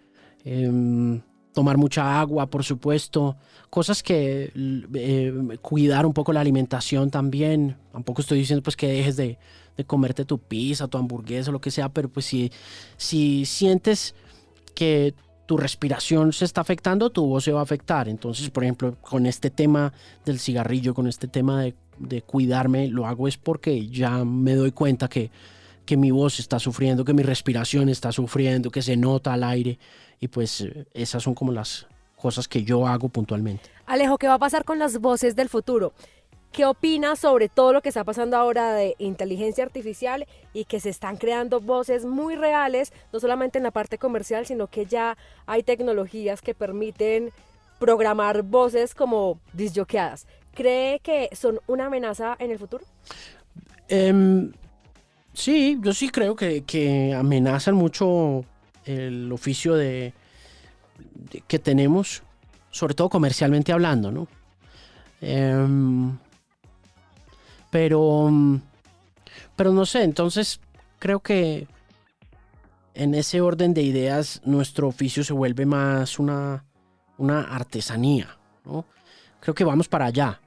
Em, 0.43 1.21
tomar 1.53 1.77
mucha 1.77 2.19
agua, 2.19 2.47
por 2.47 2.63
supuesto, 2.63 3.37
cosas 3.69 4.03
que 4.03 4.51
eh, 4.55 5.57
cuidar 5.61 6.05
un 6.05 6.13
poco 6.13 6.33
la 6.33 6.41
alimentación 6.41 7.09
también. 7.09 7.77
Tampoco 7.91 8.21
estoy 8.21 8.39
diciendo 8.39 8.63
pues 8.63 8.75
que 8.75 8.87
dejes 8.87 9.15
de, 9.15 9.37
comerte 9.87 10.25
tu 10.25 10.39
pizza, 10.39 10.87
tu 10.87 10.97
hamburguesa, 10.97 11.51
lo 11.51 11.61
que 11.61 11.71
sea, 11.71 11.89
pero 11.89 12.09
pues 12.09 12.25
si, 12.25 12.51
si 12.97 13.45
sientes 13.45 14.15
que 14.75 15.13
tu 15.45 15.57
respiración 15.57 16.33
se 16.33 16.45
está 16.45 16.61
afectando, 16.61 17.09
tu 17.09 17.25
voz 17.25 17.43
se 17.43 17.51
va 17.51 17.59
a 17.59 17.63
afectar. 17.63 18.09
Entonces, 18.09 18.49
por 18.49 18.63
ejemplo, 18.63 18.95
con 19.01 19.25
este 19.25 19.49
tema 19.49 19.93
del 20.25 20.39
cigarrillo, 20.39 20.93
con 20.93 21.07
este 21.07 21.27
tema 21.27 21.61
de, 21.61 21.75
de 21.99 22.21
cuidarme, 22.21 22.87
lo 22.87 23.05
hago 23.05 23.27
es 23.27 23.37
porque 23.37 23.87
ya 23.87 24.23
me 24.23 24.55
doy 24.55 24.71
cuenta 24.71 25.07
que, 25.07 25.31
que 25.85 25.97
mi 25.97 26.11
voz 26.11 26.39
está 26.39 26.59
sufriendo, 26.59 27.05
que 27.05 27.13
mi 27.13 27.23
respiración 27.23 27.89
está 27.89 28.11
sufriendo, 28.11 28.71
que 28.71 28.81
se 28.81 28.97
nota 28.97 29.33
al 29.33 29.43
aire. 29.43 29.79
Y 30.19 30.27
pues 30.27 30.61
eh, 30.61 30.85
esas 30.93 31.23
son 31.23 31.35
como 31.35 31.51
las 31.51 31.87
cosas 32.15 32.47
que 32.47 32.63
yo 32.63 32.87
hago 32.87 33.09
puntualmente. 33.09 33.69
Alejo, 33.85 34.17
¿qué 34.17 34.27
va 34.27 34.35
a 34.35 34.39
pasar 34.39 34.63
con 34.63 34.79
las 34.79 34.99
voces 34.99 35.35
del 35.35 35.49
futuro? 35.49 35.93
¿Qué 36.53 36.65
opinas 36.65 37.19
sobre 37.19 37.49
todo 37.49 37.73
lo 37.73 37.81
que 37.81 37.89
está 37.89 38.03
pasando 38.03 38.37
ahora 38.37 38.73
de 38.73 38.95
inteligencia 38.99 39.63
artificial 39.63 40.27
y 40.53 40.65
que 40.65 40.79
se 40.79 40.89
están 40.89 41.17
creando 41.17 41.59
voces 41.59 42.05
muy 42.05 42.35
reales, 42.35 42.93
no 43.11 43.19
solamente 43.19 43.57
en 43.57 43.63
la 43.63 43.71
parte 43.71 43.97
comercial, 43.97 44.45
sino 44.45 44.67
que 44.67 44.85
ya 44.85 45.17
hay 45.47 45.63
tecnologías 45.63 46.41
que 46.41 46.53
permiten 46.53 47.31
programar 47.79 48.43
voces 48.43 48.93
como 48.93 49.39
disjoqueadas? 49.51 50.27
¿Cree 50.53 50.99
que 50.99 51.29
son 51.33 51.59
una 51.65 51.87
amenaza 51.87 52.35
en 52.37 52.51
el 52.51 52.59
futuro? 52.59 52.85
Em, 53.87 54.53
sí, 55.33 55.77
yo 55.81 55.93
sí 55.93 56.09
creo 56.09 56.35
que, 56.35 56.63
que 56.63 57.13
amenazan 57.13 57.75
mucho 57.75 58.45
el 58.85 59.31
oficio 59.31 59.75
de, 59.75 60.13
que 61.47 61.59
tenemos, 61.59 62.23
sobre 62.71 62.93
todo 62.93 63.09
comercialmente 63.09 63.71
hablando, 63.71 64.11
¿no? 64.11 64.27
Em, 65.21 66.17
pero, 67.69 68.31
pero 69.55 69.71
no 69.73 69.85
sé, 69.85 70.03
entonces 70.03 70.59
creo 70.99 71.21
que 71.21 71.67
en 72.93 73.15
ese 73.15 73.41
orden 73.41 73.73
de 73.73 73.81
ideas 73.81 74.41
nuestro 74.45 74.87
oficio 74.87 75.23
se 75.23 75.33
vuelve 75.33 75.65
más 75.65 76.19
una 76.19 76.63
una 77.17 77.41
artesanía, 77.41 78.37
¿no? 78.65 78.85
Creo 79.39 79.53
que 79.53 79.63
vamos 79.63 79.87
para 79.87 80.05
allá. 80.05 80.39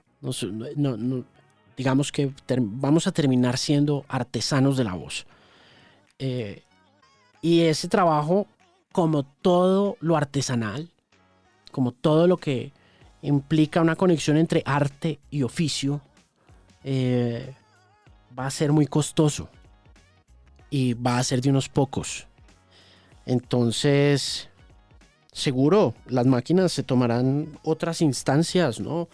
Digamos 1.76 2.12
que 2.12 2.32
vamos 2.58 3.06
a 3.06 3.12
terminar 3.12 3.58
siendo 3.58 4.04
artesanos 4.08 4.76
de 4.76 4.84
la 4.84 4.94
voz. 4.94 5.26
Eh, 6.18 6.62
y 7.42 7.60
ese 7.62 7.88
trabajo, 7.88 8.46
como 8.92 9.24
todo 9.24 9.96
lo 10.00 10.16
artesanal, 10.16 10.90
como 11.70 11.92
todo 11.92 12.26
lo 12.26 12.38
que 12.38 12.72
implica 13.22 13.80
una 13.80 13.96
conexión 13.96 14.36
entre 14.36 14.62
arte 14.64 15.20
y 15.30 15.42
oficio, 15.42 16.00
eh, 16.84 17.54
va 18.38 18.46
a 18.46 18.50
ser 18.50 18.72
muy 18.72 18.86
costoso 18.86 19.48
y 20.70 20.94
va 20.94 21.18
a 21.18 21.24
ser 21.24 21.40
de 21.40 21.50
unos 21.50 21.68
pocos. 21.68 22.26
Entonces, 23.26 24.48
seguro, 25.32 25.94
las 26.06 26.26
máquinas 26.26 26.72
se 26.72 26.82
tomarán 26.82 27.58
otras 27.62 28.00
instancias, 28.00 28.80
¿no? 28.80 29.08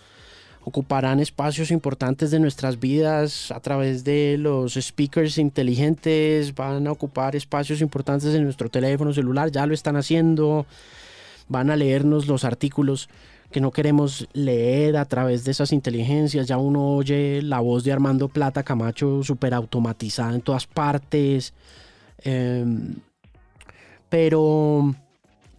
Ocuparán 0.65 1.19
espacios 1.19 1.71
importantes 1.71 2.31
de 2.31 2.39
nuestras 2.39 2.79
vidas 2.79 3.51
a 3.51 3.61
través 3.61 4.05
de 4.05 4.37
los 4.39 4.75
speakers 4.75 5.39
inteligentes, 5.39 6.55
van 6.55 6.87
a 6.87 6.93
ocupar 6.93 7.35
espacios 7.35 7.81
importantes 7.81 8.33
en 8.35 8.45
nuestro 8.45 8.69
teléfono 8.69 9.13
celular, 9.13 9.51
ya 9.51 9.67
lo 9.67 9.75
están 9.75 9.97
haciendo, 9.97 10.67
van 11.49 11.71
a 11.71 11.77
leernos 11.77 12.29
los 12.29 12.45
artículos 12.45 13.09
que 13.53 13.61
no 13.61 13.71
queremos 13.71 14.27
leer 14.33 14.97
a 14.97 15.05
través 15.05 15.45
de 15.45 15.53
esas 15.53 15.73
inteligencias. 15.73 16.49
Ya 16.49 16.57
uno 16.57 16.97
oye 16.97 17.43
la 17.43 17.61
voz 17.61 17.85
de 17.85 17.93
Armando 17.93 18.29
Plata 18.29 18.65
Camacho 18.65 19.23
súper 19.23 19.55
automatizada 19.55 20.35
en 20.35 20.41
todas 20.41 20.67
partes. 20.67 21.53
Em, 22.19 22.97
pero, 24.09 24.95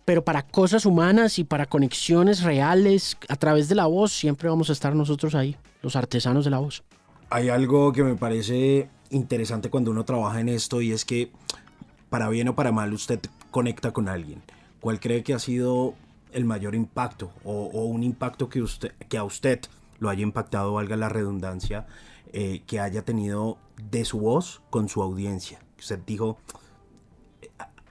pero 0.06 0.24
para 0.24 0.44
cosas 0.44 0.86
humanas 0.86 1.40
y 1.40 1.44
para 1.44 1.66
conexiones 1.66 2.44
reales 2.44 3.18
a 3.30 3.36
través 3.36 3.70
de 3.70 3.76
la 3.76 3.86
voz, 3.86 4.12
siempre 4.12 4.50
vamos 4.50 4.70
a 4.70 4.74
estar 4.74 4.96
nosotros 4.96 5.36
ahí, 5.36 5.56
los 5.82 5.96
artesanos 5.96 6.46
de 6.46 6.52
la 6.52 6.60
voz. 6.60 6.84
Hay 7.30 7.50
algo 7.50 7.92
que 7.94 8.04
me 8.04 8.16
parece 8.16 8.90
interesante 9.10 9.70
cuando 9.70 9.92
uno 9.92 10.06
trabaja 10.06 10.40
en 10.40 10.50
esto 10.50 10.82
y 10.82 10.92
es 10.92 11.06
que, 11.06 11.32
para 12.10 12.30
bien 12.30 12.48
o 12.50 12.56
para 12.56 12.72
mal, 12.72 12.94
usted 12.94 13.20
conecta 13.52 13.92
con 13.92 14.10
alguien. 14.10 14.42
¿Cuál 14.80 15.00
cree 15.00 15.24
que 15.24 15.34
ha 15.34 15.40
sido 15.40 15.96
el 16.34 16.46
mayor 16.46 16.76
impacto 16.76 17.32
o, 17.44 17.86
un 17.86 18.04
impacto 18.04 18.50
que, 18.50 19.18
a 19.18 19.24
usted 19.24 19.60
lo 20.00 20.10
haya 20.10 20.24
impactado, 20.24 20.74
valga 20.74 20.98
la 20.98 21.10
redundancia, 21.10 21.86
eh, 22.34 22.64
que 22.68 22.80
haya 22.80 23.04
tenido 23.04 23.58
de 23.92 24.04
su 24.06 24.20
voz 24.20 24.62
con 24.70 24.90
su 24.90 25.02
audiencia. 25.02 25.60
Usted 25.78 26.00
dijo, 26.06 26.38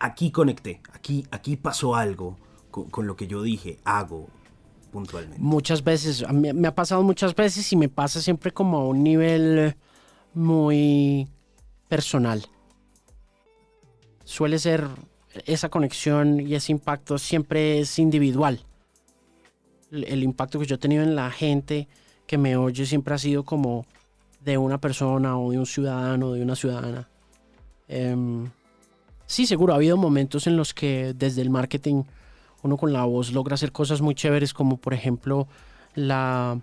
aquí 0.03 0.33
conecté, 0.33 0.83
aquí, 0.93 1.25
aquí 1.31 1.57
pasó 1.57 1.95
algo 1.95 2.37
con, 2.71 3.07
lo 3.07 3.15
que 3.17 3.29
yo 3.29 3.41
dije, 3.41 3.79
hago 3.85 4.29
puntualmente. 4.91 5.41
Muchas 5.41 5.85
veces, 5.85 6.25
me 6.33 6.67
ha 6.67 6.75
pasado 6.75 7.03
muchas 7.03 7.35
veces 7.37 7.73
y 7.73 7.77
me 7.77 7.89
pasa 7.89 8.21
siempre 8.21 8.51
como 8.51 8.79
a 8.79 8.89
un 8.89 9.05
nivel 9.05 9.77
muy 10.35 11.29
personal. 11.89 12.45
Suele 14.25 14.59
ser 14.59 14.89
esa 15.47 15.69
conexión 15.69 16.41
y 16.41 16.55
ese 16.57 16.73
impacto 16.73 17.17
siempre 17.17 17.79
es 17.79 17.99
individual. 17.99 18.61
El, 19.93 20.23
impacto 20.23 20.59
que 20.59 20.67
yo 20.67 20.77
he 20.77 20.79
tenido 20.79 21.03
en 21.03 21.15
la 21.15 21.31
gente 21.31 21.87
que 22.27 22.39
me 22.39 22.57
oye 22.57 22.87
siempre 22.87 23.15
ha 23.15 23.19
sido 23.19 23.45
como 23.45 23.87
de 24.41 24.59
una 24.59 24.79
persona 24.79 25.39
o 25.39 25.53
de 25.53 25.59
un 25.59 25.67
ciudadano 25.67 26.29
o 26.29 26.33
de 26.33 26.43
una 26.43 26.57
ciudadana. 26.57 27.09
Em, 27.89 28.51
sí, 29.33 29.47
seguro, 29.47 29.73
ha 29.73 29.77
habido 29.77 29.97
momentos 29.97 30.47
en 30.47 30.59
los 30.59 30.75
que 30.75 31.15
desde 31.17 31.41
el 31.41 31.49
marketing 31.49 32.03
uno 32.63 32.77
con 32.77 32.93
la 32.93 33.05
voz 33.05 33.33
logra 33.33 33.55
hacer 33.55 33.73
cosas 33.73 34.03
muy 34.03 34.15
chéveres 34.15 34.53
como 34.53 34.77
por 34.77 34.93
ejemplo 34.93 35.49
la 35.95 36.61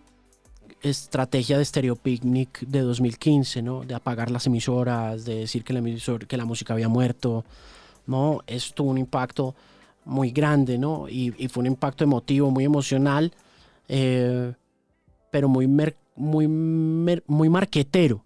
estrategia 0.81 1.57
de 1.57 1.65
Stereo 1.65 1.95
Picnic 1.95 2.59
de 2.59 2.81
2015, 2.81 3.63
¿no? 3.63 3.81
De 3.81 3.95
apagar 3.95 4.29
las 4.29 4.45
emisoras, 4.45 5.25
de 5.25 5.35
decir 5.35 5.63
que 5.63 5.73
la, 5.73 5.81
que 6.27 6.37
la 6.37 6.45
música 6.45 6.73
había 6.73 6.87
muerto, 6.87 7.43
¿no? 8.05 8.41
Eso 8.45 8.71
tuvo 8.75 8.91
un 8.91 8.99
impacto 8.99 9.55
muy 10.05 10.29
grande, 10.29 10.77
¿no? 10.77 11.09
Y, 11.09 11.31
fue 11.49 11.61
un 11.61 11.67
impacto 11.67 12.03
emotivo, 12.03 12.51
muy 12.51 12.65
emocional, 12.65 13.33
eh, 13.87 14.53
pero 15.31 15.49
muy, 15.49 15.67
muy, 16.15 16.47
muy 16.47 17.49
marquetero. 17.49 18.23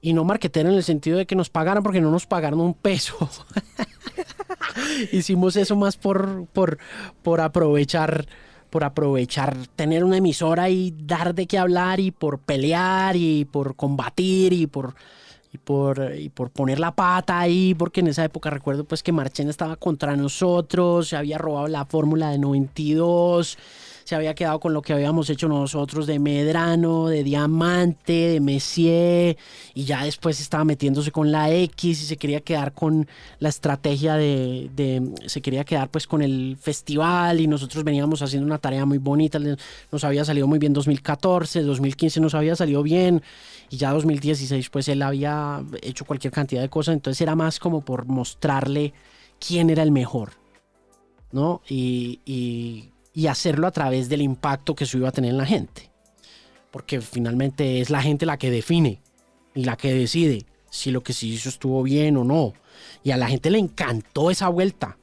Y 0.00 0.12
no 0.12 0.24
marquetero 0.24 0.68
en 0.68 0.76
el 0.76 0.82
sentido 0.82 1.18
de 1.18 1.26
que 1.26 1.34
nos 1.34 1.50
pagaran 1.50 1.82
porque 1.82 2.00
no 2.00 2.10
nos 2.10 2.26
pagaron 2.26 2.60
un 2.60 2.74
peso. 2.74 3.16
Hicimos 5.12 5.56
eso 5.56 5.76
más 5.76 5.96
por, 5.96 6.46
por, 6.46 6.78
por 7.22 7.40
aprovechar 7.40 8.26
por 8.70 8.84
aprovechar 8.84 9.54
tener 9.76 10.02
una 10.02 10.16
emisora 10.16 10.70
y 10.70 10.94
dar 10.96 11.34
de 11.34 11.46
qué 11.46 11.58
hablar 11.58 12.00
y 12.00 12.10
por 12.10 12.38
pelear 12.38 13.16
y 13.16 13.44
por 13.44 13.76
combatir 13.76 14.54
y 14.54 14.66
por 14.66 14.94
por, 15.58 16.10
por 16.34 16.50
poner 16.50 16.80
la 16.80 16.94
pata 16.94 17.38
ahí, 17.38 17.74
porque 17.74 18.00
en 18.00 18.08
esa 18.08 18.24
época 18.24 18.50
recuerdo 18.50 18.84
pues 18.84 19.02
que 19.02 19.12
Marchen 19.12 19.48
estaba 19.48 19.76
contra 19.76 20.16
nosotros, 20.16 21.08
se 21.08 21.16
había 21.16 21.38
robado 21.38 21.68
la 21.68 21.84
fórmula 21.84 22.30
de 22.30 22.38
92, 22.38 23.58
se 24.04 24.14
había 24.14 24.34
quedado 24.34 24.60
con 24.60 24.72
lo 24.72 24.82
que 24.82 24.92
habíamos 24.92 25.30
hecho 25.30 25.48
nosotros 25.48 26.06
de 26.06 26.18
Medrano, 26.18 27.08
de 27.08 27.24
Diamante, 27.24 28.12
de 28.12 28.40
Messier, 28.40 29.36
y 29.74 29.84
ya 29.84 30.04
después 30.04 30.40
estaba 30.40 30.64
metiéndose 30.64 31.10
con 31.10 31.32
la 31.32 31.50
X 31.50 32.02
y 32.02 32.06
se 32.06 32.16
quería 32.16 32.40
quedar 32.40 32.72
con 32.72 33.06
la 33.38 33.48
estrategia 33.48 34.14
de, 34.16 35.12
se 35.26 35.40
quería 35.40 35.64
quedar 35.64 35.90
pues 35.90 36.06
con 36.06 36.22
el 36.22 36.56
festival 36.60 37.40
y 37.40 37.46
nosotros 37.46 37.84
veníamos 37.84 38.22
haciendo 38.22 38.46
una 38.46 38.58
tarea 38.58 38.84
muy 38.84 38.98
bonita, 38.98 39.38
nos 39.90 40.04
había 40.04 40.24
salido 40.24 40.46
muy 40.46 40.58
bien 40.58 40.72
2014, 40.72 41.62
2015 41.62 42.20
nos 42.20 42.34
había 42.34 42.56
salido 42.56 42.82
bien, 42.82 43.22
y 43.70 43.76
ya 43.76 43.92
2016 43.92 44.70
pues 44.70 44.88
él 44.88 45.02
había 45.02 45.62
hecho 45.82 46.04
cualquier 46.04 46.32
cantidad 46.32 46.62
de 46.62 46.68
cosas, 46.68 46.94
entonces 46.94 47.20
era 47.20 47.34
más 47.34 47.58
como 47.58 47.82
por 47.82 48.06
mostrarle 48.06 48.92
quién 49.46 49.70
era 49.70 49.82
el 49.82 49.90
mejor, 49.90 50.32
¿no? 51.32 51.62
Y, 51.68 52.90
y 53.14 53.26
hacerlo 53.26 53.66
a 53.66 53.72
través 53.72 54.08
del 54.08 54.22
impacto 54.22 54.74
que 54.74 54.84
eso 54.84 54.98
iba 54.98 55.08
a 55.08 55.12
tener 55.12 55.30
en 55.30 55.38
la 55.38 55.46
gente, 55.46 55.90
porque 56.70 57.00
finalmente 57.00 57.80
es 57.80 57.90
la 57.90 58.02
gente 58.02 58.26
la 58.26 58.38
que 58.38 58.50
define 58.50 59.00
y 59.54 59.64
la 59.64 59.76
que 59.76 59.92
decide 59.92 60.46
si 60.70 60.90
lo 60.90 61.02
que 61.02 61.12
se 61.12 61.26
hizo 61.26 61.48
estuvo 61.48 61.82
bien 61.82 62.16
o 62.16 62.24
no, 62.24 62.54
y 63.02 63.10
a 63.10 63.16
la 63.16 63.28
gente 63.28 63.50
le 63.50 63.58
encantó 63.58 64.30
esa 64.30 64.48
vuelta. 64.48 64.96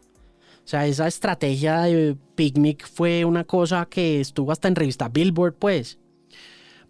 O 0.66 0.68
sea, 0.70 0.86
esa 0.86 1.08
estrategia 1.08 1.82
de 1.82 2.16
picnic 2.36 2.88
fue 2.88 3.26
una 3.26 3.44
cosa 3.44 3.88
que 3.90 4.22
estuvo 4.22 4.52
hasta 4.52 4.68
en 4.68 4.76
revista 4.76 5.10
Billboard, 5.10 5.56
pues. 5.56 5.98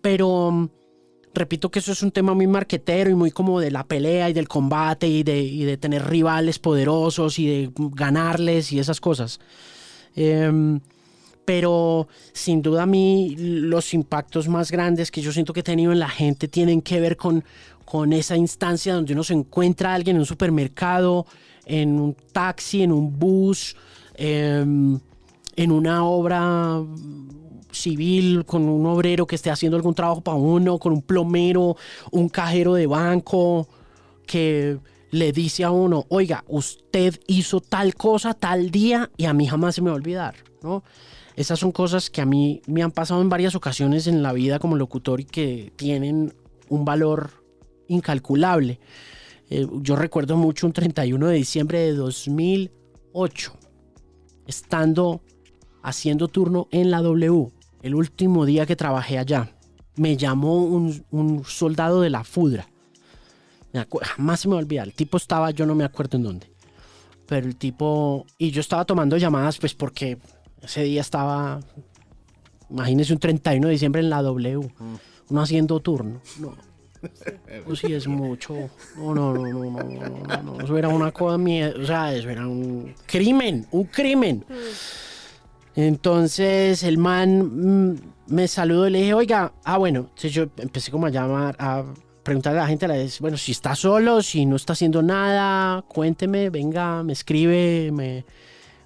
Pero 0.02 0.70
repito 1.34 1.72
que 1.72 1.80
eso 1.80 1.92
es 1.92 2.04
un 2.04 2.12
tema 2.12 2.34
muy 2.34 2.48
marquetero 2.48 3.10
y 3.10 3.16
muy 3.16 3.32
como 3.32 3.60
de 3.60 3.72
la 3.72 3.86
pelea 3.86 4.30
y 4.30 4.34
del 4.34 4.48
combate 4.48 5.08
y 5.08 5.24
de, 5.24 5.78
tener 5.78 6.06
rivales 6.10 6.60
poderosos 6.60 7.40
y 7.40 7.48
de 7.48 7.72
ganarles 7.76 8.72
y 8.72 8.80
esas 8.80 9.00
cosas. 9.00 9.40
Em, 10.16 10.82
pero 11.50 12.08
sin 12.32 12.62
duda 12.62 12.84
a 12.84 12.86
mí 12.86 13.34
los 13.36 13.96
impactos 13.96 14.48
más 14.48 14.70
grandes 14.70 15.10
que 15.10 15.20
yo 15.20 15.32
siento 15.32 15.52
que 15.52 15.62
he 15.62 15.64
tenido 15.64 15.92
en 15.92 15.98
la 15.98 16.08
gente 16.08 16.48
tienen 16.48 16.80
que 16.80 17.00
ver 17.00 17.18
con, 17.18 17.44
con 17.86 18.14
esa 18.14 18.38
instancia 18.38 18.94
donde 18.94 19.14
uno 19.14 19.24
se 19.24 19.34
encuentra 19.34 19.90
a 19.90 19.96
alguien 19.96 20.18
en 20.18 20.20
un 20.20 20.26
supermercado, 20.28 21.26
en 21.66 22.00
un 22.00 22.14
taxi, 22.32 22.84
en 22.84 22.92
un 22.92 23.18
bus, 23.18 23.76
em, 24.14 25.00
en 25.56 25.72
una 25.72 26.06
obra 26.06 26.84
civil, 27.72 28.46
con 28.46 28.70
un 28.70 28.86
obrero 28.86 29.26
que 29.26 29.34
esté 29.34 29.50
haciendo 29.50 29.76
algún 29.76 29.96
trabajo 29.96 30.22
para 30.22 30.38
uno, 30.38 30.78
con 30.78 30.94
un 30.94 31.02
plomero, 31.02 31.78
un 32.12 32.30
cajero 32.30 32.76
de 32.76 32.86
banco, 32.86 33.68
que 34.28 34.78
le 35.10 35.32
dice 35.32 35.64
a 35.64 35.72
uno, 35.72 36.06
oiga, 36.10 36.44
usted 36.48 37.20
hizo 37.26 37.60
tal 37.60 37.96
cosa 37.96 38.36
tal 38.36 38.70
día 38.70 39.10
y 39.18 39.26
a 39.26 39.34
mí 39.34 39.48
jamás 39.48 39.74
se 39.74 39.82
me 39.82 39.90
va 39.90 39.94
a 39.94 39.98
olvidar, 39.98 40.36
¿no? 40.62 40.84
Esas 41.40 41.58
son 41.58 41.72
cosas 41.72 42.10
que 42.10 42.20
a 42.20 42.26
mí 42.26 42.62
me 42.68 42.84
han 42.84 42.92
pasado 42.92 43.22
en 43.22 43.30
varias 43.30 43.56
ocasiones 43.56 44.08
en 44.08 44.22
la 44.22 44.34
vida 44.34 44.60
como 44.60 44.76
locutor 44.76 45.22
y 45.22 45.24
que 45.24 45.72
tienen 45.78 46.34
un 46.68 46.84
valor 46.84 47.32
incalculable. 47.88 48.82
Eh, 49.50 49.66
yo 49.76 49.96
recuerdo 49.96 50.36
mucho 50.36 50.68
un 50.68 50.74
31 50.74 51.28
de 51.28 51.36
diciembre 51.36 51.80
de 51.80 51.94
2008, 51.94 53.54
estando 54.48 55.22
haciendo 55.82 56.28
turno 56.28 56.68
en 56.72 56.92
la 56.92 57.02
W 57.02 57.54
el 57.84 57.96
último 57.96 58.46
día 58.46 58.66
que 58.66 58.76
trabajé 58.76 59.18
allá, 59.18 59.56
me 59.96 60.18
llamó 60.18 60.66
un, 60.66 61.46
soldado 61.46 62.02
de 62.02 62.10
la 62.10 62.26
FUDRA. 62.26 62.68
Jamás 64.02 64.42
se 64.42 64.50
me 64.50 64.62
va. 64.62 64.84
El 64.84 64.94
tipo 64.94 65.16
estaba, 65.16 65.52
yo 65.52 65.66
no 65.66 65.74
me 65.74 65.86
acuerdo 65.86 66.18
en 66.18 66.24
dónde. 66.24 66.52
Pero 67.28 67.48
el 67.48 67.56
tipo. 67.56 68.26
Y 68.38 68.52
yo 68.52 68.60
estaba 68.60 68.84
tomando 68.84 69.16
llamadas, 69.16 69.58
pues 69.58 69.74
porque 69.74 70.18
ese 70.62 70.84
día 70.84 71.02
estaba. 71.02 71.60
Imagínese 72.70 73.14
un 73.14 73.20
31 73.20 73.68
de 73.68 73.72
diciembre 73.74 74.02
en 74.02 74.10
la 74.10 74.22
W. 74.22 74.58
Mm. 74.58 74.96
Uno 75.30 75.42
haciendo 75.42 75.80
turno. 75.80 76.22
No. 76.40 76.56
Pues 77.66 77.80
sí, 77.80 77.94
es 77.94 78.08
mucho. 78.08 78.56
No, 78.98 79.16
no, 79.16 79.34
no, 79.34 79.48
no, 79.48 79.64
no, 79.64 79.84
no, 79.84 80.44
no, 80.44 80.62
Eso 80.62 80.78
era 80.78 80.90
una 80.90 81.12
cosa 81.12 81.38
mía. 81.38 81.74
O 81.82 81.86
sea, 81.86 82.14
eso 82.14 82.30
era 82.30 82.46
un 82.46 82.94
crimen. 83.06 83.66
Un 83.72 83.86
crimen. 83.86 84.46
Mm. 84.48 84.54
Entonces 85.76 86.84
el 86.84 86.98
man 86.98 87.92
mm, 87.92 88.00
me 88.28 88.48
saludó 88.48 88.88
y 88.88 88.92
le 88.92 89.00
dije, 89.00 89.14
oiga, 89.14 89.54
ah, 89.64 89.78
bueno, 89.78 90.02
entonces 90.02 90.34
yo 90.34 90.48
empecé 90.58 90.92
como 90.92 91.06
a 91.06 91.10
llamar, 91.10 91.56
a 91.58 91.86
preguntarle 92.24 92.60
a 92.60 92.64
la 92.64 92.68
gente, 92.68 92.86
a 92.86 92.90
la 92.90 92.96
vez, 92.96 93.20
bueno, 93.20 93.38
si 93.38 93.54
está 93.54 93.76
solo, 93.76 94.22
si 94.22 94.46
no 94.46 94.56
está 94.56 94.74
haciendo 94.74 95.02
nada, 95.02 95.82
cuénteme, 95.84 96.50
venga, 96.50 97.02
me 97.04 97.14
escribe, 97.14 97.92
me, 97.94 98.26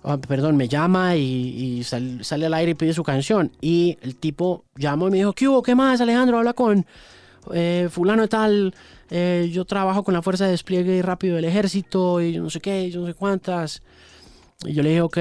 ah, 0.03 0.17
perdón, 0.17 0.55
me 0.57 0.67
llama 0.67 1.15
y, 1.15 1.21
y 1.79 1.83
sal- 1.83 2.23
sale 2.23 2.45
al 2.45 2.53
aire 2.53 2.71
y 2.71 2.75
pide 2.75 2.93
su 2.93 3.03
canción. 3.03 3.51
Y 3.61 3.97
el 4.01 4.15
tipo 4.15 4.65
llamó 4.75 5.07
y 5.07 5.11
me 5.11 5.17
dijo, 5.17 5.33
¿qué 5.33 5.47
hubo? 5.47 5.61
¿Qué 5.63 5.75
más, 5.75 6.01
Alejandro? 6.01 6.37
Habla 6.37 6.53
con 6.53 6.85
eh, 7.53 7.87
fulano 7.91 8.27
tal, 8.27 8.73
eh, 9.09 9.49
yo 9.51 9.65
trabajo 9.65 10.03
con 10.03 10.13
la 10.13 10.21
fuerza 10.21 10.45
de 10.45 10.51
despliegue 10.51 11.01
rápido 11.01 11.35
del 11.35 11.45
ejército 11.45 12.21
y 12.21 12.33
yo 12.33 12.41
no 12.43 12.49
sé 12.49 12.59
qué, 12.61 12.89
yo 12.89 13.01
no 13.01 13.07
sé 13.07 13.13
cuántas. 13.13 13.81
Y 14.65 14.73
yo 14.73 14.83
le 14.83 14.89
dije, 14.89 15.01
ok, 15.01 15.17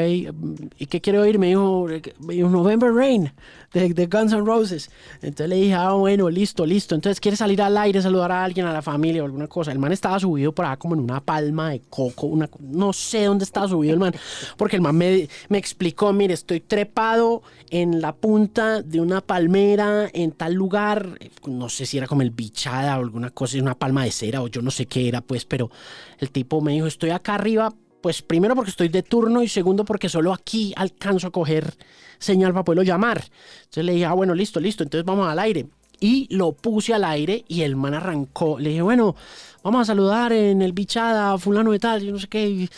¿y 0.79 0.87
qué 0.87 1.01
quiere 1.01 1.19
oír? 1.19 1.39
Me 1.39 1.49
dijo, 1.49 1.87
me 2.21 2.35
dijo 2.35 2.49
November 2.49 2.93
Rain 2.93 3.33
de, 3.73 3.93
de 3.93 4.07
Guns 4.07 4.33
N' 4.33 4.45
Roses. 4.45 4.91
Entonces 5.21 5.49
le 5.49 5.57
dije, 5.57 5.75
ah, 5.75 5.93
bueno, 5.93 6.29
listo, 6.31 6.67
listo. 6.67 6.95
Entonces, 6.95 7.21
¿quiere 7.21 7.37
salir 7.37 7.63
al 7.63 7.77
aire, 7.77 8.01
saludar 8.03 8.33
a 8.33 8.45
alguien, 8.45 8.67
a 8.67 8.73
la 8.73 8.83
familia 8.83 9.23
o 9.23 9.27
alguna 9.27 9.47
cosa? 9.47 9.73
El 9.73 9.79
man 9.79 9.93
estaba 9.93 10.19
subido 10.19 10.53
por 10.53 10.65
acá 10.65 10.77
como 10.77 10.95
en 10.95 11.01
una 11.01 11.21
palma 11.21 11.71
de 11.71 11.81
coco, 11.81 12.27
una, 12.27 12.49
no 12.61 12.93
sé 12.93 13.25
dónde 13.25 13.45
estaba 13.45 13.69
subido 13.69 13.95
el 13.95 14.01
man, 14.01 14.15
porque 14.57 14.77
el 14.77 14.83
man 14.83 14.97
me, 14.97 15.29
me 15.49 15.59
explicó, 15.59 16.13
mire, 16.13 16.35
estoy 16.35 16.61
trepado 16.61 17.43
en 17.71 18.01
la 18.01 18.15
punta 18.15 18.83
de 18.83 19.01
una 19.01 19.21
palmera 19.21 20.09
en 20.13 20.33
tal 20.33 20.55
lugar, 20.55 21.19
no 21.47 21.69
sé 21.69 21.87
si 21.87 21.99
era 21.99 22.07
como 22.07 22.23
el 22.23 22.31
bichada 22.31 22.99
o 22.99 23.01
alguna 23.01 23.31
cosa, 23.31 23.59
una 23.59 23.79
palma 23.79 24.05
de 24.05 24.11
cera 24.11 24.43
o 24.43 24.49
yo 24.49 24.63
no 24.63 24.71
sé 24.71 24.87
qué 24.87 25.09
era, 25.09 25.21
pues, 25.21 25.45
pero 25.45 25.71
el 26.19 26.31
tipo 26.31 26.61
me 26.61 26.73
dijo, 26.73 26.87
estoy 26.87 27.11
acá 27.11 27.35
arriba 27.35 27.73
pues 28.03 28.21
primero 28.21 28.55
porque 28.55 28.71
estoy 28.71 28.89
de 28.89 29.03
turno 29.03 29.43
y 29.43 29.49
segundo 29.49 29.85
porque 29.85 30.09
solo 30.09 30.33
aquí 30.33 30.73
alcanzo 30.77 31.29
a 31.29 31.31
coger 31.31 31.75
señal 32.19 32.53
para 32.53 32.65
poderlo 32.65 32.83
llamar. 32.83 33.25
Entonces 33.61 33.85
le 33.85 33.93
dije, 33.93 34.05
ah, 34.05 34.13
bueno, 34.13 34.35
listo, 34.35 34.61
listo, 34.61 34.83
entonces 34.83 35.05
vamos 35.05 35.29
al 35.29 35.39
aire. 35.39 35.67
Y 36.01 36.27
lo 36.35 36.53
puse 36.53 36.93
al 36.95 37.05
aire 37.05 37.45
y 37.47 37.63
el 37.63 37.77
man 37.77 37.95
arrancó. 37.95 38.59
Le 38.59 38.71
dije, 38.71 38.83
bueno, 38.83 39.15
vamos 39.63 39.83
a 39.83 39.85
saludar 39.85 40.33
en 40.33 40.61
el 40.61 40.73
bichada 40.73 41.33
a 41.33 41.39
fulano 41.39 41.71
de 41.71 41.79
tal, 41.79 42.03
yo 42.03 42.13
no 42.13 42.19
sé 42.19 42.27
qué. 42.27 42.69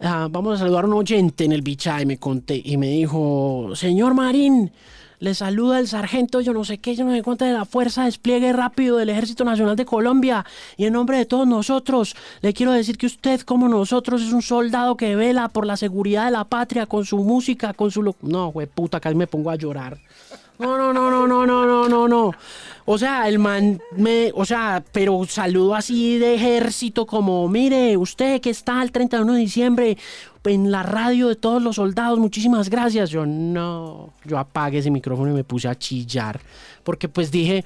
ah, 0.00 0.28
vamos 0.30 0.56
a 0.56 0.58
saludar 0.64 0.84
a 0.84 0.86
un 0.86 0.94
oyente 0.94 1.44
en 1.44 1.52
el 1.52 1.62
bichada 1.62 2.00
y 2.02 2.06
me 2.06 2.18
conté 2.18 2.60
y 2.64 2.76
me 2.76 2.88
dijo, 2.88 3.72
señor 3.74 4.14
Marín, 4.14 4.72
le 5.20 5.34
saluda 5.34 5.78
el 5.78 5.86
sargento, 5.86 6.40
yo 6.40 6.52
no 6.52 6.64
sé 6.64 6.78
qué, 6.78 6.96
yo 6.96 7.04
no 7.04 7.12
sé 7.12 7.22
cuánto 7.22 7.44
de 7.44 7.52
la 7.52 7.64
Fuerza 7.66 8.00
de 8.02 8.06
Despliegue 8.06 8.52
Rápido 8.52 8.96
del 8.96 9.10
Ejército 9.10 9.44
Nacional 9.44 9.76
de 9.76 9.84
Colombia. 9.84 10.44
Y 10.76 10.86
en 10.86 10.94
nombre 10.94 11.18
de 11.18 11.26
todos 11.26 11.46
nosotros, 11.46 12.16
le 12.40 12.52
quiero 12.54 12.72
decir 12.72 12.96
que 12.98 13.06
usted, 13.06 13.42
como 13.42 13.68
nosotros, 13.68 14.22
es 14.22 14.32
un 14.32 14.42
soldado 14.42 14.96
que 14.96 15.14
vela 15.16 15.48
por 15.48 15.66
la 15.66 15.76
seguridad 15.76 16.24
de 16.24 16.30
la 16.32 16.44
patria 16.44 16.86
con 16.86 17.04
su 17.04 17.18
música, 17.18 17.74
con 17.74 17.90
su... 17.90 18.02
lo- 18.02 18.16
No, 18.22 18.48
güey, 18.50 18.66
puta, 18.66 18.98
casi 18.98 19.14
me 19.14 19.26
pongo 19.26 19.50
a 19.50 19.56
llorar. 19.56 19.98
No, 20.58 20.76
no, 20.76 20.92
no, 20.92 21.10
no, 21.10 21.26
no, 21.26 21.46
no, 21.46 21.64
no, 21.66 21.88
no, 21.88 22.06
no. 22.08 22.32
O 22.84 22.98
sea, 22.98 23.28
el 23.28 23.38
man 23.38 23.80
me, 23.96 24.30
o 24.34 24.44
sea, 24.44 24.82
pero 24.92 25.24
saludo 25.26 25.74
así 25.74 26.18
de 26.18 26.34
ejército 26.34 27.06
como, 27.06 27.48
mire, 27.48 27.96
usted 27.96 28.42
que 28.42 28.50
está 28.50 28.82
el 28.82 28.92
31 28.92 29.32
de 29.32 29.38
diciembre 29.38 29.96
en 30.44 30.70
la 30.70 30.82
radio 30.82 31.28
de 31.28 31.36
todos 31.36 31.62
los 31.62 31.76
soldados, 31.76 32.18
muchísimas 32.18 32.70
gracias. 32.70 33.10
Yo 33.10 33.26
no, 33.26 34.12
yo 34.24 34.38
apagué 34.38 34.78
ese 34.78 34.90
micrófono 34.90 35.30
y 35.30 35.34
me 35.34 35.44
puse 35.44 35.68
a 35.68 35.78
chillar, 35.78 36.40
porque 36.82 37.08
pues 37.08 37.30
dije, 37.30 37.64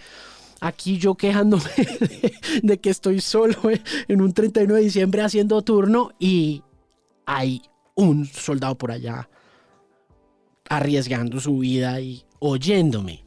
aquí 0.61 0.99
yo 0.99 1.15
quejándome 1.15 1.65
de, 1.77 2.33
de 2.63 2.79
que 2.79 2.91
estoy 2.91 3.21
solo 3.21 3.57
en 4.09 4.21
un 4.21 4.33
31 4.33 4.75
de 4.75 4.81
diciembre 4.81 5.23
haciendo 5.23 5.63
turno 5.63 6.13
y 6.19 6.63
hay 7.27 7.63
un 7.95 8.27
soldado 8.27 8.75
por 8.75 8.91
allá 8.91 9.29
arriesgando 10.69 11.41
su 11.41 11.59
vida 11.59 12.01
y 12.01 12.25
oyéndome. 12.41 13.23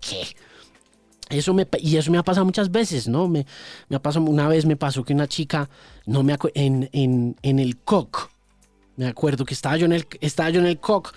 ¿Qué? 0.00 0.36
Eso 1.30 1.54
me, 1.54 1.66
y 1.78 1.96
eso 1.96 2.10
me 2.10 2.18
ha 2.18 2.22
pasado 2.22 2.44
muchas 2.44 2.70
veces, 2.70 3.08
¿no? 3.08 3.28
Me, 3.28 3.46
me 3.88 3.96
ha 3.96 4.02
pasado, 4.02 4.24
una 4.26 4.46
vez 4.46 4.66
me 4.66 4.76
pasó 4.76 5.04
que 5.04 5.14
una 5.14 5.26
chica, 5.26 5.68
no 6.06 6.22
me 6.22 6.36
en, 6.54 6.88
en, 6.92 7.36
en 7.42 7.58
el 7.58 7.78
COC, 7.78 8.30
me 8.96 9.06
acuerdo 9.06 9.44
que 9.44 9.54
estaba 9.54 9.76
yo 9.76 9.86
en 9.86 9.92
el, 9.94 10.06
estaba 10.20 10.50
yo 10.50 10.60
en 10.60 10.66
el 10.66 10.78
COC 10.78 11.14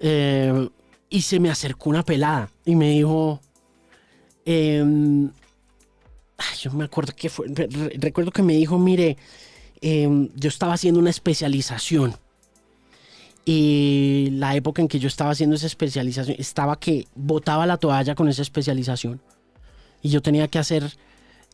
eh, 0.00 0.68
y 1.10 1.22
se 1.22 1.40
me 1.40 1.50
acercó 1.50 1.90
una 1.90 2.04
pelada 2.04 2.50
y 2.64 2.76
me 2.76 2.90
dijo, 2.90 3.40
em, 4.44 5.26
ay, 6.38 6.56
yo 6.60 6.72
me 6.72 6.84
acuerdo 6.84 7.12
que 7.14 7.28
fue, 7.28 7.46
re- 7.48 7.66
re- 7.68 7.92
recuerdo 7.98 8.30
que 8.30 8.42
me 8.42 8.54
dijo, 8.54 8.78
mire, 8.78 9.16
em, 9.80 10.28
yo 10.36 10.48
estaba 10.48 10.74
haciendo 10.74 11.00
una 11.00 11.10
especialización 11.10 12.14
y 13.44 14.28
la 14.32 14.54
época 14.54 14.82
en 14.82 14.88
que 14.88 14.98
yo 14.98 15.08
estaba 15.08 15.30
haciendo 15.30 15.56
esa 15.56 15.66
especialización 15.66 16.36
estaba 16.38 16.78
que 16.78 17.08
botaba 17.14 17.66
la 17.66 17.76
toalla 17.76 18.14
con 18.14 18.28
esa 18.28 18.42
especialización. 18.42 19.20
Y 20.00 20.10
yo 20.10 20.22
tenía 20.22 20.48
que 20.48 20.58
hacer 20.58 20.96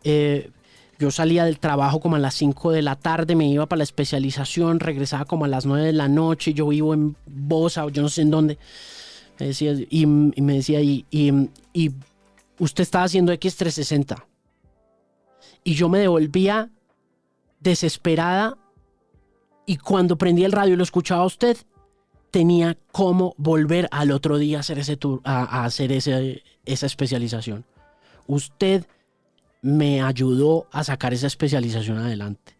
eh, 0.05 0.51
yo 0.99 1.13
salía 1.13 1.45
del 1.45 1.61
trabajo 1.61 2.01
como 2.01 2.17
a 2.17 2.19
las 2.19 2.35
5 2.35 2.73
de 2.73 2.83
la 2.83 2.97
tarde 2.97 3.37
me 3.37 3.49
iba 3.49 3.67
para 3.67 3.79
la 3.79 3.85
especialización 3.85 4.81
regresaba 4.81 5.25
como 5.27 5.45
a 5.45 5.49
las 5.49 5.65
9 5.65 5.87
de 5.87 5.93
la 5.93 6.09
noche 6.09 6.55
yo 6.55 6.69
vivo 6.69 6.93
en 6.93 7.17
Bosa 7.27 7.85
o 7.85 7.91
yo 7.91 8.03
no 8.03 8.09
sé 8.09 8.23
en 8.23 8.31
dónde. 8.31 8.59
Me 9.39 9.47
decía, 9.47 9.73
y, 9.73 9.87
y 9.91 10.07
me 10.43 10.55
decía 10.55 10.81
y, 10.81 11.07
y, 11.11 11.93
usted 12.59 12.83
estaba 12.83 13.05
haciendo 13.05 13.33
X360 13.33 14.25
y 15.63 15.75
yo 15.75 15.89
me 15.89 16.01
devolvía 16.01 16.71
desesperada 17.61 18.59
y 19.65 19.77
cuando 19.77 20.19
prendía 20.19 20.47
el 20.47 20.53
radio 20.53 20.75
y 20.75 20.77
lo 20.77 20.83
escuchaba 20.83 21.23
a 21.23 21.27
usted, 21.27 21.57
tenía 22.31 22.77
cómo 22.93 23.35
volver 23.39 23.89
al 23.91 24.11
otro 24.11 24.39
día 24.39 24.59
a 24.59 24.61
hacer, 24.61 24.79
ese 24.79 24.97
tour, 24.97 25.21
a, 25.25 25.65
hacer 25.65 25.93
ese, 25.93 26.43
esa 26.65 26.87
especialización. 26.87 27.65
Usted 28.27 28.87
me 29.63 30.03
ayudó 30.03 30.67
a 30.71 30.85
sacar 30.85 31.15
esa 31.15 31.27
especialización 31.27 31.99
adelante. 31.99 32.57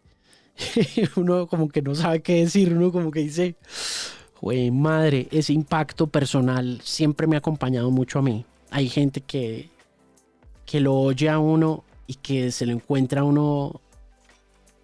uno 1.15 1.47
como 1.47 1.69
que 1.69 1.81
no 1.81 1.95
sabe 1.95 2.21
qué 2.21 2.43
decir, 2.43 2.73
uno 2.73 2.91
como 2.91 3.11
que 3.11 3.21
dice, 3.21 3.55
güey, 4.41 4.71
madre, 4.71 5.27
ese 5.31 5.53
impacto 5.53 6.07
personal 6.07 6.81
siempre 6.83 7.27
me 7.27 7.35
ha 7.35 7.39
acompañado 7.39 7.91
mucho 7.91 8.19
a 8.19 8.21
mí. 8.21 8.45
Hay 8.71 8.89
gente 8.89 9.21
que, 9.21 9.69
que 10.65 10.79
lo 10.79 10.95
oye 10.95 11.29
a 11.29 11.39
uno 11.39 11.83
y 12.07 12.15
que 12.15 12.51
se 12.51 12.65
lo 12.65 12.73
encuentra 12.73 13.21
a 13.21 13.23
uno 13.23 13.81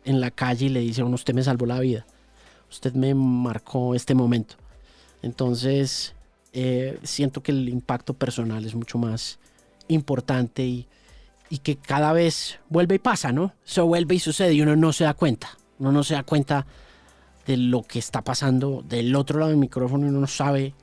en 0.05 0.21
la 0.21 0.31
calle 0.31 0.67
y 0.67 0.69
le 0.69 0.79
dice 0.79 1.01
a 1.01 1.05
uno, 1.05 1.15
usted 1.15 1.33
me 1.33 1.43
salvó 1.43 1.65
la 1.65 1.79
vida. 1.79 2.05
Usted 2.69 2.93
me 2.93 3.13
marcó 3.13 3.95
este 3.95 4.15
momento. 4.15 4.55
Entonces, 5.25 6.13
eh, 6.53 6.99
siento 7.01 7.41
que 7.41 7.51
el 7.51 7.67
impacto 7.67 8.13
personal 8.13 8.63
es 8.63 8.75
mucho 8.75 8.99
más 8.99 9.39
importante 9.87 10.63
y, 10.63 10.87
y 11.49 11.57
que 11.57 11.77
cada 11.77 12.13
vez 12.13 12.59
vuelve 12.69 12.95
y 12.95 12.99
pasa, 12.99 13.31
¿no? 13.31 13.53
Eso 13.65 13.87
vuelve 13.87 14.13
y 14.13 14.19
sucede 14.19 14.53
y 14.53 14.61
uno 14.61 14.75
no 14.75 14.93
se 14.93 15.03
da 15.03 15.15
cuenta. 15.15 15.57
Uno 15.79 15.91
no 15.91 16.03
se 16.03 16.13
da 16.13 16.21
cuenta 16.21 16.67
de 17.47 17.57
lo 17.57 17.81
que 17.81 17.97
está 17.97 18.21
pasando 18.21 18.83
del 18.87 19.15
otro 19.15 19.39
lado 19.39 19.49
del 19.49 19.59
micrófono 19.59 20.05
y 20.05 20.09
uno 20.09 20.19
no 20.19 20.27
sabe 20.27 20.75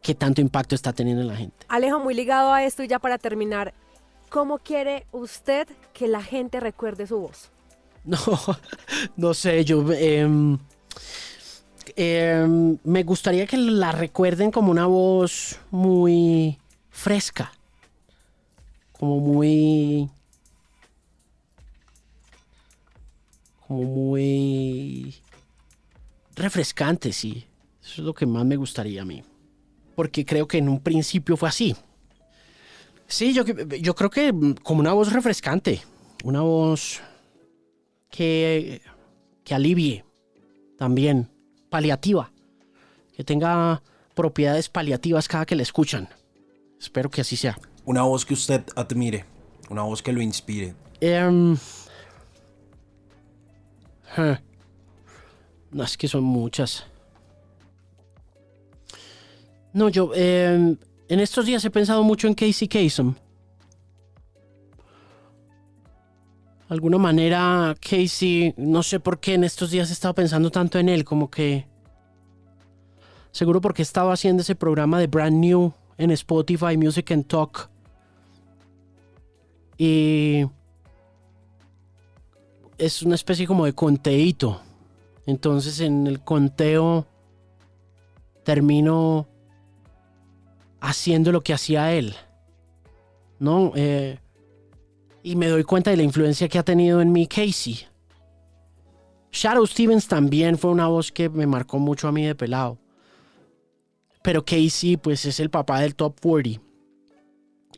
qué 0.00 0.14
tanto 0.14 0.40
impacto 0.40 0.74
está 0.74 0.94
teniendo 0.94 1.20
en 1.20 1.28
la 1.28 1.36
gente. 1.36 1.66
Alejo, 1.68 2.00
muy 2.00 2.14
ligado 2.14 2.50
a 2.54 2.64
esto 2.64 2.82
y 2.82 2.88
ya 2.88 2.98
para 2.98 3.18
terminar, 3.18 3.74
¿cómo 4.30 4.58
quiere 4.58 5.06
usted 5.12 5.68
que 5.92 6.08
la 6.08 6.22
gente 6.22 6.60
recuerde 6.60 7.06
su 7.06 7.18
voz? 7.18 7.50
No, 8.04 8.18
no 9.16 9.32
sé, 9.32 9.64
yo 9.64 9.84
em, 9.92 10.58
em, 11.96 12.78
me 12.84 13.02
gustaría 13.02 13.46
que 13.46 13.56
la 13.56 13.92
recuerden 13.92 14.50
como 14.50 14.70
una 14.70 14.86
voz 14.86 15.58
muy 15.70 16.58
fresca, 16.90 17.52
como 18.92 19.20
muy, 19.20 20.08
como 23.66 23.82
muy 23.82 25.14
refrescante, 26.34 27.12
sí. 27.12 27.46
Eso 27.82 28.02
es 28.02 28.06
lo 28.06 28.14
que 28.14 28.26
más 28.26 28.44
me 28.44 28.56
gustaría 28.56 29.02
a 29.02 29.04
mí, 29.04 29.22
porque 29.96 30.24
creo 30.24 30.46
que 30.46 30.58
en 30.58 30.68
un 30.68 30.80
principio 30.80 31.36
fue 31.36 31.48
así. 31.48 31.74
Sí, 33.06 33.34
yo, 33.34 33.44
yo 33.44 33.94
creo 33.94 34.08
que 34.08 34.32
mm, 34.32 34.54
como 34.62 34.80
una 34.80 34.92
voz 34.92 35.12
refrescante, 35.12 35.82
una 36.24 36.42
voz 36.42 37.00
que, 38.10 38.80
que 39.44 39.54
alivie 39.54 40.04
también, 40.78 41.28
paliativa, 41.72 42.30
que 43.16 43.24
tenga 43.24 43.82
propiedades 44.14 44.68
paliativas 44.68 45.26
cada 45.26 45.46
que 45.46 45.56
la 45.56 45.62
escuchan. 45.62 46.06
Espero 46.78 47.08
que 47.08 47.22
así 47.22 47.34
sea. 47.36 47.58
Una 47.86 48.02
voz 48.02 48.26
que 48.26 48.34
usted 48.34 48.62
admire, 48.76 49.24
una 49.70 49.82
voz 49.82 50.02
que 50.02 50.12
lo 50.12 50.20
inspire. 50.20 50.74
Eh, 51.00 51.56
no, 55.70 55.82
es 55.82 55.96
que 55.96 56.06
son 56.06 56.24
muchas. 56.24 56.84
No, 59.72 59.88
yo 59.88 60.12
em, 60.14 60.76
en 61.08 61.20
estos 61.20 61.46
días 61.46 61.64
he 61.64 61.70
pensado 61.70 62.02
mucho 62.04 62.28
en 62.28 62.34
Casey 62.34 62.68
Kasem. 62.68 63.14
Alguna 66.72 66.98
manera, 66.98 67.76
Casey, 67.80 68.54
no 68.56 68.82
sé 68.82 68.98
por 68.98 69.20
qué 69.20 69.34
en 69.34 69.44
estos 69.44 69.70
días 69.70 69.90
he 69.90 69.92
estado 69.92 70.14
pensando 70.14 70.50
tanto 70.50 70.78
en 70.78 70.88
él, 70.88 71.04
como 71.04 71.30
que 71.30 71.66
seguro 73.30 73.60
porque 73.60 73.82
estaba 73.82 74.12
haciendo 74.12 74.40
ese 74.40 74.54
programa 74.54 74.98
de 74.98 75.06
Brand 75.06 75.36
New 75.36 75.72
en 75.98 76.10
Spotify 76.12 76.76
Music 76.76 77.12
and 77.12 77.26
Talk. 77.26 77.68
Y 79.76 80.46
es 82.78 83.02
una 83.02 83.16
especie 83.16 83.46
como 83.46 83.66
de 83.66 83.74
conteíto. 83.74 84.60
Entonces 85.26 85.80
en 85.80 86.06
el 86.06 86.20
conteo 86.20 87.06
termino 88.44 89.28
haciendo 90.80 91.32
lo 91.32 91.42
que 91.42 91.52
hacía 91.52 91.92
él. 91.92 92.14
¿No? 93.38 93.72
Eh, 93.74 94.21
y 95.22 95.36
me 95.36 95.48
doy 95.48 95.64
cuenta 95.64 95.90
de 95.90 95.96
la 95.96 96.02
influencia 96.02 96.48
que 96.48 96.58
ha 96.58 96.64
tenido 96.64 97.00
en 97.00 97.12
mí 97.12 97.26
Casey. 97.26 97.86
Shadow 99.30 99.66
Stevens 99.66 100.06
también 100.08 100.58
fue 100.58 100.70
una 100.70 100.88
voz 100.88 101.10
que 101.10 101.28
me 101.28 101.46
marcó 101.46 101.78
mucho 101.78 102.08
a 102.08 102.12
mí 102.12 102.24
de 102.24 102.34
pelado. 102.34 102.78
Pero 104.22 104.44
Casey, 104.44 104.96
pues 104.96 105.24
es 105.24 105.40
el 105.40 105.50
papá 105.50 105.80
del 105.80 105.94
Top 105.94 106.20
40. 106.20 106.60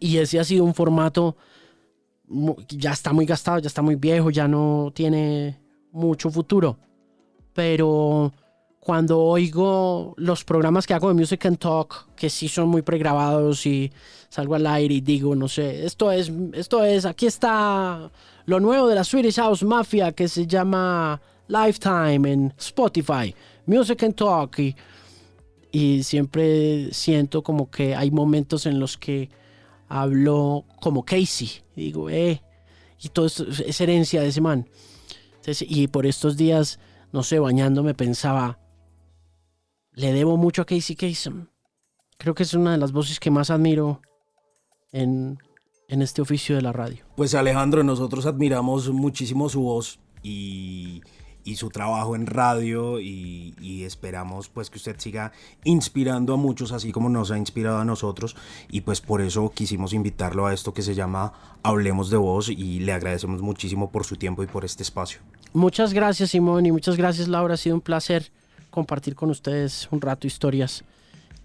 Y 0.01 0.18
ese 0.18 0.40
ha 0.40 0.45
sido 0.45 0.64
un 0.64 0.74
formato. 0.74 1.36
Ya 2.68 2.92
está 2.92 3.12
muy 3.12 3.26
gastado, 3.26 3.59
ya 3.61 3.68
está 3.68 3.82
muy 3.82 3.95
viejo, 3.95 4.30
ya 4.30 4.49
no 4.49 4.90
tiene 4.95 5.61
mucho 5.92 6.30
futuro. 6.30 6.76
Pero 7.53 8.32
cuando 8.85 9.18
oigo 9.18 10.12
los 10.18 10.45
programas 10.45 10.87
que 10.87 10.93
hago 10.93 11.09
de 11.09 11.14
Music 11.14 11.47
and 11.47 11.59
Talk, 11.59 12.14
que 12.14 12.28
sí 12.28 12.49
son 12.49 12.68
muy 12.68 12.82
pregrabados 12.82 13.64
y 13.64 13.91
salgo 14.28 14.55
al 14.57 14.66
aire 14.66 14.97
y 14.97 15.01
digo, 15.01 15.35
no 15.35 15.49
sé, 15.49 15.87
esto 15.87 16.12
es, 16.12 16.30
esto 16.53 16.85
es, 16.85 17.07
aquí 17.07 17.24
está 17.24 18.11
lo 18.45 18.61
nuevo 18.61 18.87
de 18.87 18.95
la 18.95 19.03
Swedish 19.03 19.37
House 19.37 19.62
Mafia 19.62 20.12
que 20.12 20.28
se 20.28 20.47
llama 20.47 21.18
Lifetime 21.49 22.30
en 22.30 22.53
Spotify, 22.59 23.35
Music 23.64 24.03
and 24.03 24.14
Talk 24.14 24.59
y, 24.59 24.76
y 25.72 26.03
siempre 26.03 26.93
siento 26.93 27.43
como 27.43 27.70
que 27.70 27.95
hay 27.97 28.11
momentos 28.11 28.66
en 28.66 28.78
los 28.78 28.99
que 28.99 29.30
hablo 29.89 30.66
como 30.82 31.07
Casey, 31.07 31.49
digo, 31.74 32.11
eh, 32.11 32.43
y 33.03 33.09
todo 33.09 33.24
esto 33.24 33.47
es 33.49 33.80
herencia 33.80 34.20
de 34.20 34.28
ese 34.28 34.43
man. 34.43 34.68
y 35.61 35.89
por 35.89 36.05
estos 36.05 36.37
días, 36.37 36.78
no 37.12 37.22
sé, 37.22 37.39
bañándome 37.39 37.95
pensaba, 37.95 38.59
le 39.95 40.12
debo 40.12 40.36
mucho 40.36 40.62
a 40.62 40.64
Casey 40.64 40.97
Kasem. 40.97 41.47
Creo 42.18 42.34
que 42.34 42.42
es 42.42 42.55
una 42.55 42.72
de 42.72 42.78
las 42.78 42.92
voces 42.92 43.18
que 43.20 43.30
más 43.30 43.51
admiro 43.51 44.01
en, 44.92 45.38
en 45.88 46.03
este 46.03 46.22
oficio 46.22 46.57
de 46.57 46.62
la 46.62 46.72
radio. 46.72 47.05
Pues 47.16 47.34
Alejandro, 47.34 47.82
nosotros 47.82 48.26
admiramos 48.26 48.90
muchísimo 48.90 49.49
su 49.49 49.62
voz 49.62 49.99
y, 50.22 51.03
y 51.45 51.57
su 51.57 51.70
trabajo 51.70 52.16
en 52.16 52.26
radio 52.26 53.01
y, 53.01 53.55
y, 53.61 53.84
esperamos 53.84 54.49
pues 54.49 54.70
que 54.70 54.78
usted 54.78 54.97
siga 54.99 55.32
inspirando 55.64 56.34
a 56.34 56.36
muchos 56.36 56.72
así 56.72 56.92
como 56.92 57.09
nos 57.09 57.30
ha 57.30 57.38
inspirado 57.38 57.78
a 57.78 57.84
nosotros 57.84 58.36
y 58.70 58.80
pues 58.82 59.01
por 59.01 59.20
eso 59.20 59.51
quisimos 59.55 59.92
invitarlo 59.92 60.47
a 60.47 60.55
esto 60.55 60.72
que 60.72 60.82
se 60.82 60.95
llama 60.95 61.32
Hablemos 61.62 62.11
de 62.11 62.16
Voz 62.16 62.49
y 62.49 62.80
le 62.80 62.92
agradecemos 62.92 63.42
muchísimo 63.42 63.90
por 63.90 64.05
su 64.05 64.16
tiempo 64.16 64.42
y 64.42 64.47
por 64.47 64.64
este 64.64 64.82
espacio. 64.82 65.20
Muchas 65.53 65.92
gracias 65.92 66.30
Simón 66.30 66.64
y 66.66 66.72
muchas 66.72 66.97
gracias 66.97 67.28
Laura, 67.28 67.55
ha 67.55 67.59
sido 67.59 67.76
un 67.76 67.82
placer 67.82 68.30
compartir 68.74 69.14
con 69.14 69.30
ustedes 69.30 69.88
un 69.92 70.00
rato 70.00 70.26
historias 70.26 70.82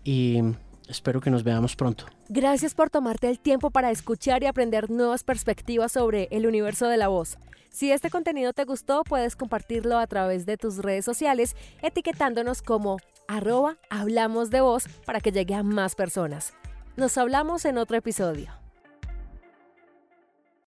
y 0.04 0.42
espero 0.88 1.22
que 1.22 1.30
nos 1.30 1.44
veamos 1.44 1.76
pronto. 1.76 2.06
Gracias 2.28 2.74
por 2.74 2.90
tomarte 2.90 3.30
el 3.30 3.40
tiempo 3.40 3.70
para 3.70 3.92
escuchar 3.92 4.42
y 4.42 4.48
aprender 4.48 4.90
nuevas 4.90 5.24
perspectivas 5.24 5.92
sobre 5.92 6.28
el 6.32 6.48
universo 6.48 6.88
de 6.88 6.98
la 6.98 7.08
voz. 7.08 7.38
Si 7.70 7.92
este 7.92 8.10
contenido 8.10 8.52
te 8.54 8.66
gustó, 8.66 9.04
puedes 9.04 9.36
compartirlo 9.36 10.00
a 10.00 10.08
través 10.08 10.48
de 10.48 10.58
tus 10.58 10.78
redes 10.80 11.06
sociales 11.06 11.56
etiquetándonos 11.84 12.64
como 12.64 12.98
arroba 13.28 13.78
hablamos 13.92 14.50
de 14.50 14.62
voz 14.62 14.86
para 15.06 15.22
que 15.22 15.32
llegue 15.32 15.54
a 15.54 15.62
más 15.62 15.94
personas. 15.94 16.56
Nos 16.98 17.16
hablamos 17.20 17.64
en 17.66 17.78
otro 17.78 17.96
episodio. 17.96 18.52